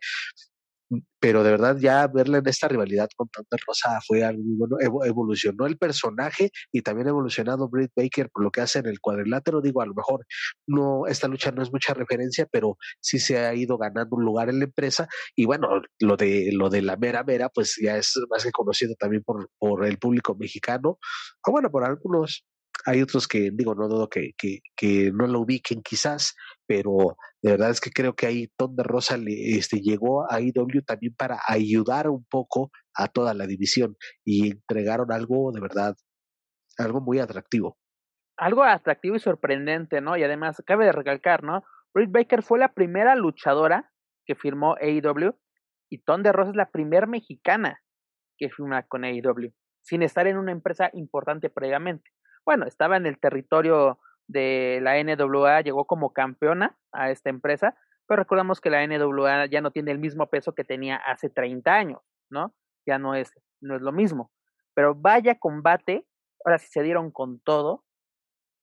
[1.21, 4.77] pero de verdad ya verla en esta rivalidad con Thunder Rosa fue algo muy bueno,
[5.05, 9.01] evolucionó el personaje y también ha evolucionado Britt Baker por lo que hace en el
[9.01, 10.27] cuadrilátero, digo, a lo mejor
[10.67, 14.49] no, esta lucha no es mucha referencia, pero sí se ha ido ganando un lugar
[14.49, 15.09] en la empresa.
[15.35, 18.95] Y bueno, lo de, lo de la mera mera, pues ya es más que conocido
[18.99, 20.99] también por, por el público mexicano,
[21.47, 22.45] o bueno, por algunos,
[22.85, 26.35] hay otros que, digo, no dudo que, que, no lo ubiquen quizás,
[26.67, 30.41] pero de verdad es que creo que ahí Tom de Rosa le, este, llegó a
[30.41, 35.97] IW también para ayudar un poco a toda la división y entregaron algo de verdad,
[36.79, 37.77] algo muy atractivo.
[38.37, 40.17] Algo atractivo y sorprendente, ¿no?
[40.17, 41.65] Y además, cabe de recalcar, ¿no?
[41.93, 43.93] Britt Baker fue la primera luchadora
[44.25, 45.35] que firmó AEW
[45.91, 47.83] y Tom de Rosa es la primera mexicana
[48.37, 49.53] que firma con AEW,
[49.83, 52.09] sin estar en una empresa importante previamente
[52.49, 57.77] bueno, estaba en el territorio de la NWA, llegó como campeona a esta empresa,
[58.07, 61.71] pero recordamos que la NWA ya no tiene el mismo peso que tenía hace 30
[61.71, 62.01] años,
[62.31, 62.55] ¿no?
[62.87, 64.33] Ya no es, no es lo mismo.
[64.73, 66.07] Pero vaya combate,
[66.43, 67.85] ahora sí se dieron con todo,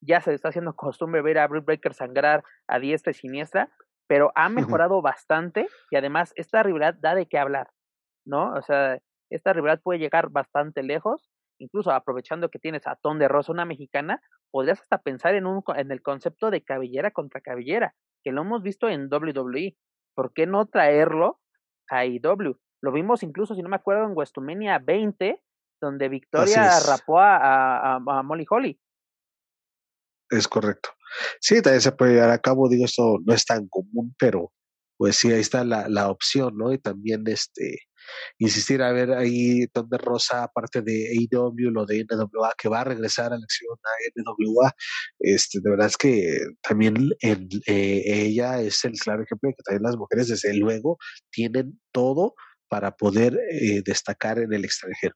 [0.02, 3.70] ya se está haciendo costumbre ver a Britt Breaker sangrar a diestra y siniestra,
[4.08, 4.50] pero ha
[4.82, 7.70] mejorado bastante y además esta rivalidad da de qué hablar,
[8.26, 8.52] ¿no?
[8.56, 8.98] O sea,
[9.30, 11.30] esta rivalidad puede llegar bastante lejos
[11.60, 14.22] incluso aprovechando que tienes a Ton de Rosa, una mexicana,
[14.52, 18.62] podrías hasta pensar en, un, en el concepto de cabellera contra cabellera, que lo hemos
[18.62, 19.78] visto en WWE.
[20.16, 21.40] ¿Por qué no traerlo
[21.90, 22.58] a IW?
[22.82, 25.42] Lo vimos incluso, si no me acuerdo, en WrestleMania 20,
[25.82, 28.80] donde Victoria rapó a, a, Molly Holly.
[30.30, 30.90] Es correcto.
[31.40, 34.52] Sí, también se puede llevar a cabo, digo, esto no es tan común, pero
[34.98, 36.72] pues sí, ahí está la, la opción, ¿no?
[36.72, 37.80] Y también este,
[38.38, 42.84] insistir a ver ahí donde Rosa, aparte de AEW, lo de NWA, que va a
[42.86, 44.74] regresar a la acción a NWA,
[45.20, 49.84] este, de verdad es que también eh, ella es el claro ejemplo de que también
[49.84, 50.98] las mujeres, desde luego,
[51.32, 52.36] tienen todo
[52.68, 55.16] para poder eh, destacar en el extranjero.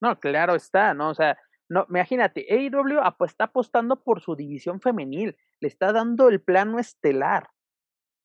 [0.00, 1.10] No, claro está, ¿no?
[1.10, 1.38] O sea,
[1.68, 7.48] no, imagínate, AEW está apostando por su división femenil, le está dando el plano estelar,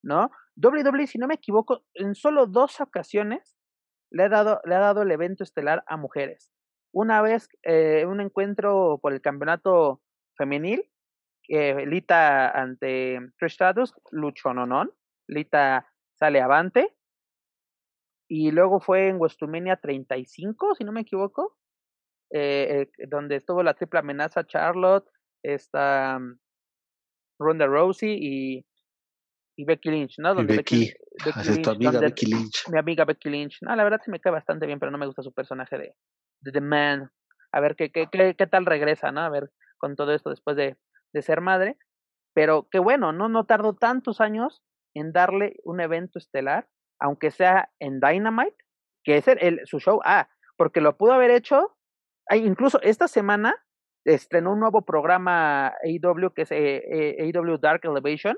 [0.03, 0.31] ¿no?
[0.55, 3.58] WWE, si no me equivoco, en solo dos ocasiones
[4.11, 6.51] le ha dado, le ha dado el evento estelar a mujeres.
[6.91, 10.01] Una vez, eh, un encuentro por el campeonato
[10.35, 10.89] femenil,
[11.47, 14.91] eh, Lita ante Trish Stratus, luchó non,
[15.27, 16.95] Lita sale avante.
[18.27, 21.57] Y luego fue en WrestleMania 35, si no me equivoco,
[22.31, 25.09] eh, donde estuvo la triple amenaza Charlotte,
[25.43, 26.39] esta mm,
[27.39, 28.65] Ronda Rousey y
[29.59, 30.33] y Becky Lynch, ¿no?
[30.33, 30.93] Donde Becky, Becky,
[31.63, 32.67] tu amiga Becky Lynch.
[32.69, 33.57] Mi amiga Becky Lynch.
[33.61, 35.95] No, la verdad se me cae bastante bien, pero no me gusta su personaje de,
[36.41, 37.11] de The Man.
[37.51, 39.21] A ver qué, qué, qué, qué, tal regresa, ¿no?
[39.21, 40.77] A ver con todo esto después de,
[41.13, 41.77] de ser madre.
[42.33, 43.27] Pero qué bueno, ¿no?
[43.27, 44.63] No tardó tantos años
[44.93, 46.67] en darle un evento estelar,
[46.99, 48.55] aunque sea en Dynamite,
[49.03, 51.77] que es el, su show Ah, porque lo pudo haber hecho,
[52.31, 53.55] incluso esta semana
[54.05, 58.37] estrenó un nuevo programa AEW que es eh, AEW Dark Elevation,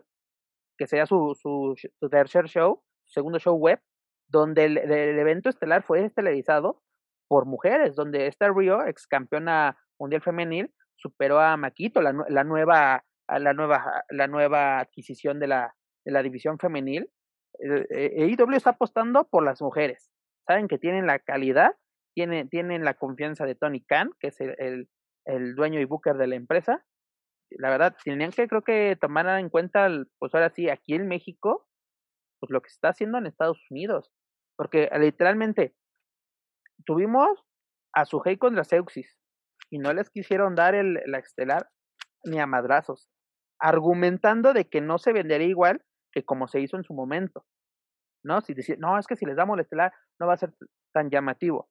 [0.82, 1.76] que sería su, su,
[2.10, 3.80] tercer show, segundo show web,
[4.28, 6.82] donde el, evento estelar fue estelarizado
[7.28, 13.06] por mujeres, donde esta Rio, ex campeona mundial femenil, superó a Maquito, la, la nueva,
[13.28, 17.12] la nueva, la nueva adquisición de la, de la división femenil.
[17.60, 20.10] EIW está apostando por las mujeres.
[20.48, 21.76] Saben que tienen la calidad,
[22.16, 24.90] tienen, tienen la confianza de Tony Khan, que es el, el,
[25.26, 26.84] el dueño y booker de la empresa,
[27.58, 29.88] la verdad, tenían que creo que tomar en cuenta,
[30.20, 31.68] pues ahora sí, aquí en México,
[32.40, 34.12] pues lo que se está haciendo en Estados Unidos.
[34.58, 35.76] Porque literalmente
[36.86, 37.44] tuvimos
[37.94, 39.18] a Sujei contra Seuxis
[39.70, 41.70] y no les quisieron dar el, la estelar
[42.24, 43.10] ni a madrazos,
[43.60, 47.46] argumentando de que no se vendería igual que como se hizo en su momento.
[48.24, 48.42] ¿No?
[48.42, 50.54] Si decir, no, es que si les damos el estelar no va a ser
[50.94, 51.70] tan llamativo.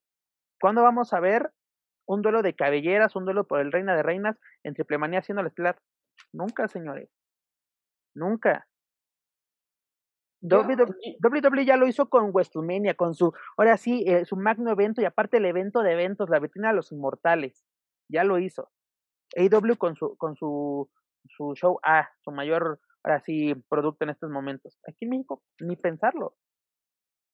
[0.61, 1.53] ¿Cuándo vamos a ver
[2.11, 5.43] un duelo de cabelleras, un duelo por el Reina de Reinas en Triple Manía haciendo
[5.43, 5.81] el estelar.
[6.33, 7.09] Nunca, señores.
[8.17, 8.67] Nunca.
[10.43, 15.05] WWE, ya lo hizo con WrestleMania, con su, ahora sí, eh, su magno evento y
[15.05, 17.65] aparte el evento de eventos, la vitrina de los inmortales.
[18.09, 18.71] Ya lo hizo.
[19.37, 20.91] AEW con su, con su,
[21.29, 24.81] su show A, su mayor, ahora sí, producto en estos momentos.
[24.89, 26.35] Aquí en México, ni pensarlo.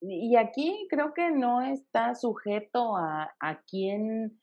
[0.03, 4.39] Y aquí creo que no está sujeto a, a quién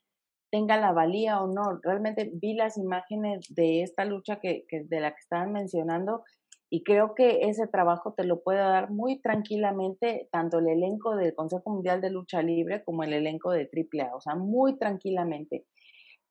[0.54, 1.80] tenga la valía o no.
[1.82, 6.22] Realmente vi las imágenes de esta lucha que, que de la que estaban mencionando
[6.70, 11.34] Y creo que ese trabajo te lo puede dar muy tranquilamente tanto el elenco del
[11.34, 15.66] Consejo Mundial de Lucha Libre como el elenco de AAA, o sea, muy tranquilamente.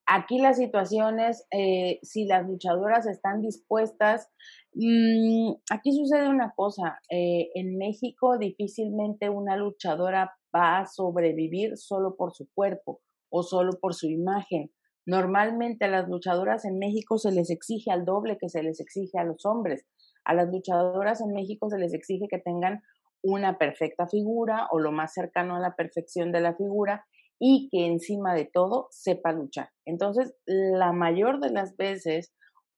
[0.06, 4.30] Aquí la situación es eh, si las luchadoras están dispuestas.
[4.74, 12.16] Mm, aquí sucede una cosa, eh, en México difícilmente una luchadora va a sobrevivir solo
[12.16, 13.02] por su cuerpo
[13.34, 14.72] o solo por su imagen.
[15.07, 19.18] Normalmente a las luchadoras en México se les exige al doble que se les exige
[19.18, 19.85] a los hombres.
[20.23, 22.84] A las luchadoras en México se les exige que tengan
[23.23, 27.05] una perfecta figura o lo más cercano a la perfección de la figura
[27.39, 29.69] y que encima de todo sepa luchar.
[29.85, 32.35] Entonces, la mayor de las veces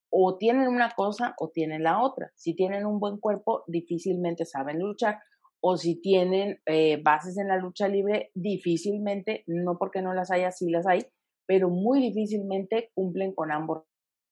[0.10, 2.32] o tienen una cosa o tienen la otra.
[2.36, 5.19] Si tienen un buen cuerpo, difícilmente saben luchar.
[5.61, 10.52] O si tienen eh, bases en la lucha libre, difícilmente, no porque no las haya,
[10.52, 11.06] sí las hay,
[11.48, 13.84] pero muy difícilmente cumplen con ambos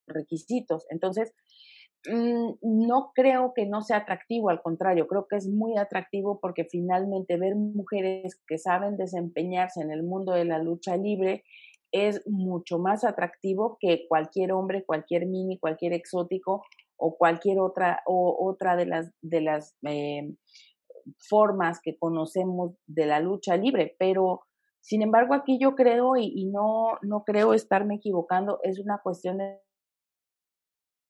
[0.07, 0.85] requisitos.
[0.89, 1.33] Entonces,
[2.05, 6.65] Mm, no creo que no sea atractivo, al contrario, creo que es muy atractivo porque
[6.65, 11.45] finalmente ver mujeres que saben desempeñarse en el mundo de la lucha libre
[11.93, 16.63] es mucho más atractivo que cualquier hombre, cualquier mini, cualquier exótico
[16.97, 20.35] o cualquier otra, o, otra de las, de las eh,
[21.17, 23.95] formas que conocemos de la lucha libre.
[23.99, 24.41] Pero,
[24.81, 29.59] sin embargo, aquí yo creo, y, no, no creo estarme equivocando, es una cuestión de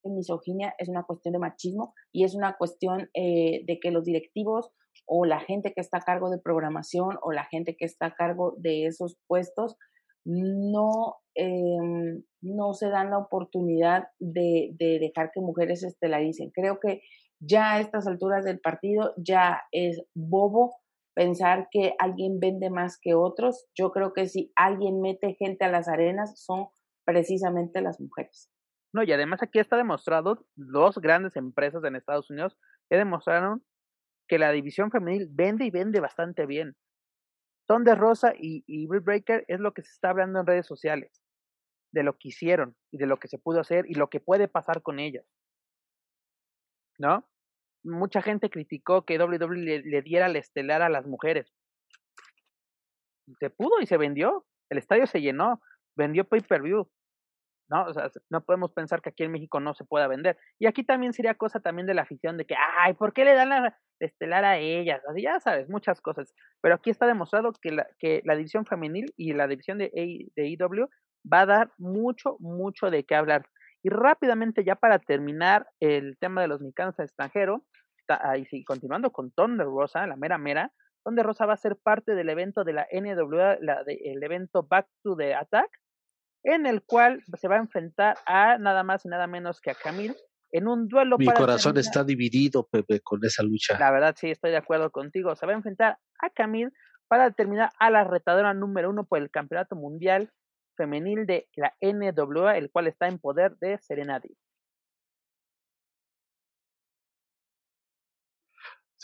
[0.05, 4.71] misoginia, es una cuestión de machismo y es una cuestión eh, de que los directivos
[5.05, 8.15] o la gente que está a cargo de programación o la gente que está a
[8.15, 9.77] cargo de esos puestos
[10.25, 16.51] no, em, no se dan la oportunidad de, de dejar que mujeres estelaricen.
[16.51, 17.01] Creo que
[17.39, 20.75] ya a estas alturas del partido ya es bobo
[21.13, 23.67] pensar que alguien vende más que otros.
[23.75, 26.67] Yo creo que si alguien mete gente a las arenas son
[27.05, 28.49] precisamente las mujeres.
[28.93, 32.57] No, y además aquí está demostrado, dos grandes empresas en Estados Unidos
[32.89, 33.63] ya demostraron
[34.27, 36.75] que la división femenil vende y vende bastante bien.
[37.67, 41.22] Thunder Rosa y, y Breaker es lo que se está hablando en redes sociales,
[41.93, 44.47] de lo que hicieron y de lo que se pudo hacer y lo que puede
[44.47, 45.25] pasar con ellas.
[46.97, 47.27] ¿No?
[47.83, 51.53] Mucha gente criticó que WWE le, le diera el estelar a las mujeres.
[53.39, 54.45] Se pudo y se vendió.
[54.69, 55.61] El estadio se llenó.
[55.95, 56.89] Vendió pay-per-view.
[57.69, 57.85] ¿no?
[57.85, 60.37] O sea, no podemos pensar que aquí en México no se pueda vender.
[60.59, 63.33] Y aquí también sería cosa también de la afición de que, ay, ¿por qué le
[63.33, 65.01] dan la estelar a ellas?
[65.07, 66.33] Así ya sabes, muchas cosas.
[66.61, 69.91] Pero aquí está demostrado que la, que la división femenil y la división de,
[70.35, 70.47] de
[71.31, 73.45] va a dar mucho, mucho de qué hablar.
[73.83, 77.61] Y rápidamente, ya para terminar el tema de los mexicanos extranjeros,
[78.07, 80.71] ahí sí, continuando con Thunder Rosa, la mera mera,
[81.03, 84.63] Thunder Rosa va a ser parte del evento de la NWA, la de, el evento
[84.63, 85.69] Back to the Attack,
[86.43, 89.75] en el cual se va a enfrentar a nada más y nada menos que a
[89.75, 90.15] Camil
[90.51, 91.17] en un duelo.
[91.17, 93.77] Mi corazón está dividido, Pepe, con esa lucha.
[93.79, 95.35] La verdad, sí, estoy de acuerdo contigo.
[95.35, 96.71] Se va a enfrentar a Camil
[97.07, 100.31] para determinar a la retadora número uno por el campeonato mundial
[100.75, 103.77] femenil de la NWA, el cual está en poder de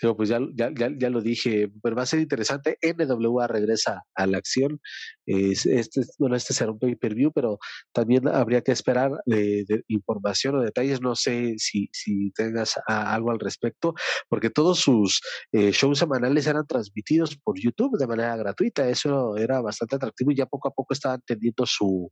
[0.02, 2.78] Pues ya, ya, ya, lo dije, pero va a ser interesante.
[2.82, 4.80] NWA regresa a la acción.
[5.26, 7.60] este, bueno, este será un pay-per-view, pero
[7.92, 11.02] también habría que esperar de, información o detalles.
[11.02, 13.94] No sé si, si tengas algo al respecto,
[14.30, 15.22] porque todos sus
[15.52, 18.88] eh, shows semanales eran transmitidos por YouTube de manera gratuita.
[18.88, 22.10] Eso era bastante atractivo y ya poco a poco estaban teniendo su,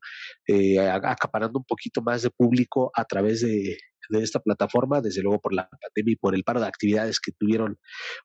[0.47, 3.77] eh, acaparando un poquito más de público a través de,
[4.09, 7.31] de esta plataforma, desde luego por la pandemia y por el paro de actividades que
[7.31, 7.77] tuvieron,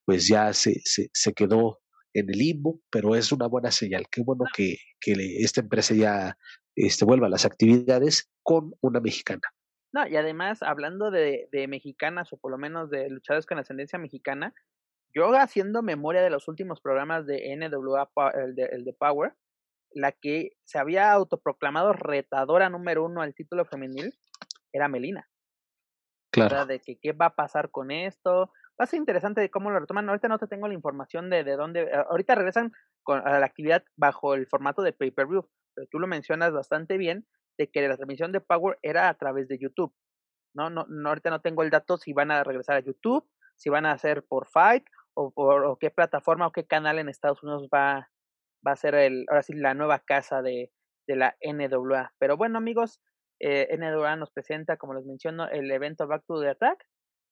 [0.04, 1.80] pues ya se, se, quedó
[2.14, 4.06] en el limbo, pero es una buena señal.
[4.10, 6.36] Qué bueno que, que esta empresa ya
[6.76, 9.42] este, vuelva a las actividades con una mexicana.
[9.94, 13.98] No, y además, hablando de, de mexicanas, o por lo menos de luchadores con ascendencia
[13.98, 14.54] mexicana,
[15.14, 19.34] yo haciendo memoria de los últimos programas de NWA, el de, el de Power,
[19.94, 24.14] la que se había autoproclamado retadora número uno al título femenil
[24.72, 25.28] era Melina.
[26.32, 26.66] Claro.
[26.66, 28.50] De que qué va a pasar con esto.
[28.80, 30.08] Va a ser interesante de cómo lo retoman.
[30.08, 31.92] Ahorita no te tengo la información de, de dónde.
[32.08, 32.72] Ahorita regresan
[33.02, 35.48] con, a la actividad bajo el formato de pay-per-view.
[35.74, 37.26] Pero tú lo mencionas bastante bien
[37.58, 39.94] de que la transmisión de Power era a través de YouTube.
[40.54, 43.26] No, no, no ahorita no tengo el dato si van a regresar a YouTube,
[43.56, 44.84] si van a hacer por Fight
[45.14, 48.10] o por o qué plataforma o qué canal en Estados Unidos va,
[48.66, 50.72] va a ser el, ahora sí, la nueva casa de,
[51.06, 52.12] de la NWA.
[52.18, 53.00] Pero bueno, amigos,
[53.42, 56.86] eh, NWA nos presenta, como les menciono, el evento Back to the Attack,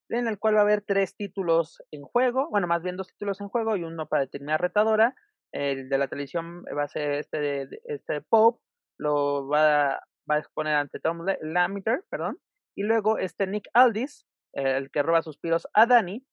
[0.09, 3.41] en el cual va a haber tres títulos en juego, bueno, más bien dos títulos
[3.41, 5.15] en juego y uno para determinar retadora.
[5.53, 8.61] El de la televisión va a ser este de, este Pope,
[8.99, 12.39] lo va a, exponer ante Tom Lamiter, perdón,
[12.77, 16.25] y luego este Nick Aldis el que roba suspiros a Dani,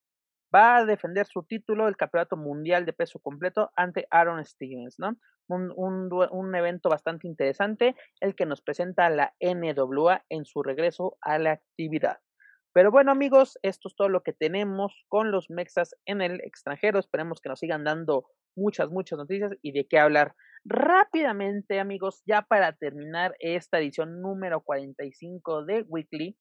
[0.53, 5.17] va a defender su título, el campeonato mundial de peso completo, ante Aaron Stevens, ¿no?
[5.47, 11.17] Un, un, un, evento bastante interesante, el que nos presenta la NWA en su regreso
[11.21, 12.19] a la actividad.
[12.73, 16.99] Pero bueno, amigos, esto es todo lo que tenemos con los Mexas en el extranjero.
[16.99, 18.25] Esperemos que nos sigan dando
[18.55, 20.35] muchas, muchas noticias y de qué hablar.
[20.63, 26.37] Rápidamente, amigos, ya para terminar esta edición número 45 de Weekly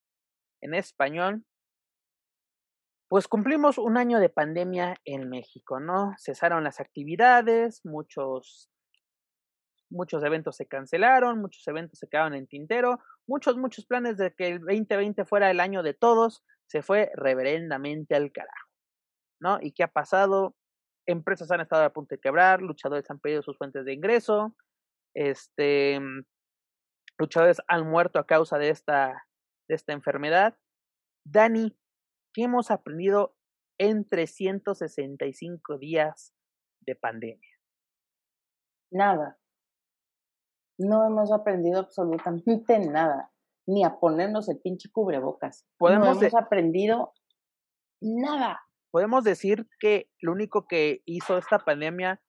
[0.62, 1.44] en español,
[3.08, 6.14] pues cumplimos un año de pandemia en México, ¿no?
[6.18, 8.68] Cesaron las actividades, muchos,
[9.90, 14.48] muchos eventos se cancelaron, muchos eventos se quedaron en tintero, muchos, muchos planes de que
[14.48, 18.70] el 2020 fuera el año de todos, se fue reverendamente al carajo,
[19.40, 19.58] ¿no?
[19.60, 20.56] ¿Y qué ha pasado?
[21.06, 24.56] Empresas han estado a punto de quebrar, luchadores han perdido sus fuentes de ingreso,
[25.14, 26.00] este,
[27.18, 29.26] luchadores han muerto a causa de esta,
[29.68, 30.56] de esta enfermedad.
[31.24, 31.76] Dani,
[32.36, 33.34] ¿Qué hemos aprendido
[33.78, 36.34] en 365 días
[36.82, 37.48] de pandemia?
[38.92, 39.38] Nada.
[40.78, 43.32] No hemos aprendido absolutamente nada,
[43.66, 45.66] ni a ponernos el pinche cubrebocas.
[45.78, 47.14] Podemos no hemos aprendido
[48.02, 48.60] nada.
[48.90, 52.22] Podemos decir que lo único que hizo esta pandemia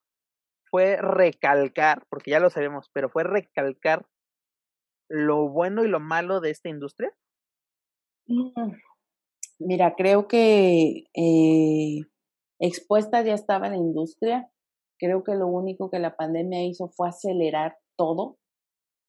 [0.72, 4.08] fue recalcar, porque ya lo sabemos, pero fue recalcar
[5.10, 7.14] lo bueno y lo malo de esta industria.
[8.28, 8.72] Mm,
[9.60, 12.02] Mira, creo que eh,
[12.60, 14.52] expuesta ya estaba la industria.
[15.00, 18.38] Creo que lo único que la pandemia hizo fue acelerar todo,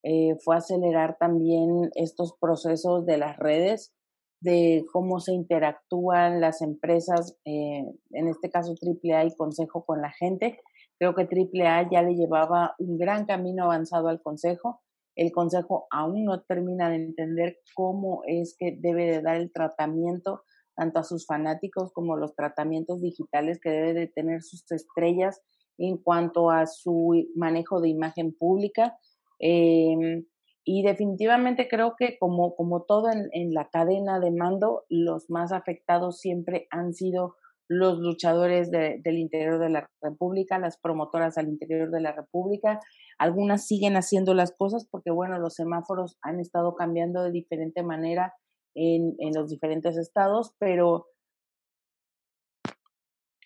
[0.03, 3.93] eh, fue acelerar también estos procesos de las redes,
[4.41, 10.11] de cómo se interactúan las empresas, eh, en este caso AAA y Consejo con la
[10.11, 10.59] gente.
[10.97, 14.81] Creo que AAA ya le llevaba un gran camino avanzado al Consejo.
[15.19, 20.43] El Consejo aún no termina de entender cómo es que debe de dar el tratamiento
[20.77, 25.41] tanto a sus fanáticos como los tratamientos digitales que debe de tener sus estrellas
[25.77, 28.97] en cuanto a su manejo de imagen pública.
[29.39, 30.25] Em,
[30.63, 35.51] y definitivamente creo que como, como todo en, en, la cadena de mando, los más
[35.51, 37.35] afectados siempre han sido
[37.69, 42.79] los luchadores del interior de la República, las promotoras al interior de la República.
[43.19, 48.33] Algunas siguen haciendo las cosas porque, bueno, los semáforos han estado cambiando de diferente manera
[48.75, 51.07] en, en los diferentes estados, pero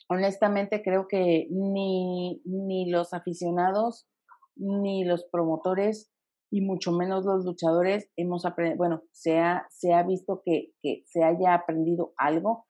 [0.08, 4.08] honestamente creo que ni, ni los aficionados,
[4.56, 6.14] ni los promotores,
[6.50, 11.02] y mucho menos los luchadores hemos aprendido, bueno, se ha, se ha visto que, que
[11.08, 12.68] se haya aprendido algo.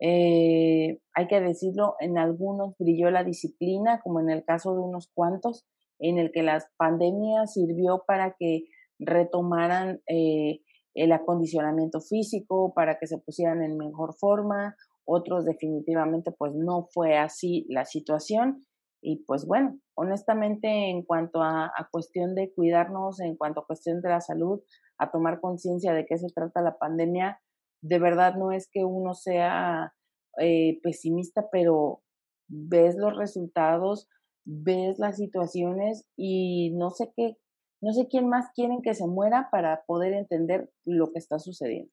[0.00, 5.10] Eh, hay que decirlo, en algunos brilló la disciplina, como en el caso de unos
[5.14, 5.66] cuantos,
[5.98, 8.64] en el que las pandemias sirvió para que
[8.98, 10.60] retomaran eh,
[10.94, 17.16] el acondicionamiento físico, para que se pusieran en mejor forma, otros definitivamente pues no fue
[17.16, 18.66] así la situación.
[19.00, 24.08] Y pues bueno, honestamente en cuanto a, cuestión de cuidarnos, en cuanto a cuestión de
[24.08, 24.60] la salud,
[24.98, 27.38] a tomar conciencia de qué se trata la pandemia,
[27.82, 29.92] de verdad no es que uno sea
[30.38, 32.02] eh, pesimista, pero
[32.48, 34.08] ves los resultados,
[34.44, 37.36] ves las situaciones y no sé qué,
[37.82, 41.92] no sé quién más quieren que se muera para poder entender lo que está sucediendo.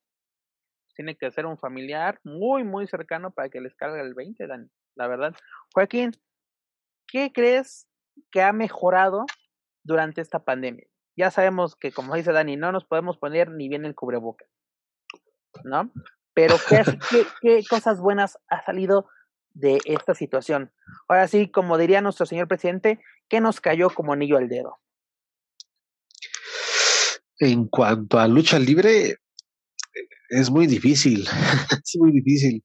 [0.96, 4.68] Tiene que ser un familiar muy, muy cercano para que les cargue el 20, Dani.
[4.96, 5.34] La verdad.
[5.74, 6.12] Joaquín,
[7.08, 7.88] ¿qué crees
[8.32, 9.26] que ha mejorado
[9.84, 10.86] durante esta pandemia?
[11.16, 14.46] Ya sabemos que, como dice Dani, no nos podemos poner ni bien el cubreboca,
[15.64, 15.92] ¿no?
[16.34, 16.56] Pero
[17.42, 19.08] ¿qué, cosas buenas ha salido
[19.54, 20.72] de esta situación?
[21.08, 23.00] Ahora sí, como diría nuestro señor presidente,
[23.30, 24.80] ¿qué nos cayó como anillo al dedo?
[27.40, 29.18] En cuanto a lucha libre,
[30.30, 31.28] es muy difícil,
[31.84, 32.64] es muy difícil.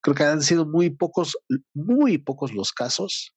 [0.00, 1.36] Creo que han sido muy pocos,
[1.74, 3.34] muy pocos los casos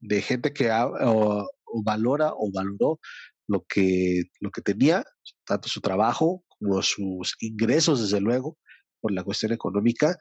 [0.00, 1.48] de gente que o,
[1.82, 3.00] valora o valoró
[3.46, 5.04] lo que, lo que tenía,
[5.46, 8.56] tanto su trabajo como sus ingresos, desde luego,
[9.00, 10.16] por la cuestión económica.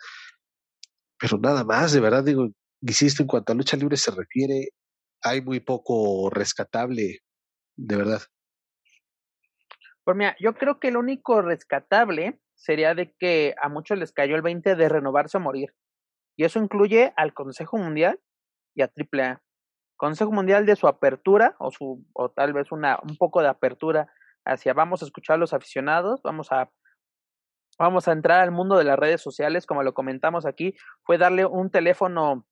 [1.19, 2.49] Pero nada más, de verdad, digo,
[2.81, 4.69] insisto, en cuanto a lucha libre se refiere,
[5.22, 7.19] hay muy poco rescatable,
[7.77, 8.22] de verdad.
[10.03, 14.35] Pues mira, yo creo que lo único rescatable sería de que a muchos les cayó
[14.35, 15.73] el 20 de renovarse o morir.
[16.35, 18.19] Y eso incluye al Consejo Mundial
[18.76, 19.41] y a AAA.
[19.95, 24.11] Consejo Mundial de su apertura o su o tal vez una un poco de apertura
[24.45, 26.70] hacia vamos a escuchar a los aficionados, vamos a
[27.80, 31.45] vamos a entrar al mundo de las redes sociales, como lo comentamos aquí, fue darle
[31.45, 32.45] un teléfono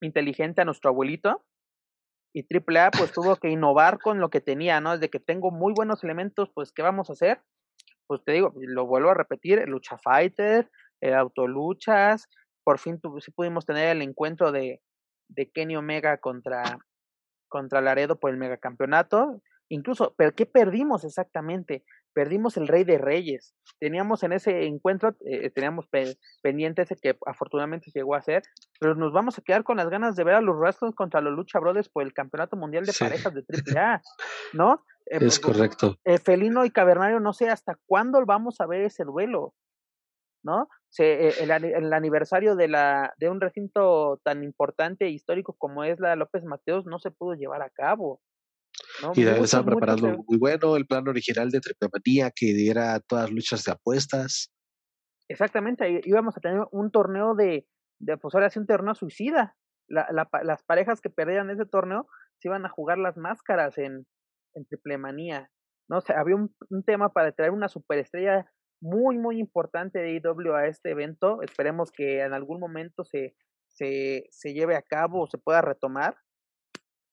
[0.00, 1.44] inteligente a nuestro abuelito
[2.32, 4.92] y AAA pues tuvo que innovar con lo que tenía, ¿no?
[4.92, 7.42] Desde que tengo muy buenos elementos, pues ¿qué vamos a hacer?
[8.08, 10.68] pues te digo, lo vuelvo a repetir, Lucha Fighter,
[11.00, 12.28] eh, Autoluchas,
[12.64, 14.80] por fin sí pudimos tener el encuentro de,
[15.28, 16.78] de Kenny Omega contra,
[17.48, 19.42] contra Laredo por el megacampeonato.
[19.70, 21.84] Incluso, ¿pero qué perdimos exactamente?
[22.14, 23.54] Perdimos el Rey de Reyes.
[23.78, 25.86] Teníamos en ese encuentro, eh, teníamos
[26.42, 28.42] pendiente ese que afortunadamente llegó a ser,
[28.80, 31.34] pero nos vamos a quedar con las ganas de ver a los Rastos contra los
[31.34, 33.44] Lucha Brothers por el Campeonato Mundial de Parejas de
[33.76, 34.02] AAA,
[34.54, 34.84] ¿no?
[35.06, 35.98] Eh, es correcto.
[36.04, 39.54] Eh, Felino y Cavernario, no sé hasta cuándo vamos a ver ese duelo,
[40.42, 40.68] ¿no?
[40.88, 46.00] Se, el, el, aniversario de, la, de un recinto tan importante e histórico como es
[46.00, 48.22] la López Mateos no se pudo llevar a cabo.
[49.14, 53.32] Y de estaban preparando muy bueno el plan original de Triplemanía que diera todas las
[53.32, 54.50] luchas de apuestas.
[55.28, 57.66] Exactamente, íbamos a tener un torneo de,
[58.00, 59.56] de pues ahora sí un torneo suicida.
[59.88, 62.06] La, la, las parejas que perdían ese torneo
[62.38, 64.06] se iban a jugar las máscaras en,
[64.54, 65.50] en Triplemanía.
[65.88, 65.98] ¿no?
[65.98, 68.50] O había un, un, tema para traer una superestrella
[68.80, 71.42] muy, muy importante de IW a este evento.
[71.42, 73.34] Esperemos que en algún momento se,
[73.68, 76.16] se, se lleve a cabo o se pueda retomar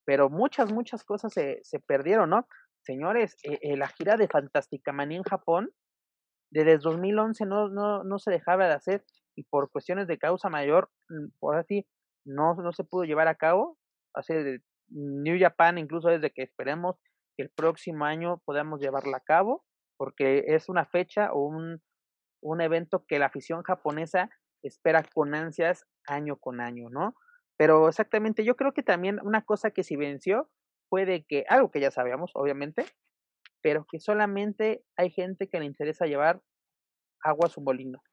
[0.05, 2.47] pero muchas, muchas cosas se, se perdieron, ¿no?
[2.81, 5.71] Señores, eh, eh, la gira de Fantástica Manía en Japón,
[6.51, 9.03] desde 2011 no, no, no se dejaba de hacer
[9.35, 11.87] y por cuestiones de causa mayor, mm, por así,
[12.25, 13.77] no, no se pudo llevar a cabo.
[14.13, 16.97] Hace New Japan, incluso desde que esperemos
[17.35, 19.65] que el próximo año podamos llevarla a cabo,
[19.97, 21.81] porque es una fecha o un,
[22.41, 24.29] un evento que la afición japonesa
[24.63, 27.15] espera con ansias año con año, ¿no?
[27.57, 30.49] Pero exactamente, yo creo que también una cosa que se venció
[30.89, 32.85] fue de que, algo que ya sabíamos, obviamente,
[33.61, 36.41] pero que solamente hay gente que le interesa llevar
[37.21, 38.03] agua a su molino.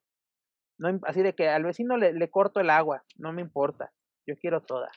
[0.79, 3.93] No, así de que al vecino le, le corto el agua, no me importa,
[4.27, 4.91] yo quiero toda.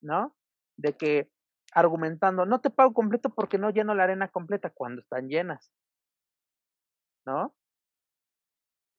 [0.00, 0.36] ¿No?
[0.76, 1.30] De que
[1.72, 5.72] argumentando, no te pago completo porque no lleno la arena completa cuando están llenas.
[7.26, 7.54] ¿No?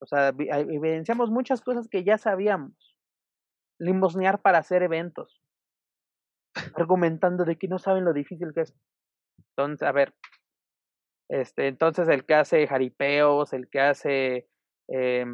[0.02, 2.89] O sea, evidenciamos muchas cosas que ya sabíamos
[3.80, 5.42] limosnear para hacer eventos,
[6.76, 8.76] argumentando de que no saben lo difícil que es.
[9.56, 10.14] Entonces, a ver,
[11.30, 14.50] este, entonces el que hace jaripeos, el que hace
[14.88, 15.26] eh,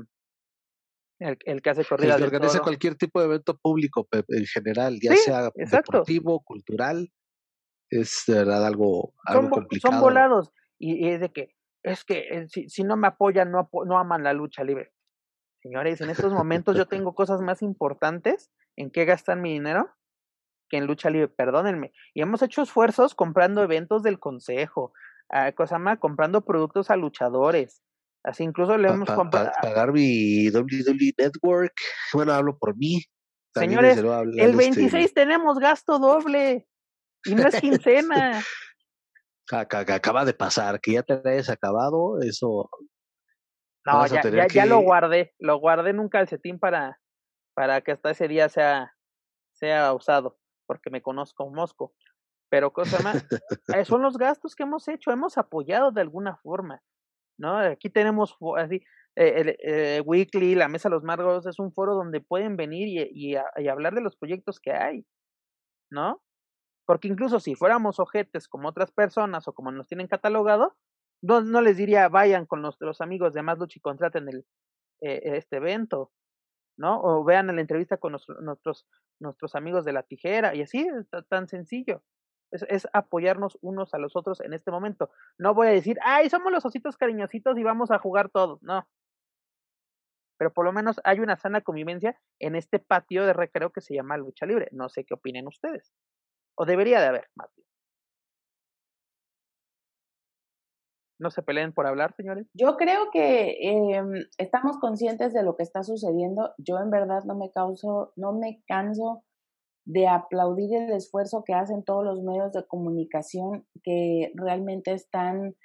[1.19, 2.15] el, el, que hace corridas.
[2.15, 7.09] El que organiza cualquier tipo de evento público en general, ya sea deportivo, cultural,
[7.89, 9.93] es de verdad algo, algo complicado.
[9.93, 13.69] Son volados y, es de que es que eh, si, si no me apoyan, no,
[13.85, 14.91] no aman la lucha libre.
[15.65, 19.89] Señores, en estos momentos yo tengo cosas más importantes en qué gastar mi dinero
[20.69, 21.91] que en lucha libre, perdónenme.
[22.13, 24.93] Y hemos hecho esfuerzos comprando eventos del consejo,
[25.33, 27.81] uh, cosa más, comprando productos a luchadores.
[28.23, 29.49] Así incluso le hemos comprado.
[29.59, 31.73] pagar mi WWE Network.
[32.13, 33.01] Bueno, hablo por mí.
[33.55, 36.67] Señores, el 26 este tenemos gasto doble.
[37.25, 38.39] Y no es quincena.
[39.49, 42.69] Acaba de pasar, que ya te hayas acabado, eso
[43.85, 46.99] no, ya, ya, ya, lo guardé, lo guardé en un calcetín para,
[47.53, 48.95] para que hasta ese día sea,
[49.53, 51.93] sea usado, porque me conozco Mosco.
[52.49, 53.25] Pero cosa más,
[53.75, 56.81] eh, son los gastos que hemos hecho, hemos apoyado de alguna forma,
[57.37, 57.57] ¿no?
[57.57, 58.83] Aquí tenemos así,
[59.15, 62.87] eh, el, eh, Weekly, la Mesa de los Margos, es un foro donde pueden venir
[62.87, 65.05] y, y, y hablar de los proyectos que hay,
[65.91, 66.21] ¿no?
[66.85, 70.75] Porque incluso si fuéramos ojetes como otras personas o como nos tienen catalogado,
[71.21, 74.45] no, no les diría vayan con nuestros amigos de Más Lucha y contraten el,
[75.01, 76.11] eh, este evento,
[76.77, 77.01] ¿no?
[77.01, 78.87] O vean la entrevista con nuestros,
[79.19, 80.87] nuestros amigos de la tijera y así,
[81.29, 82.03] tan sencillo.
[82.51, 85.09] Es, es, apoyarnos unos a los otros en este momento.
[85.37, 88.61] No voy a decir, ay, somos los ositos cariñositos y vamos a jugar todos.
[88.61, 88.87] No.
[90.37, 93.95] Pero por lo menos hay una sana convivencia en este patio de recreo que se
[93.95, 94.69] llama lucha libre.
[94.71, 95.93] No sé qué opinen ustedes.
[96.55, 97.49] O debería de haber, más
[101.19, 102.47] no se peleen por hablar, señores?
[102.53, 104.03] Yo creo que eh,
[104.37, 106.53] estamos conscientes de lo que está sucediendo.
[106.57, 109.23] Yo en verdad no me causo, no me canso
[109.85, 115.55] de aplaudir el esfuerzo que hacen todos los medios de comunicación que realmente están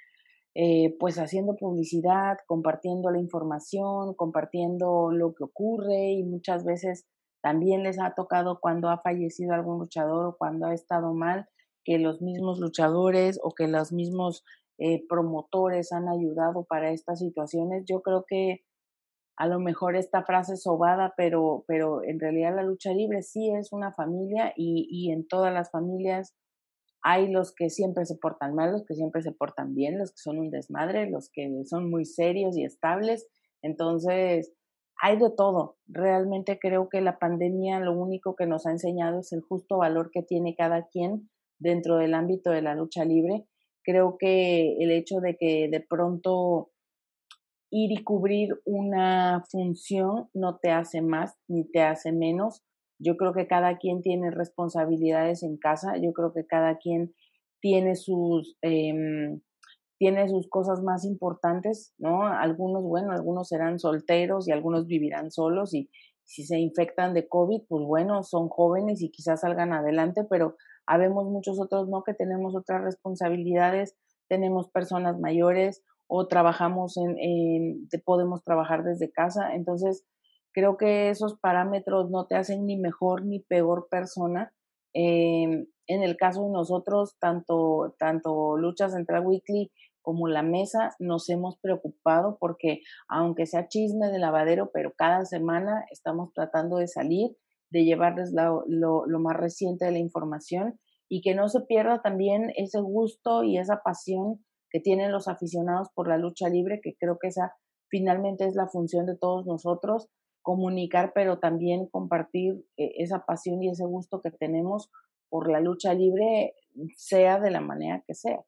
[0.53, 7.07] eh, pues haciendo publicidad, compartiendo la información, compartiendo lo que ocurre y muchas veces
[7.41, 11.47] también les ha tocado cuando ha fallecido algún luchador o cuando ha estado mal
[11.83, 14.43] que los mismos luchadores o que los mismos
[14.83, 17.83] eh, promotores han ayudado para estas situaciones.
[17.87, 18.61] Yo creo que
[19.37, 23.51] a lo mejor esta frase es sobada, pero, pero en realidad la lucha libre sí
[23.51, 26.35] es una familia y, y en todas las familias
[27.03, 30.17] hay los que siempre se portan mal, los que siempre se portan bien, los que
[30.17, 33.27] son un desmadre, los que son muy serios y estables.
[33.61, 34.51] Entonces,
[34.99, 35.77] hay de todo.
[35.85, 40.09] Realmente creo que la pandemia lo único que nos ha enseñado es el justo valor
[40.11, 41.29] que tiene cada quien
[41.59, 43.45] dentro del ámbito de la lucha libre
[43.83, 46.71] creo que el hecho de que de pronto
[47.71, 52.63] ir y cubrir una función no te hace más ni te hace menos.
[52.99, 57.15] Yo creo que cada quien tiene responsabilidades en casa, yo creo que cada quien
[57.61, 59.39] tiene sus, eh,
[59.97, 62.25] tiene sus cosas más importantes, ¿no?
[62.27, 65.89] Algunos, bueno, algunos serán solteros y algunos vivirán solos y
[66.23, 70.55] si se infectan de COVID, pues bueno, son jóvenes y quizás salgan adelante, pero
[70.85, 72.03] habemos muchos otros, ¿no?
[72.03, 73.95] Que tenemos otras responsabilidades,
[74.27, 80.05] tenemos personas mayores o trabajamos en, en podemos trabajar desde casa, entonces
[80.53, 84.53] creo que esos parámetros no te hacen ni mejor ni peor persona.
[84.93, 89.71] Eh, en el caso de nosotros, tanto, tanto Lucha Central Weekly
[90.01, 95.85] como la mesa nos hemos preocupado porque aunque sea chisme de lavadero, pero cada semana
[95.91, 97.37] estamos tratando de salir,
[97.71, 100.79] de llevarles lo, lo, más reciente de la información
[101.09, 105.89] y que no se pierda también ese gusto y esa pasión que tienen los aficionados
[105.93, 107.55] por la lucha libre, que creo que esa
[107.89, 110.07] finalmente es la función de todos nosotros,
[110.41, 114.89] comunicar, pero también compartir eh, esa pasión y ese gusto que tenemos
[115.29, 116.53] por la lucha libre,
[116.95, 118.43] sea de la manera que sea.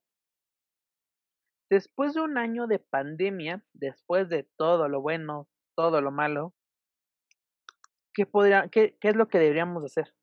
[1.69, 6.53] Después de un año de pandemia, después de todo lo bueno, todo lo malo,
[8.13, 10.13] ¿qué, podría, qué, qué es lo que deberíamos hacer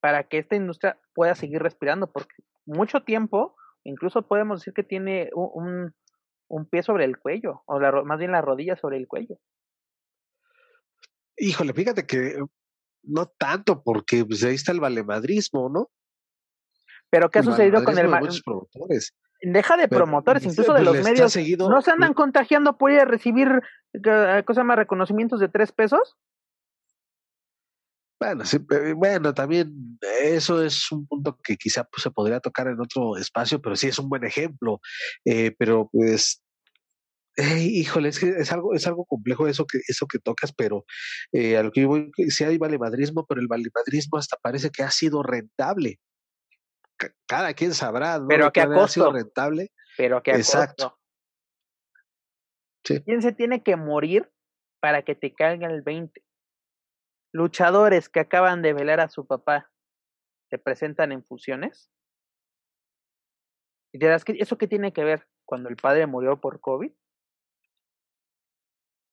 [0.00, 2.10] para que esta industria pueda seguir respirando?
[2.10, 2.34] Porque
[2.66, 5.94] mucho tiempo, incluso podemos decir que tiene un,
[6.48, 9.38] un pie sobre el cuello, o la, más bien la rodilla sobre el cuello.
[11.36, 12.38] Híjole, fíjate que
[13.02, 15.90] no tanto, porque pues, ahí está el valemadrismo, ¿no?
[17.10, 18.08] Pero ¿qué ha sucedido con el
[18.44, 19.14] promotores?
[19.40, 21.32] Deja de promotores, pues, incluso de pues, los medios.
[21.32, 23.62] Seguido, ¿No se andan contagiando por ir a recibir
[23.92, 26.16] eh, cosa más reconocimientos de tres pesos?
[28.24, 28.58] Bueno, sí,
[28.96, 33.60] bueno, también eso es un punto que quizá pues, se podría tocar en otro espacio,
[33.60, 34.80] pero sí es un buen ejemplo.
[35.26, 36.42] Eh, pero pues
[37.36, 40.86] híjole, es que es algo, es algo complejo eso que, eso que tocas, pero
[41.32, 44.82] eh, a lo que yo voy, sí hay valemadrismo, pero el valemadrismo hasta parece que
[44.82, 46.00] ha sido rentable.
[47.26, 48.28] cada quien sabrá, ¿no?
[48.28, 49.70] Pero a qué ha sido rentable.
[49.98, 50.98] Pero a qué Exacto.
[52.82, 54.30] ¿Quién se tiene que morir
[54.80, 56.22] para que te caiga el 20?
[57.34, 59.70] Luchadores que acaban de velar a su papá
[60.50, 61.90] se presentan en fusiones.
[63.92, 66.92] Y dirás, ¿eso qué tiene que ver cuando el padre murió por COVID?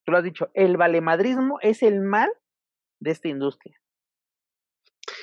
[0.06, 2.30] tú lo has dicho, el valemadrismo es el mal
[3.00, 3.80] de esta industria.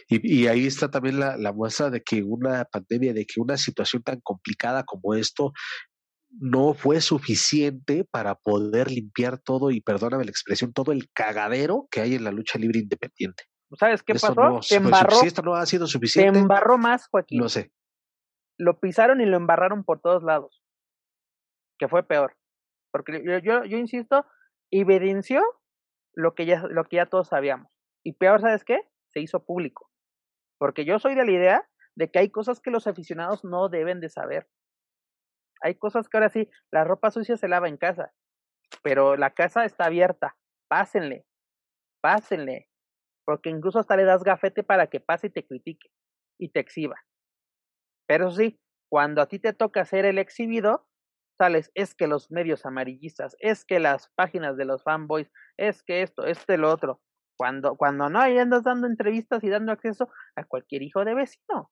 [0.09, 4.03] Y, ahí está también la, la, muestra de que una pandemia, de que una situación
[4.03, 5.53] tan complicada como esto
[6.31, 12.01] no fue suficiente para poder limpiar todo, y perdóname la expresión, todo el cagadero que
[12.01, 13.45] hay en la lucha libre independiente.
[13.79, 14.35] ¿Sabes qué pasó?
[14.35, 16.33] No, embarró, si esto no ha sido suficiente.
[16.33, 17.41] Se embarró más, Joaquín.
[17.41, 17.71] No sé.
[18.59, 20.63] Lo pisaron y lo embarraron por todos lados.
[21.79, 22.37] Que fue peor.
[22.91, 24.25] Porque yo, yo, yo insisto,
[24.71, 25.43] evidenció
[26.15, 27.71] lo que ya, lo que ya todos sabíamos.
[28.03, 28.81] Y peor, ¿sabes qué?
[29.13, 29.91] Se hizo público.
[30.59, 34.01] Porque yo soy de la idea de que hay cosas que los aficionados no deben
[34.01, 34.49] de saber.
[35.61, 38.13] Hay cosas que ahora sí, la ropa sucia se lava en casa,
[38.83, 40.37] pero la casa está abierta.
[40.69, 41.27] Pásenle,
[42.01, 42.69] pásenle.
[43.27, 45.91] Porque incluso hasta le das gafete para que pase y te critique
[46.39, 46.97] y te exhiba.
[48.07, 48.59] Pero sí,
[48.91, 50.87] cuando a ti te toca ser el exhibido,
[51.39, 56.03] sales, es que los medios amarillistas, es que las páginas de los fanboys, es que
[56.03, 57.01] esto, este, lo otro.
[57.39, 61.71] Cuando, cuando no, ahí andas dando entrevistas y dando acceso a cualquier hijo de vecino.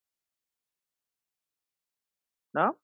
[2.54, 2.78] ¿No?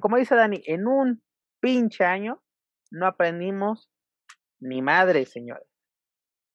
[0.00, 1.22] Como dice Dani, en un
[1.60, 2.42] pinche año
[2.90, 3.90] no aprendimos
[4.60, 5.66] ni madres, señores.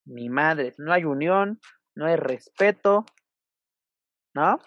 [0.06, 0.76] Ni madres.
[0.78, 1.60] No hay unión,
[1.96, 3.06] no hay respeto.
[4.36, 4.60] ¿No?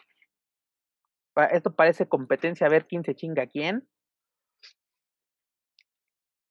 [1.53, 3.89] Esto parece competencia a ver quién se chinga a quién.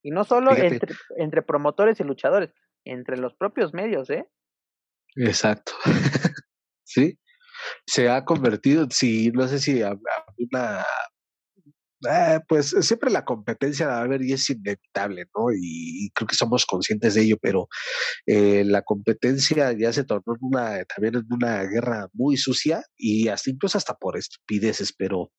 [0.01, 2.51] Y no solo entre, entre, promotores y luchadores,
[2.85, 4.26] entre los propios medios, ¿eh?
[5.17, 5.73] Exacto.
[6.85, 7.19] sí.
[7.85, 10.85] Se ha convertido, sí, no sé si una
[12.07, 15.47] eh, pues siempre la competencia va a haber y es inevitable, ¿no?
[15.53, 17.67] Y, creo que somos conscientes de ello, pero
[18.26, 23.27] eh, la competencia ya se tornó en una, también en una guerra muy sucia y
[23.27, 25.31] hasta incluso hasta por estupideces, pero,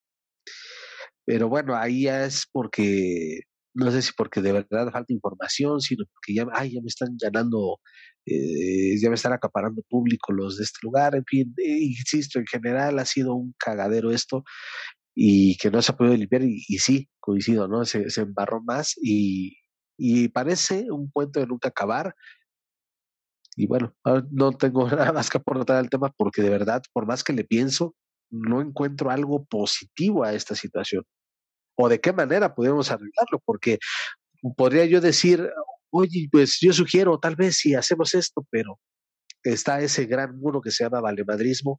[1.26, 3.40] pero bueno, ahí ya es porque
[3.74, 7.16] no sé si porque de verdad falta información, sino porque ya, ay, ya me están
[7.20, 7.78] ganando,
[8.26, 12.46] eh, ya me están acaparando público los de este lugar, en fin, eh, insisto, en
[12.46, 14.44] general ha sido un cagadero esto
[15.22, 17.84] y que no se ha podido limpiar y, sí, coincido, ¿no?
[17.84, 19.54] Se, se embarró más y,
[19.98, 22.14] y parece un cuento de nunca acabar.
[23.54, 23.94] Y bueno,
[24.30, 27.44] no tengo nada más que aportar al tema porque de verdad, por más que le
[27.44, 27.94] pienso,
[28.30, 31.04] no encuentro algo positivo a esta situación
[31.76, 33.78] o de qué manera podemos arreglarlo, porque
[34.56, 35.50] podría yo decir,
[35.90, 38.80] oye, pues yo sugiero, tal vez si hacemos esto, pero
[39.42, 41.78] está ese gran muro que se llama valemadrismo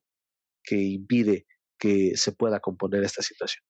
[0.64, 1.48] que impide
[1.82, 3.66] que se pueda componer esta situación.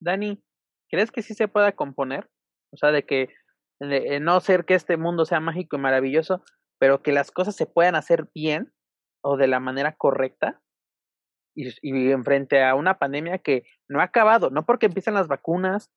[0.00, 0.44] Dani,
[0.90, 2.30] ¿crees que sí se pueda componer?
[2.72, 3.34] O sea, de que
[3.80, 6.44] de no ser que este mundo sea mágico y maravilloso,
[6.78, 8.74] pero que las cosas se puedan hacer bien
[9.22, 10.60] o de la manera correcta
[11.56, 15.28] y, y en frente a una pandemia que no ha acabado, no porque empiecen las
[15.28, 15.90] vacunas,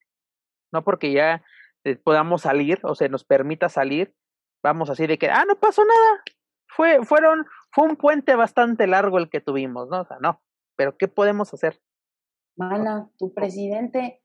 [0.71, 1.43] no porque ya
[1.83, 4.15] eh, podamos salir o se nos permita salir,
[4.63, 6.23] vamos así de que, ah, no pasó nada,
[6.67, 10.01] fue, fueron, fue un puente bastante largo el que tuvimos, ¿no?
[10.01, 10.41] O sea, no,
[10.75, 11.81] pero ¿qué podemos hacer?
[12.55, 14.21] Mana, tu presidente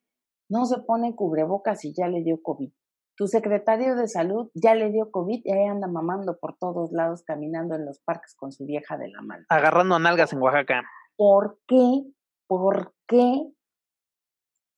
[0.49, 2.71] no se pone cubrebocas y ya le dio COVID.
[3.17, 7.23] Tu secretario de salud ya le dio COVID y ahí anda mamando por todos lados,
[7.25, 9.45] caminando en los parques con su vieja de la mano.
[9.49, 10.83] Agarrando nalgas en Oaxaca.
[11.17, 12.05] ¿Por qué?
[12.47, 13.51] ¿Por qué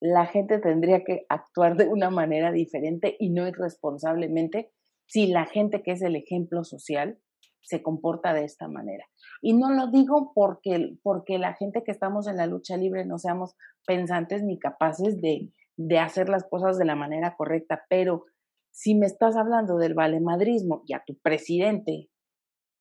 [0.00, 4.72] la gente tendría que actuar de una manera diferente y no irresponsablemente
[5.06, 7.18] si la gente que es el ejemplo social
[7.62, 9.04] se comporta de esta manera.
[9.42, 13.18] Y no lo digo porque, porque la gente que estamos en la lucha libre no
[13.18, 13.54] seamos
[13.86, 18.24] pensantes ni capaces de, de hacer las cosas de la manera correcta, pero
[18.70, 22.08] si me estás hablando del valemadrismo y a tu presidente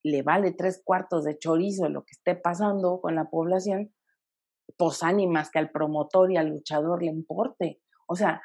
[0.04, 3.94] le vale tres cuartos de chorizo lo que esté pasando con la población,
[4.78, 7.82] pues ánimas que al promotor y al luchador le importe.
[8.08, 8.42] O sea,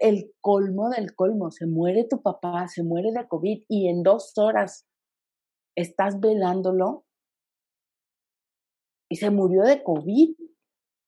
[0.00, 4.36] el colmo del colmo, se muere tu papá, se muere de COVID y en dos
[4.36, 4.86] horas
[5.76, 7.04] estás velándolo
[9.08, 10.34] y se murió de COVID.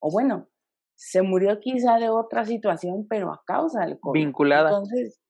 [0.00, 0.48] O bueno,
[0.96, 4.20] se murió quizá de otra situación, pero a causa del COVID.
[4.20, 4.70] Vinculada.
[4.70, 5.20] Entonces,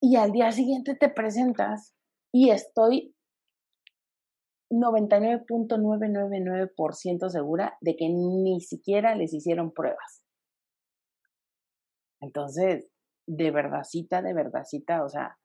[0.00, 1.94] y al día siguiente te presentas
[2.32, 3.14] y estoy
[4.72, 10.24] 99.999% segura de que ni siquiera les hicieron pruebas.
[12.20, 12.88] Entonces,
[13.26, 15.36] de verdadcita, de verdadcita, o sea,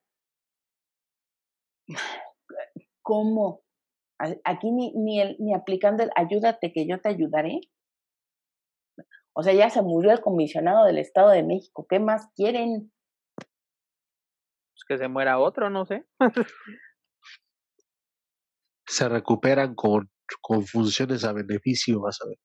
[3.06, 3.64] ¿cómo?
[4.44, 7.62] Aquí ni, ni, el, ni aplicando el ayúdate que yo te ayudaré.
[9.34, 11.86] O sea, ya se murió el comisionado del Estado de México.
[11.88, 12.92] ¿Qué más quieren?
[13.38, 16.06] Pues que se muera otro, no sé.
[18.88, 20.10] se recuperan con,
[20.42, 22.38] con funciones a beneficio, vas a ver.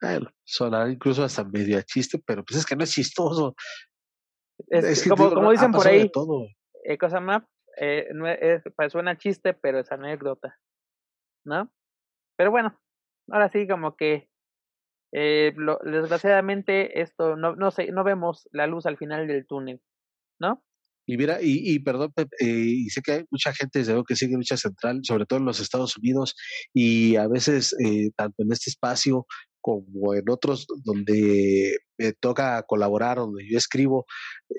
[0.00, 3.54] Bueno, sonar incluso hasta medio chiste, pero pues es que no es chistoso.
[4.68, 6.10] Es, como, como dicen por ahí,
[6.84, 7.42] eh, cosa más,
[7.76, 10.58] eh, no es, pues, suena chiste, pero es anécdota,
[11.44, 11.72] ¿no?
[12.36, 12.78] Pero bueno,
[13.28, 14.28] ahora sí como que
[15.12, 19.80] eh, lo, desgraciadamente esto no no sé, no vemos la luz al final del túnel,
[20.40, 20.62] ¿no?
[21.06, 24.36] Y mira, y, y perdón, eh, y sé que hay mucha gente desde que sigue
[24.36, 26.36] lucha central, sobre todo en los Estados Unidos,
[26.72, 29.26] y a veces, eh, tanto en este espacio
[29.62, 34.06] como en otros donde me toca colaborar, donde yo escribo,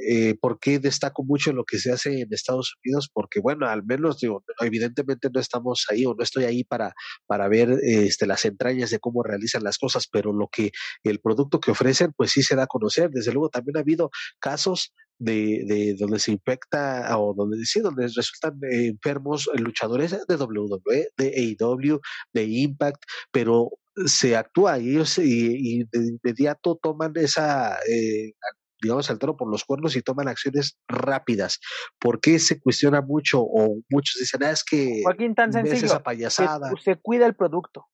[0.10, 3.10] eh, ¿por qué destaco mucho lo que se hace en Estados Unidos?
[3.14, 6.94] Porque, bueno, al menos, digo, evidentemente no estamos ahí o no estoy ahí para,
[7.28, 10.72] para ver este, las entrañas de cómo realizan las cosas, pero lo que
[11.04, 13.10] el producto que ofrecen, pues sí se da a conocer.
[13.12, 14.10] Desde luego también ha habido
[14.40, 21.10] casos de, de, donde se infecta o donde sí, donde resultan enfermos luchadores de WWE,
[21.18, 22.00] de AEW,
[22.34, 23.72] de Impact, pero
[24.06, 28.34] se actúa y ellos y, de inmediato toman esa eh,
[28.82, 31.60] digamos el toro por los cuernos y toman acciones rápidas.
[32.00, 36.04] ¿Por qué se cuestiona mucho o muchos dicen, ah, es que Joaquín tan sencillo, esa
[36.04, 36.70] payasada?
[36.84, 37.86] se cuida el producto.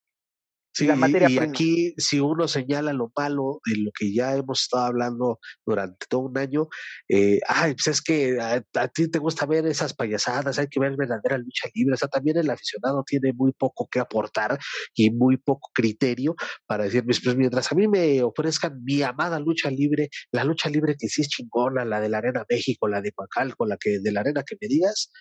[0.79, 5.39] Sí, y aquí si uno señala lo malo de lo que ya hemos estado hablando
[5.65, 6.69] durante todo un año,
[7.09, 10.95] eh, ay, pues es que a, ti te gusta ver esas payasadas, hay que ver
[10.95, 14.57] verdadera lucha libre, o sea, también el aficionado tiene muy poco que aportar
[14.95, 16.35] y muy poco criterio
[16.65, 20.69] para decir, pues, pues mientras a mí me ofrezcan mi amada lucha libre, la lucha
[20.69, 23.99] libre que sí es chingona, la de la Arena México, la de Macalco, la que
[23.99, 25.11] de la Arena que me digas,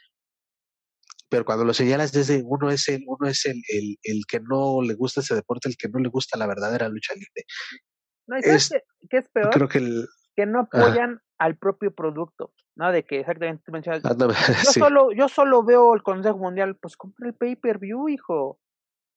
[1.29, 4.83] pero cuando lo señalas desde uno es el, uno es el, el, el, que no
[4.83, 7.45] le gusta ese deporte, el que no le gusta la verdadera lucha libre.
[8.27, 8.71] No, es,
[9.09, 9.51] qué, es peor?
[9.51, 10.07] Creo que, el,
[10.37, 12.93] que no apoyan al propio producto, ¿no?
[12.93, 14.03] De que exactamente tú mencionas,
[14.65, 18.59] yo, solo, yo solo veo el Consejo Mundial, pues compra el pay-per-view, hijo.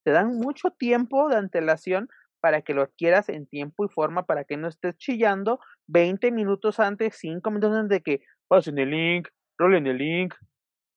[0.03, 2.09] Te dan mucho tiempo de antelación
[2.39, 6.79] para que lo adquieras en tiempo y forma, para que no estés chillando 20 minutos
[6.79, 9.27] antes, 5 minutos antes de que pasen el link,
[9.57, 10.33] rolen el link,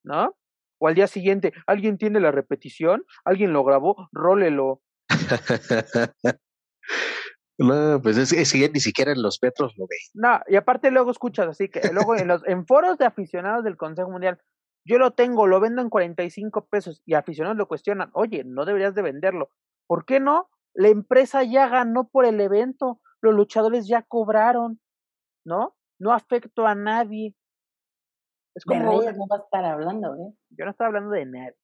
[0.05, 0.35] ¿no?
[0.79, 3.05] O al día siguiente, ¿alguien tiene la repetición?
[3.25, 4.09] ¿Alguien lo grabó?
[4.13, 4.83] Rólelo.
[7.59, 9.97] no, pues es, que ni siquiera en los metros lo ve.
[10.15, 13.77] No, y aparte luego escuchas así que luego en los en foros de aficionados del
[13.77, 14.41] Consejo Mundial,
[14.87, 18.95] yo lo tengo, lo vendo en 45 pesos y aficionados lo cuestionan, oye, no deberías
[18.95, 19.51] de venderlo.
[19.87, 20.51] ¿Por qué no?
[20.75, 24.81] La empresa ya ganó por el evento, los luchadores ya cobraron,
[25.45, 25.77] ¿no?
[25.99, 27.35] No afecto a nadie.
[28.55, 29.03] Es como.
[29.03, 30.33] De no va a estar hablando, ¿eh?
[30.51, 31.57] Yo no estaba hablando de nadie.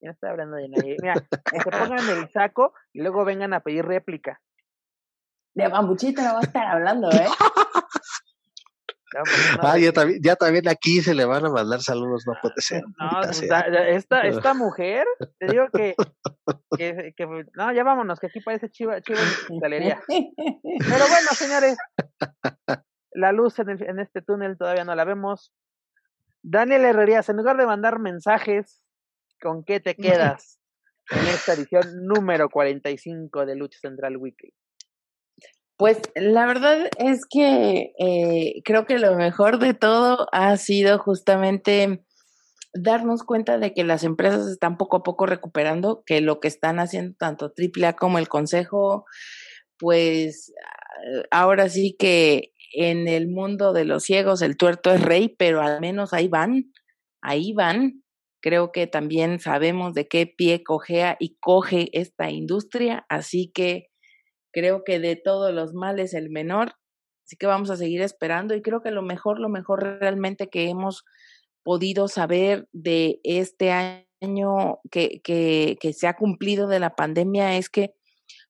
[0.00, 0.96] Yo no estaba hablando de nadie.
[1.00, 4.40] Mira, que se pongan el saco y luego vengan a pedir réplica.
[5.54, 7.26] De bambuchito no va a estar hablando, ¿eh?
[9.60, 12.82] ah, ya también, ya también aquí se le van a mandar saludos, no puede ser.
[12.82, 15.06] No, pues, esta, esta mujer,
[15.38, 15.94] te digo que,
[16.76, 20.00] que, que, no, ya vámonos, que aquí parece chiva, chiva en galería.
[20.06, 21.76] Pero bueno, señores,
[23.12, 25.52] la luz en, en este túnel todavía no la vemos.
[26.42, 28.80] Daniel Herrerías, en lugar de mandar mensajes,
[29.40, 30.58] ¿con qué te quedas
[31.10, 34.52] en esta edición número 45 de Lucha Central Weekly?
[35.76, 42.04] Pues la verdad es que eh, creo que lo mejor de todo ha sido justamente
[42.74, 46.80] darnos cuenta de que las empresas están poco a poco recuperando, que lo que están
[46.80, 49.04] haciendo tanto AAA como el Consejo,
[49.78, 50.52] pues
[51.30, 55.80] ahora sí que en el mundo de los ciegos el tuerto es rey, pero al
[55.80, 56.72] menos ahí van,
[57.22, 58.02] ahí van.
[58.40, 63.88] Creo que también sabemos de qué pie cojea y coge esta industria, así que
[64.52, 66.72] Creo que de todos los males el menor,
[67.24, 70.68] así que vamos a seguir esperando y creo que lo mejor, lo mejor realmente que
[70.68, 71.04] hemos
[71.62, 77.68] podido saber de este año que, que, que se ha cumplido de la pandemia es
[77.68, 77.94] que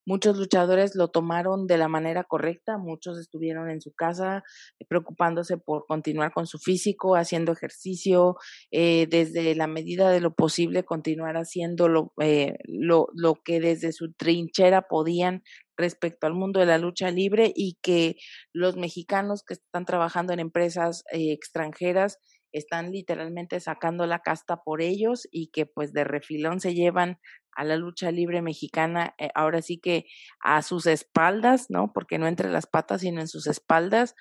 [0.09, 4.43] Muchos luchadores lo tomaron de la manera correcta, muchos estuvieron en su casa
[4.79, 8.37] eh, preocupándose por continuar con su físico, haciendo ejercicio,
[8.71, 14.15] eh, desde la medida de lo posible continuar haciendo eh, lo, lo que desde su
[14.15, 15.43] trinchera podían
[15.77, 18.17] respecto al mundo de la lucha libre y que
[18.55, 22.17] los mexicanos que están trabajando en empresas extranjeras
[22.53, 27.19] están literalmente sacando la casta por ellos y que pues de refilón se llevan
[27.53, 30.07] a la lucha libre mexicana, eh, ahora sí que
[30.41, 31.93] a sus espaldas, ¿no?
[31.93, 34.15] Porque no entre las patas, sino en sus espaldas.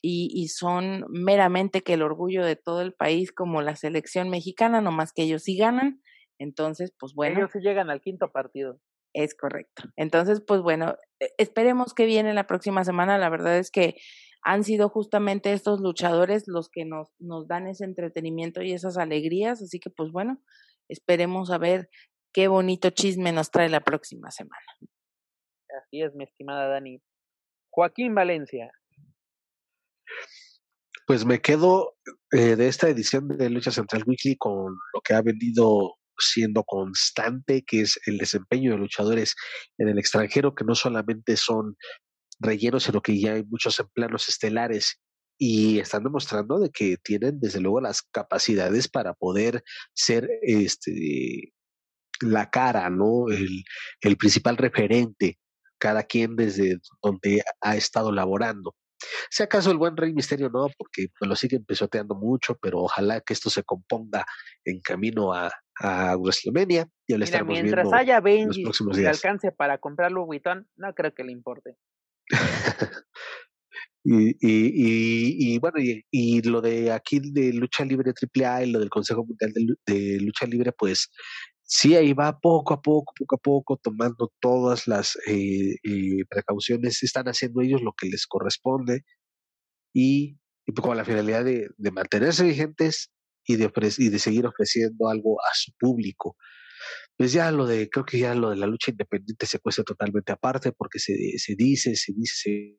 [0.00, 4.80] Y, y, son meramente que el orgullo de todo el país como la selección mexicana,
[4.80, 6.00] nomás que ellos sí ganan.
[6.38, 7.38] Entonces, pues bueno.
[7.38, 8.80] Ellos sí llegan al quinto partido.
[9.12, 9.82] Es correcto.
[9.96, 13.18] Entonces, pues bueno, e, esperemos que viene la próxima semana.
[13.18, 13.96] La verdad es que
[14.42, 19.62] han sido justamente estos luchadores los que nos, nos dan ese entretenimiento y esas alegrías.
[19.62, 20.42] Así que, pues bueno,
[20.88, 21.90] esperemos a ver
[22.32, 24.64] qué bonito chisme nos trae la próxima semana.
[25.82, 27.00] Así es, mi estimada Dani.
[27.70, 28.70] Joaquín Valencia.
[31.06, 31.96] Pues me quedo
[32.32, 37.64] eh, de esta edición de Lucha Central Weekly con lo que ha venido siendo constante,
[37.66, 39.34] que es el desempeño de luchadores
[39.78, 41.76] en el extranjero, que no solamente son
[42.38, 45.00] rellenos, sino que ya hay muchos en planos estelares
[45.38, 49.62] y están demostrando de que tienen desde luego las capacidades para poder
[49.94, 51.52] ser este
[52.20, 53.28] la cara, ¿no?
[53.30, 53.62] El,
[54.00, 55.38] el principal referente,
[55.78, 58.74] cada quien desde donde ha estado laborando.
[59.30, 63.32] Si acaso el buen Rey Misterio no, porque lo siguen pisoteando mucho, pero ojalá que
[63.32, 64.24] esto se componga
[64.64, 66.88] en camino a, a WrestleMania.
[67.06, 71.32] Ya lo Mira, mientras haya Benji que alcance para comprarlo Vuitton, no creo que le
[71.32, 71.76] importe.
[74.04, 78.80] y, y, y, bueno, y, y, lo de aquí de lucha libre AAA y lo
[78.80, 81.10] del Consejo Mundial de, de Lucha Libre, pues
[81.68, 87.02] sí, ahí va poco a poco, poco a poco, tomando todas las eh, eh, precauciones,
[87.02, 89.04] están haciendo ellos lo que les corresponde
[89.94, 93.10] y, y con la finalidad de, de mantenerse vigentes
[93.46, 96.36] y de, y de seguir ofreciendo algo a su público.
[97.18, 100.30] Pues ya lo de, creo que ya lo de la lucha independiente se cuesta totalmente
[100.30, 102.78] aparte porque se, se dice, se dice, se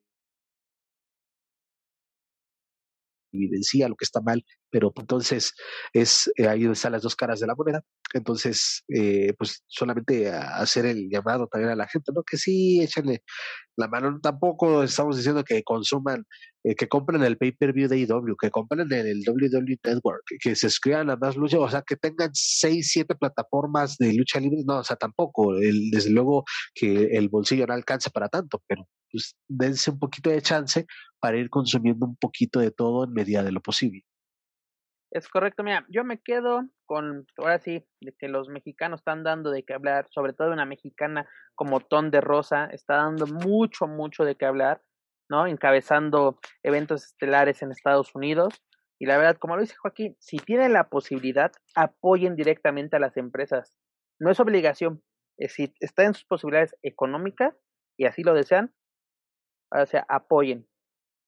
[3.32, 5.52] evidencia lo que está mal, pero entonces
[5.92, 7.82] es eh, ahí están las dos caras de la moneda.
[8.14, 12.22] Entonces, eh, pues solamente hacer el llamado también a la gente, ¿no?
[12.22, 13.22] Que sí, échenle
[13.76, 14.18] la mano.
[14.22, 16.24] Tampoco estamos diciendo que consuman,
[16.64, 21.10] eh, que compren el pay-per-view de IW, que compren el WWE Network, que se escriban
[21.10, 24.62] a más lucha, o sea, que tengan seis, siete plataformas de lucha libre.
[24.66, 25.54] No, o sea, tampoco.
[25.56, 26.44] El, desde luego
[26.74, 30.86] que el bolsillo no alcanza para tanto, pero pues dense un poquito de chance
[31.20, 34.04] para ir consumiendo un poquito de todo en medida de lo posible.
[35.12, 39.50] Es correcto, mira, yo me quedo con, ahora sí, de que los mexicanos están dando
[39.50, 44.24] de qué hablar, sobre todo una mexicana como Ton de Rosa, está dando mucho, mucho
[44.24, 44.82] de qué hablar,
[45.28, 45.48] ¿no?
[45.48, 48.62] Encabezando eventos estelares en Estados Unidos.
[49.00, 53.16] Y la verdad, como lo dice Joaquín, si tienen la posibilidad, apoyen directamente a las
[53.16, 53.76] empresas.
[54.20, 55.02] No es obligación,
[55.38, 57.56] es si está en sus posibilidades económicas
[57.98, 58.72] y así lo desean,
[59.72, 60.69] o sea, apoyen.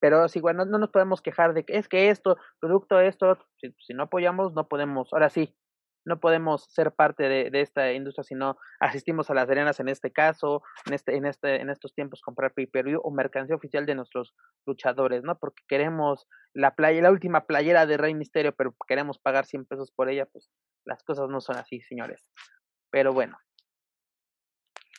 [0.03, 3.95] Pero si bueno, no nos podemos quejar de que es que esto, producto esto, si,
[3.95, 5.13] no apoyamos, no podemos.
[5.13, 5.57] Ahora sí,
[6.05, 10.11] no podemos ser parte de, esta industria si no asistimos a las arenas en este
[10.11, 14.35] caso, en este, en este, en estos tiempos comprar pay-per-view o mercancía oficial de nuestros
[14.67, 15.39] luchadores, ¿no?
[15.39, 19.93] Porque queremos la playa, la última playera de Rey Misterio, pero queremos pagar 100 pesos
[19.93, 20.51] por ella, pues
[20.85, 22.21] las cosas no son así, señores.
[22.91, 23.39] Pero bueno.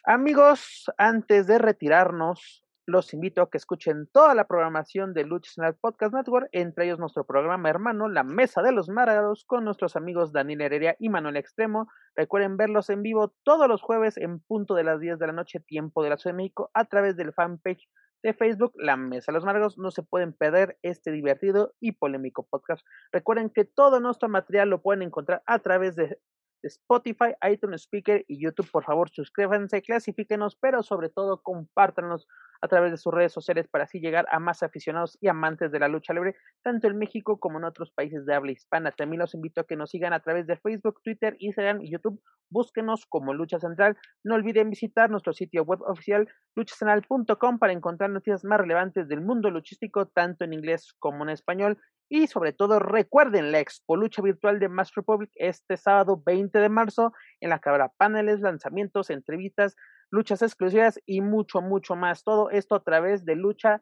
[0.06, 5.78] Amigos, antes de retirarnos, los invito a que escuchen toda la programación de Lucha Central
[5.80, 10.34] Podcast Network, entre ellos nuestro programa hermano, La Mesa de los Márgaros, con nuestros amigos
[10.34, 11.88] Daniel Heredia y Manuel Extremo.
[12.16, 15.62] Recuerden verlos en vivo todos los jueves en punto de las 10 de la noche,
[15.62, 17.88] tiempo de la Ciudad de México, a través del fanpage
[18.22, 19.78] de Facebook, La Mesa de los Márgaros.
[19.78, 22.86] No se pueden perder este divertido y polémico podcast.
[23.12, 26.18] Recuerden que todo nuestro material lo pueden encontrar a través de
[26.64, 28.70] Spotify, iTunes Speaker y YouTube.
[28.72, 32.28] Por favor, suscríbanse, clasifíquenos, pero sobre todo compártanos
[32.64, 35.80] a través de sus redes sociales para así llegar a más aficionados y amantes de
[35.80, 38.92] la lucha libre, tanto en México como en otros países de habla hispana.
[38.92, 42.22] También los invito a que nos sigan a través de Facebook, Twitter, Instagram y YouTube.
[42.50, 43.98] Búsquenos como Lucha Central.
[44.24, 49.50] No olviden visitar nuestro sitio web oficial luchacentral.com para encontrar noticias más relevantes del mundo
[49.50, 51.78] luchístico, tanto en inglés como en español.
[52.16, 56.70] Y sobre todo, recuerden la Expo Lucha Virtual de Mass Republic este sábado 20 de
[56.70, 57.12] marzo,
[57.42, 59.76] en la que habrá paneles, lanzamientos, entrevistas,
[60.12, 62.24] luchas exclusivas y mucho, mucho más.
[62.24, 63.82] Todo esto a través de lucha,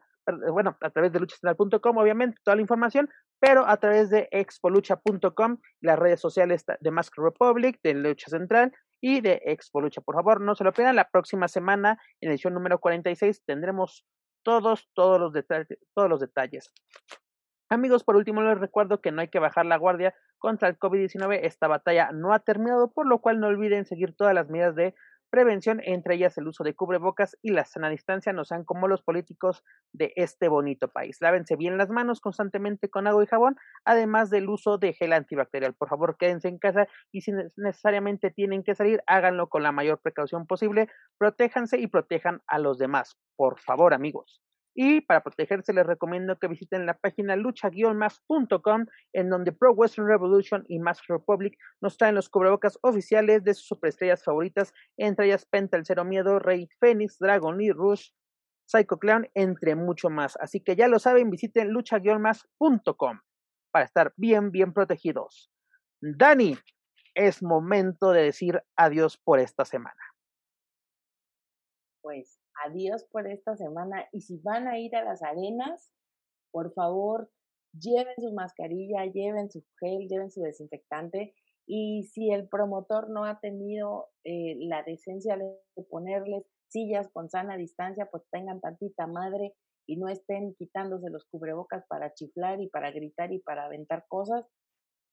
[0.50, 5.98] bueno, a través de luchacentral.com, obviamente, toda la información, pero a través de expolucha.com, las
[5.98, 8.72] redes sociales de Mask Republic, de Lucha Central
[9.02, 10.00] y de Expo Lucha.
[10.00, 10.96] Por favor, no se lo pierdan.
[10.96, 14.06] La próxima semana, en edición número 46, tendremos
[14.42, 16.72] todos, todos los detalles, todos los detalles.
[17.72, 21.40] Amigos, por último les recuerdo que no hay que bajar la guardia contra el COVID-19.
[21.42, 24.94] Esta batalla no ha terminado, por lo cual no olviden seguir todas las medidas de
[25.30, 29.00] prevención, entre ellas el uso de cubrebocas y la sana distancia, no sean como los
[29.00, 31.16] políticos de este bonito país.
[31.22, 35.72] Lávense bien las manos constantemente con agua y jabón, además del uso de gel antibacterial.
[35.72, 39.98] Por favor, quédense en casa y si necesariamente tienen que salir, háganlo con la mayor
[39.98, 40.90] precaución posible.
[41.16, 43.16] Protéjanse y protejan a los demás.
[43.34, 44.42] Por favor, amigos.
[44.74, 50.64] Y para protegerse les recomiendo que visiten la página lucha-más.com en donde Pro Western Revolution
[50.68, 55.76] y Mask Republic nos traen los cubrebocas oficiales de sus superestrellas favoritas, entre ellas Penta,
[55.76, 58.10] el Cero Miedo, Rey Fénix, Dragon Lee, Rush,
[58.66, 60.36] Psycho Clown, entre mucho más.
[60.40, 63.20] Así que ya lo saben, visiten lucha-más.com
[63.70, 65.50] para estar bien, bien protegidos.
[66.00, 66.56] Dani,
[67.14, 70.00] es momento de decir adiós por esta semana.
[72.00, 75.92] Pues adiós por esta semana y si van a ir a las arenas,
[76.50, 77.30] por favor,
[77.72, 81.34] lleven su mascarilla, lleven su gel, lleven su desinfectante
[81.66, 87.56] y si el promotor no ha tenido eh, la decencia de ponerles sillas con sana
[87.56, 89.54] distancia, pues tengan tantita madre
[89.86, 94.46] y no estén quitándose los cubrebocas para chiflar y para gritar y para aventar cosas,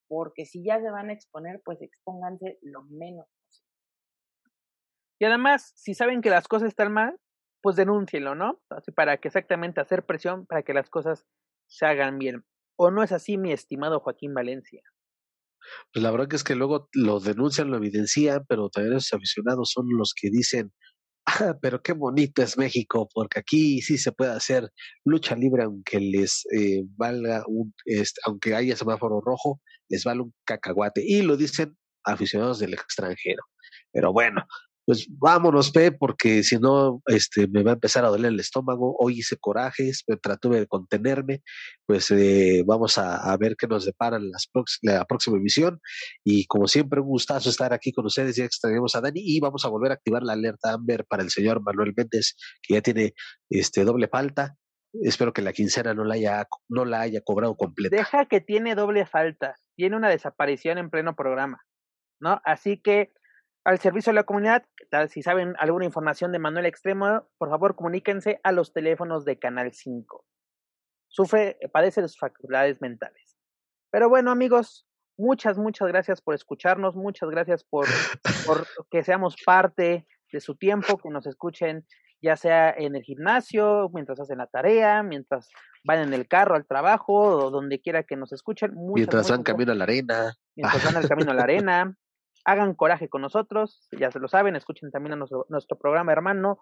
[0.08, 3.70] porque si ya se van a exponer, pues expónganse lo menos posible.
[5.20, 7.18] Y además, si saben que las cosas están mal,
[7.60, 8.60] pues denúncielo, ¿no?
[8.70, 11.26] Así para que exactamente hacer presión para que las cosas
[11.66, 12.44] se hagan bien.
[12.76, 14.82] ¿O no es así, mi estimado Joaquín Valencia?
[15.92, 19.70] Pues la verdad que es que luego lo denuncian, lo evidencian, pero también los aficionados
[19.72, 20.72] son los que dicen,
[21.26, 24.70] ah, pero qué bonito es México, porque aquí sí se puede hacer
[25.04, 30.34] lucha libre aunque les eh, valga un, este, aunque haya semáforo rojo, les vale un
[30.44, 31.02] cacahuate.
[31.04, 33.42] Y lo dicen aficionados del extranjero.
[33.92, 34.46] Pero bueno,
[34.84, 38.96] pues vámonos, Pe, porque si no, este, me va a empezar a doler el estómago.
[38.98, 40.16] Hoy hice corajes, me
[40.56, 41.42] de contenerme.
[41.86, 45.80] Pues eh, vamos a, ver qué nos depara la próxima emisión.
[46.24, 48.36] Y como siempre, un gustazo estar aquí con ustedes.
[48.36, 51.30] Ya extrañamos a Dani y vamos a volver a activar la alerta Amber para el
[51.30, 53.14] señor Manuel Méndez, que ya tiene
[53.48, 54.56] este doble falta.
[54.92, 57.94] Espero que la quincena no la haya, no la haya cobrado completa.
[57.94, 59.56] Deja que tiene doble falta.
[59.76, 61.62] Tiene una desaparición en pleno programa.
[62.20, 62.40] ¿No?
[62.44, 63.12] Así que
[63.70, 64.64] al servicio de la comunidad.
[65.08, 69.72] Si saben alguna información de Manuel Extremo, por favor comuníquense a los teléfonos de Canal
[69.72, 70.24] 5.
[71.08, 73.36] Sufre, padece de sus facultades mentales.
[73.90, 77.86] Pero bueno, amigos, muchas, muchas gracias por escucharnos, muchas gracias por,
[78.44, 81.86] por que seamos parte de su tiempo, que nos escuchen
[82.22, 85.48] ya sea en el gimnasio, mientras hacen la tarea, mientras
[85.84, 88.74] van en el carro al trabajo, o donde quiera que nos escuchen.
[88.74, 90.34] Muchas, mientras van camino a la arena.
[90.54, 91.96] Mientras van al camino a la arena.
[92.50, 96.60] Hagan coraje con nosotros, ya se lo saben, escuchen también a nuestro, programa hermano,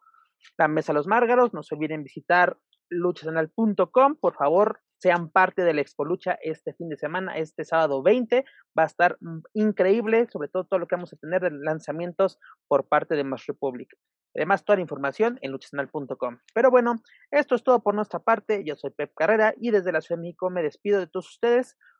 [0.56, 2.58] La Mesa Los Márgaros, no se olviden visitar
[2.90, 8.02] luchasanal.com, por favor, sean parte de la Expo Lucha este fin de semana, este sábado
[8.02, 8.44] 20,
[8.76, 9.18] va a estar
[9.54, 13.46] increíble, sobre todo todo lo que vamos a tener de lanzamientos por parte de Mass
[13.46, 13.96] Republic.
[14.34, 16.38] Además, toda la información en luchasanal.com.
[16.54, 16.96] Pero bueno,
[17.30, 18.62] esto es todo por nuestra parte.
[18.64, 21.76] Yo soy Pep Carrera y desde la Ciudad me despido de todos ustedes